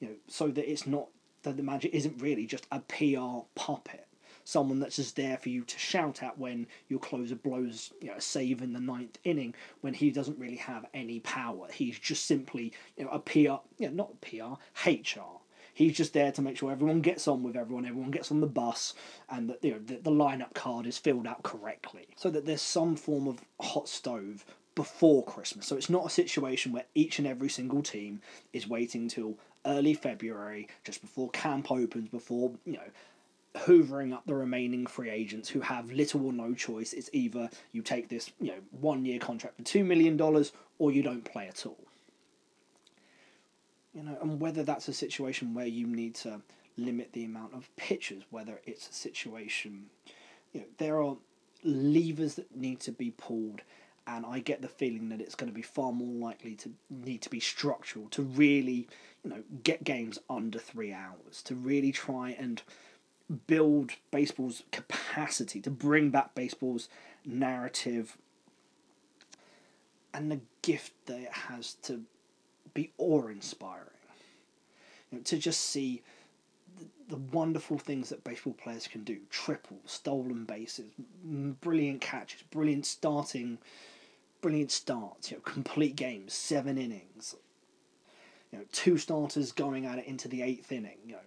You 0.00 0.08
know, 0.08 0.14
so 0.26 0.48
that 0.48 0.68
it's 0.68 0.86
not, 0.86 1.08
that 1.44 1.56
the 1.56 1.62
manager 1.62 1.88
isn't 1.92 2.20
really 2.20 2.46
just 2.46 2.66
a 2.72 2.80
PR 2.80 3.46
puppet 3.54 4.08
someone 4.44 4.78
that's 4.78 4.96
just 4.96 5.16
there 5.16 5.36
for 5.38 5.48
you 5.48 5.62
to 5.64 5.78
shout 5.78 6.22
at 6.22 6.38
when 6.38 6.66
your 6.88 7.00
closer 7.00 7.34
blows 7.34 7.92
you 8.00 8.08
know, 8.08 8.14
a 8.14 8.20
save 8.20 8.62
in 8.62 8.72
the 8.72 8.80
ninth 8.80 9.18
inning 9.24 9.54
when 9.80 9.94
he 9.94 10.10
doesn't 10.10 10.38
really 10.38 10.56
have 10.56 10.86
any 10.94 11.20
power. 11.20 11.66
He's 11.72 11.98
just 11.98 12.26
simply 12.26 12.72
you 12.96 13.04
know 13.04 13.10
a 13.10 13.18
PR, 13.18 13.62
yeah, 13.78 13.90
not 13.90 14.20
PR, 14.20 14.54
HR. 14.88 15.40
He's 15.72 15.96
just 15.96 16.12
there 16.12 16.30
to 16.30 16.42
make 16.42 16.56
sure 16.56 16.70
everyone 16.70 17.00
gets 17.00 17.26
on 17.26 17.42
with 17.42 17.56
everyone, 17.56 17.84
everyone 17.84 18.12
gets 18.12 18.30
on 18.30 18.40
the 18.40 18.46
bus, 18.46 18.94
and 19.28 19.50
that 19.50 19.64
you 19.64 19.72
know 19.72 19.80
the, 19.84 19.96
the 19.96 20.10
lineup 20.10 20.54
card 20.54 20.86
is 20.86 20.98
filled 20.98 21.26
out 21.26 21.42
correctly, 21.42 22.06
so 22.16 22.30
that 22.30 22.46
there's 22.46 22.62
some 22.62 22.94
form 22.94 23.26
of 23.26 23.40
hot 23.60 23.88
stove 23.88 24.44
before 24.74 25.24
Christmas. 25.24 25.66
So 25.66 25.76
it's 25.76 25.90
not 25.90 26.06
a 26.06 26.10
situation 26.10 26.72
where 26.72 26.84
each 26.94 27.18
and 27.18 27.26
every 27.26 27.48
single 27.48 27.82
team 27.82 28.20
is 28.52 28.68
waiting 28.68 29.08
till 29.08 29.38
early 29.66 29.94
February, 29.94 30.68
just 30.84 31.00
before 31.00 31.30
camp 31.30 31.70
opens, 31.70 32.08
before 32.08 32.52
you 32.64 32.74
know 32.74 32.90
hoovering 33.56 34.12
up 34.12 34.26
the 34.26 34.34
remaining 34.34 34.86
free 34.86 35.10
agents 35.10 35.48
who 35.48 35.60
have 35.60 35.92
little 35.92 36.26
or 36.26 36.32
no 36.32 36.54
choice. 36.54 36.92
It's 36.92 37.10
either 37.12 37.48
you 37.72 37.82
take 37.82 38.08
this, 38.08 38.30
you 38.40 38.48
know, 38.48 38.58
one 38.80 39.04
year 39.04 39.18
contract 39.18 39.56
for 39.56 39.62
two 39.62 39.84
million 39.84 40.16
dollars 40.16 40.52
or 40.78 40.90
you 40.90 41.02
don't 41.02 41.24
play 41.24 41.46
at 41.46 41.64
all. 41.64 41.78
You 43.94 44.02
know, 44.02 44.18
and 44.20 44.40
whether 44.40 44.64
that's 44.64 44.88
a 44.88 44.92
situation 44.92 45.54
where 45.54 45.66
you 45.66 45.86
need 45.86 46.16
to 46.16 46.40
limit 46.76 47.12
the 47.12 47.24
amount 47.24 47.54
of 47.54 47.74
pitchers, 47.76 48.24
whether 48.30 48.60
it's 48.66 48.88
a 48.88 48.92
situation, 48.92 49.86
you 50.52 50.60
know, 50.60 50.66
there 50.78 51.00
are 51.00 51.16
levers 51.62 52.34
that 52.34 52.54
need 52.56 52.80
to 52.80 52.90
be 52.90 53.12
pulled, 53.12 53.60
and 54.08 54.26
I 54.26 54.40
get 54.40 54.62
the 54.62 54.68
feeling 54.68 55.08
that 55.10 55.20
it's 55.20 55.36
going 55.36 55.50
to 55.50 55.54
be 55.54 55.62
far 55.62 55.92
more 55.92 56.28
likely 56.28 56.56
to 56.56 56.70
need 56.90 57.22
to 57.22 57.30
be 57.30 57.38
structural 57.38 58.08
to 58.10 58.22
really, 58.22 58.88
you 59.22 59.30
know, 59.30 59.42
get 59.62 59.84
games 59.84 60.18
under 60.28 60.58
three 60.58 60.92
hours, 60.92 61.40
to 61.44 61.54
really 61.54 61.92
try 61.92 62.30
and 62.30 62.60
build 63.46 63.92
baseball's 64.10 64.62
capacity, 64.70 65.60
to 65.60 65.70
bring 65.70 66.10
back 66.10 66.34
baseball's 66.34 66.88
narrative 67.24 68.18
and 70.12 70.30
the 70.30 70.40
gift 70.62 70.92
that 71.06 71.18
it 71.18 71.32
has 71.32 71.74
to 71.74 72.02
be 72.72 72.92
awe 72.98 73.26
inspiring. 73.28 73.88
You 75.10 75.18
know, 75.18 75.24
to 75.24 75.38
just 75.38 75.60
see 75.60 76.02
the, 76.78 76.86
the 77.08 77.20
wonderful 77.32 77.78
things 77.78 78.10
that 78.10 78.24
baseball 78.24 78.54
players 78.54 78.86
can 78.86 79.04
do 79.04 79.18
triples, 79.30 79.80
stolen 79.86 80.44
bases, 80.44 80.92
brilliant 81.22 82.00
catches, 82.00 82.42
brilliant 82.42 82.86
starting, 82.86 83.58
brilliant 84.40 84.70
starts, 84.70 85.30
you 85.30 85.36
know, 85.36 85.42
complete 85.42 85.96
games, 85.96 86.34
seven 86.34 86.78
innings, 86.78 87.34
you 88.52 88.58
know, 88.58 88.64
two 88.72 88.98
starters 88.98 89.52
going 89.52 89.86
at 89.86 89.98
it 89.98 90.06
into 90.06 90.28
the 90.28 90.42
eighth 90.42 90.70
inning, 90.70 90.98
you 91.06 91.12
know, 91.12 91.18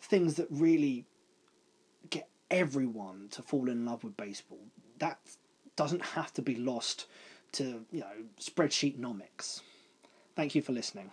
things 0.00 0.34
that 0.34 0.46
really 0.50 1.04
everyone 2.54 3.28
to 3.32 3.42
fall 3.42 3.68
in 3.68 3.84
love 3.84 4.04
with 4.04 4.16
baseball. 4.16 4.60
That 4.98 5.18
doesn't 5.76 6.02
have 6.02 6.32
to 6.34 6.42
be 6.42 6.54
lost 6.56 7.06
to, 7.52 7.84
you 7.90 8.00
know, 8.00 8.06
spreadsheet 8.40 8.98
nomics. 8.98 9.60
Thank 10.36 10.54
you 10.54 10.62
for 10.62 10.72
listening. 10.72 11.10